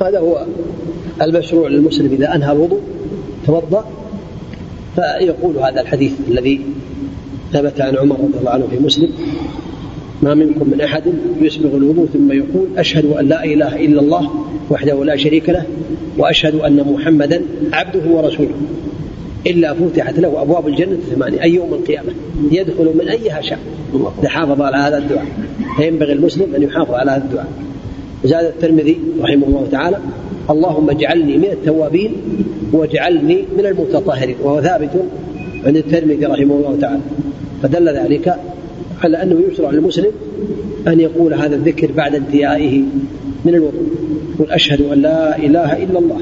[0.00, 0.46] هذا هو.
[1.22, 2.80] المشروع للمسلم إذا أنهى الوضوء
[3.46, 3.84] توضأ
[4.94, 6.60] فيقول هذا الحديث الذي
[7.52, 9.10] ثبت عن عمر رضي الله عنه في مسلم
[10.22, 11.02] ما منكم من أحد
[11.40, 14.30] يسبغ الوضوء ثم يقول أشهد أن لا إله إلا الله
[14.70, 15.66] وحده لا شريك له
[16.18, 17.42] وأشهد أن محمدا
[17.72, 18.54] عبده ورسوله
[19.46, 22.12] إلا فتحت له أبواب الجنة الثمانية أي يوم القيامة
[22.52, 23.58] يدخل من أيها شاء.
[24.20, 25.26] إذا حافظ على هذا الدعاء.
[25.76, 27.48] فينبغي المسلم أن يحافظ على هذا الدعاء.
[28.24, 29.98] زاد الترمذي رحمه الله تعالى
[30.50, 32.12] اللهم اجعلني من التوابين
[32.72, 34.90] واجعلني من المتطهرين وهو ثابت
[35.64, 37.00] عند الترمذي رحمه الله تعالى.
[37.62, 38.34] فدل ذلك
[39.02, 40.12] على أنه يشرع للمسلم
[40.88, 42.82] أن يقول هذا الذكر بعد انتهائه
[43.44, 43.86] من الوضوء
[44.34, 46.20] يقول أشهد أن لا إله إلا الله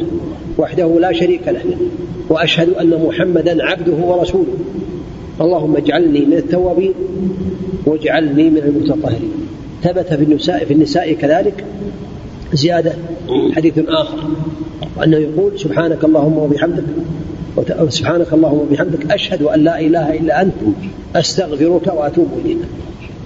[0.59, 1.77] وحده لا شريك له
[2.28, 4.55] وأشهد أن محمدا عبده ورسوله.
[5.40, 6.93] اللهم اجعلني من التوابين
[7.86, 9.31] واجعلني من المتطهرين.
[9.82, 11.65] ثبت في النساء في النساء كذلك
[12.53, 12.93] زيادة
[13.53, 14.19] حديث آخر
[14.97, 16.85] وأنه يقول سبحانك اللهم وبحمدك
[17.89, 20.55] سبحانك اللهم وبحمدك أشهد أن لا إله إلا أنت
[21.16, 22.59] أستغفرك وأتوب إليك.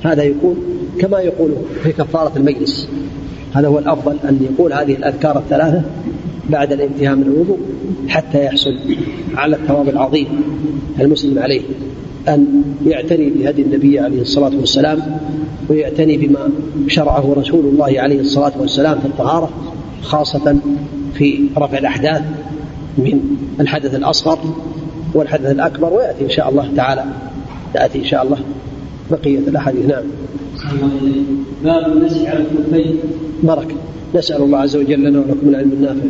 [0.02, 0.56] هذا يكون
[1.00, 1.50] كما يقول
[1.82, 2.88] في كفارة المجلس.
[3.54, 5.82] هذا هو الأفضل أن يقول هذه الأذكار الثلاثة
[6.50, 7.58] بعد الانتهاء من الوضوء
[8.08, 8.76] حتى يحصل
[9.34, 10.26] على الثواب العظيم
[11.00, 11.62] المسلم عليه.
[12.28, 15.18] أن يعتني بهدي النبي عليه الصلاة والسلام
[15.68, 16.50] ويعتني بما
[16.88, 19.50] شرعه رسول الله عليه الصلاة والسلام في الطهارة
[20.02, 20.56] خاصة
[21.14, 22.22] في رفع الأحداث
[22.98, 23.20] من
[23.60, 24.38] الحدث الأصغر
[25.14, 27.04] والحدث الأكبر ويأتي إن شاء الله تعالى
[27.74, 28.38] تأتي إن شاء الله
[29.10, 29.86] بقية الأحاديث.
[29.86, 30.02] نعم.
[31.64, 32.96] باب المسح على الخفين.
[33.42, 33.74] بركة
[34.14, 36.08] نسأل الله عز وجل لنا ولكم العلم النافع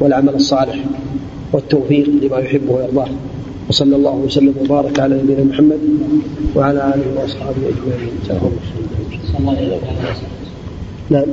[0.00, 0.84] والعمل الصالح
[1.52, 3.08] والتوفيق لما يحبه ويرضاه.
[3.68, 5.80] وصلى الله وسلم وبارك على نبينا محمد
[6.56, 8.12] وعلى آله وأصحابه أجمعين.
[11.10, 11.24] نعم.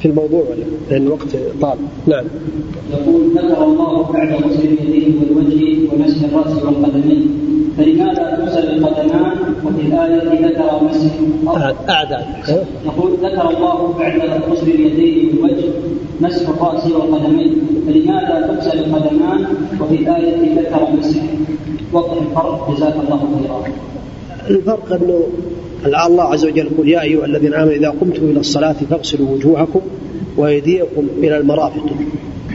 [0.00, 1.78] في الموضوع ولا؟ لأن الوقت طال.
[2.06, 2.24] نعم.
[2.92, 7.38] يقول ذكر الله بعد غسل اليدين والوجه ومسح الرأس والقدمين.
[7.78, 11.10] فلماذا تغسل القدمان وفي الآية ذكر مسح؟
[11.88, 12.24] أعداد
[12.84, 15.71] يقول ذكر الله بعد غسل اليدين والوجه
[16.22, 17.52] مسح الرأس والقدمين.
[17.86, 19.40] فلماذا تغسل القدمان
[19.80, 21.22] وفي الآية ذكر مسح
[21.92, 22.74] وقت الفرق.
[22.76, 23.58] جزاك الله خيرا.
[24.50, 25.22] الفرق أنه
[25.86, 29.80] الله عز وجل يقول يا أيها الذين آمنوا إذا قمتم إلى الصلاة فاغسلوا وجوهكم
[30.36, 31.86] وأيديكم إلى المرافق.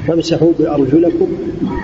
[0.08, 1.28] فامسحوا بأرجلكم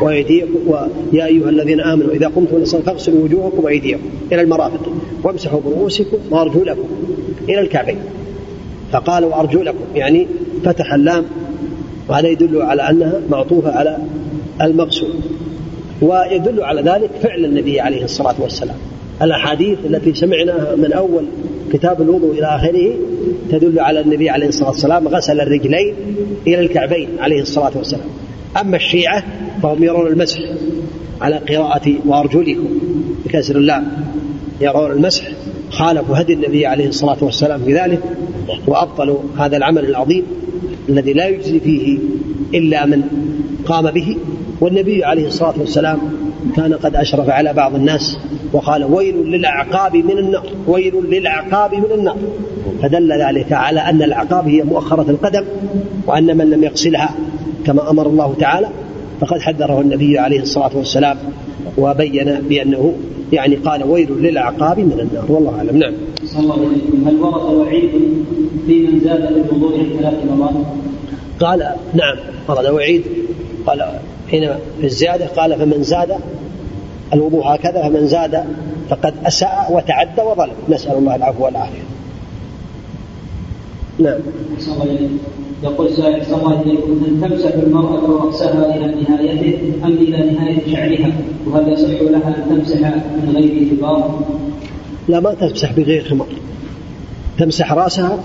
[0.01, 4.89] وأيديكم ويا أيها الذين آمنوا إذا قمتم إلى الصلاة فاغسلوا وجوهكم وأيديكم إلى المرافق.
[5.23, 6.87] وامسحوا برؤوسكم وأرجلكم
[7.49, 7.97] إلى الكعبين.
[8.91, 10.27] فقال وأرجلكم يعني
[10.65, 11.23] فتح اللام
[12.09, 13.97] وهذا يدل على أنها معطوفة على
[14.61, 15.21] المقصود.
[16.01, 18.75] ويدل على ذلك فعل النبي عليه الصلاة والسلام.
[19.21, 21.23] الأحاديث التي سمعناها من أول
[21.73, 22.93] كتاب الوضوء إلى آخره
[23.51, 25.95] تدل على النبي عليه الصلاة والسلام غسل الرجلين
[26.47, 28.05] إلى الكعبين عليه الصلاة والسلام.
[28.61, 29.23] أما الشيعة
[29.63, 30.39] فهم يرون المسح
[31.21, 32.67] على قراءة وأرجلكم
[33.25, 33.87] بكسر اللام.
[34.61, 35.27] يرون المسح
[35.69, 37.99] خالفوا هدي النبي عليه الصلاة والسلام في ذلك
[38.67, 40.23] وأبطلوا هذا العمل العظيم.
[40.89, 41.97] الذي لا يجزي فيه
[42.53, 43.03] إلا من
[43.65, 44.17] قام به.
[44.61, 45.99] والنبي عليه الصلاة والسلام
[46.55, 48.17] كان قد أشرف على بعض الناس
[48.53, 52.17] وقال ويل للأعقاب من النار ويل للأعقاب من النار.
[52.81, 55.45] فدل ذلك على أن الأعقاب هي مؤخرة القدم
[56.07, 57.15] وأن من لم يغسلها
[57.65, 58.67] كما أمر الله تعالى.
[59.21, 61.17] فقد حذره النبي عليه الصلاة والسلام
[61.77, 62.93] وبين بأنه
[63.33, 65.31] يعني قال ويل للأعقاب من النار.
[65.31, 65.77] والله أعلم.
[65.77, 65.93] نعم.
[66.33, 67.89] صلى الله عليه وسلم هل ورد وعيد
[68.67, 70.53] في من زاد في الوضوء عن ثلاث مرات؟
[71.39, 72.17] قال نعم
[72.49, 73.03] ورد وعيد.
[73.67, 73.99] قال
[74.31, 74.49] حين
[74.79, 76.15] في الزيادة قال فمن زاد
[77.13, 78.43] الوضوء هكذا فمن زاد
[78.89, 80.53] فقد أساء وتعدى وظلم.
[80.69, 81.83] نسأل الله العفو والعافية.
[83.99, 84.19] نعم.
[85.63, 91.11] يقول سائل صلى الله عليكم هل تمسح المرأة رأسها إلى نهايته أم إلى نهاية شعرها؟
[91.47, 92.79] وهل يصح لها أن تمسح
[93.23, 94.19] من غير خمار؟
[95.07, 96.27] لا ما تمسح بغير خمار
[97.37, 98.19] تمسح رأسها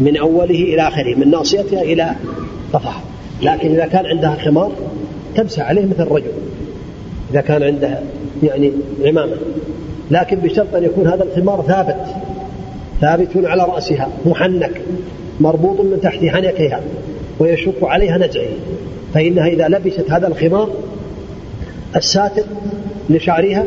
[0.00, 2.14] من أوله إلى آخره من ناصيتها إلى
[2.72, 3.02] قفاها
[3.42, 4.72] لكن إذا كان عندها خمار
[5.36, 6.32] تمسح عليه مثل الرجل.
[7.32, 8.02] إذا كان عندها
[8.42, 8.72] يعني
[9.04, 9.36] عمامة.
[10.10, 12.06] لكن بشرط أن يكون هذا الخمار ثابت.
[13.00, 14.80] ثابت على رأسها محنك
[15.40, 16.80] مربوط من تحت حنكها
[17.38, 18.48] ويشق عليها نزعه
[19.14, 20.70] فإنها إذا لبست هذا الخمار
[21.96, 22.44] الساتر
[23.10, 23.64] لشعرها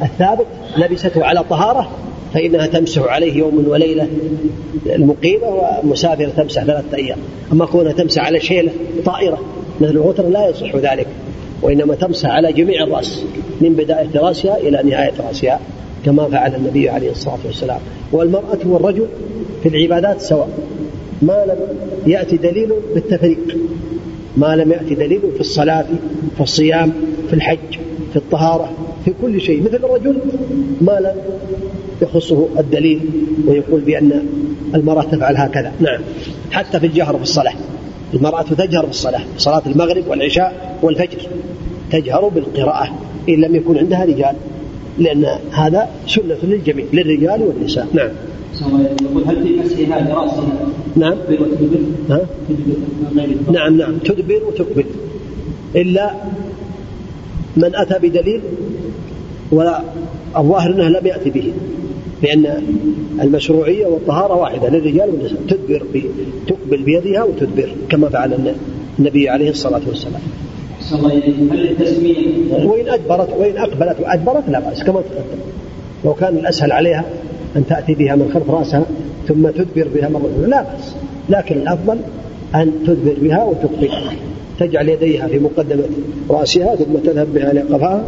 [0.00, 0.46] والثابت
[0.76, 1.90] لبسته على طهارة
[2.34, 4.08] فإنها تمسح عليه يوم وليلة
[4.86, 5.46] المقيمة
[5.82, 7.18] ومسافرة تمسح ثلاثة أيام.
[7.52, 8.72] أما كونها تمسح على شيلة
[9.04, 9.38] طائرة
[9.80, 11.06] مثل الغتر لا يصح ذلك
[11.62, 13.22] وإنما تمسح على جميع الرأس
[13.60, 15.60] من بداية رأسها إلى نهاية رأسها
[16.04, 17.80] كما فعل النبي عليه الصلاة والسلام.
[18.12, 19.06] والمرأة والرجل
[19.62, 20.48] في العبادات سواء
[21.22, 21.58] ما لم
[22.12, 23.58] يأتي دليل بالتفريق
[24.36, 25.86] ما لم يأتي دليل في الصلاة
[26.36, 26.92] في الصيام
[27.28, 27.78] في الحج
[28.10, 28.70] في الطهارة.
[29.06, 30.16] في كل شيء مثل الرجل
[30.80, 31.14] ما لم
[32.02, 33.00] يخصه الدليل
[33.46, 34.22] ويقول بأن
[34.74, 35.72] المرأة تفعل هكذا.
[35.80, 36.00] نعم.
[36.50, 37.54] حتى في الجهر في الصلاة
[38.14, 41.18] المرأة تجهر في الصلاة صلاة المغرب والعشاء والفجر.
[41.92, 44.36] تجهر بالقراءة إن لم يكن عندها رجال
[44.98, 47.88] لأن هذا سنة للجميع للرجال والنساء.
[47.94, 48.10] نعم.
[49.02, 50.58] يقول هل في مسحها براسها
[50.96, 51.12] نعم.
[51.12, 51.78] وتدبر؟
[52.10, 53.52] ها؟ تدبر.
[53.52, 53.98] نعم نعم.
[53.98, 54.84] تدبر وتقبل.
[55.76, 56.10] إلا
[57.56, 58.40] من أتى بدليل
[59.52, 61.52] والظاهر أنه لم يأتي به
[62.22, 62.62] لأن
[63.20, 65.82] المشروعية والطهارة واحدة للرجال والنساء تدبر.
[66.46, 68.54] تقبل بيدها وتدبر كما فعل
[68.98, 70.20] النبي عليه الصلاة والسلام.
[72.52, 75.40] وإن أدبرت وإن أقبلت وأدبرت لا بأس كما تقدم.
[76.04, 77.04] لو كان الأسهل عليها
[77.56, 78.84] أن تأتي بها من خلف رأسها
[79.28, 80.94] ثم تدبر بها مرة لا بأس.
[81.28, 81.98] لكن الأفضل
[82.54, 83.90] أن تدبر بها وتقبل.
[84.58, 85.84] تجعل يديها في مقدمة
[86.30, 88.04] رأسها ثم تذهب بها إلى قفاها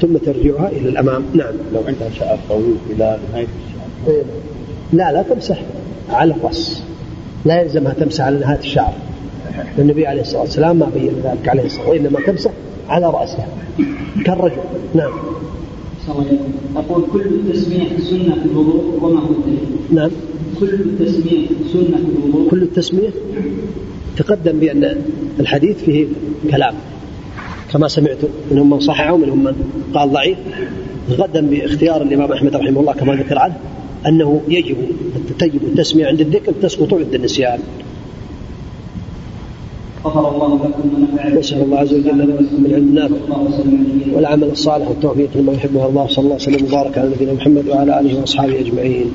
[0.00, 1.22] ثم ترجعها إلى الأمام.
[1.34, 1.54] نعم.
[1.74, 4.22] لو عندها شعر طويل إلى نهاية الشعر.
[4.92, 5.62] لا لا تمسح
[6.10, 6.82] على الرأس.
[7.44, 8.92] لا يلزمها تمسح على نهاية الشعر
[9.78, 12.50] النبي عليه الصلاة والسلام ما بين ذلك عليه الصلاة والسلام وإنما تمسح
[12.88, 13.46] على رأسها.
[14.26, 14.56] كالرجل.
[14.94, 15.12] نعم.
[16.76, 19.58] أقول كل التسمية سنة في الوضوء وما هو الدليل؟
[19.90, 20.10] نعم.
[20.60, 22.50] كل التسمية سنة في الوضوء.
[22.50, 23.10] كل التسمية
[24.16, 24.96] تقدم بأن
[25.40, 26.06] الحديث فيه
[26.50, 26.74] كلام.
[27.72, 29.54] كما سمعتم منهم من صححه ومنهم من
[29.94, 30.38] قال ضعيف.
[31.10, 33.56] تقدم باختيار الإمام أحمد رحمه الله كما ذكر عنه
[34.06, 34.76] أنه يجب
[35.38, 37.58] تجب التسمية عند الذكر تسقط عند النسيان.
[40.04, 43.14] غفر الله لكم نسأل الله عز وجل ولكم العلم النافع
[44.12, 48.00] والعمل الصالح والتوفيق لما يحبه الله صلى الله عليه وسلم وبارك على نبينا محمد وعلى
[48.00, 49.12] آله وأصحابه أجمعين.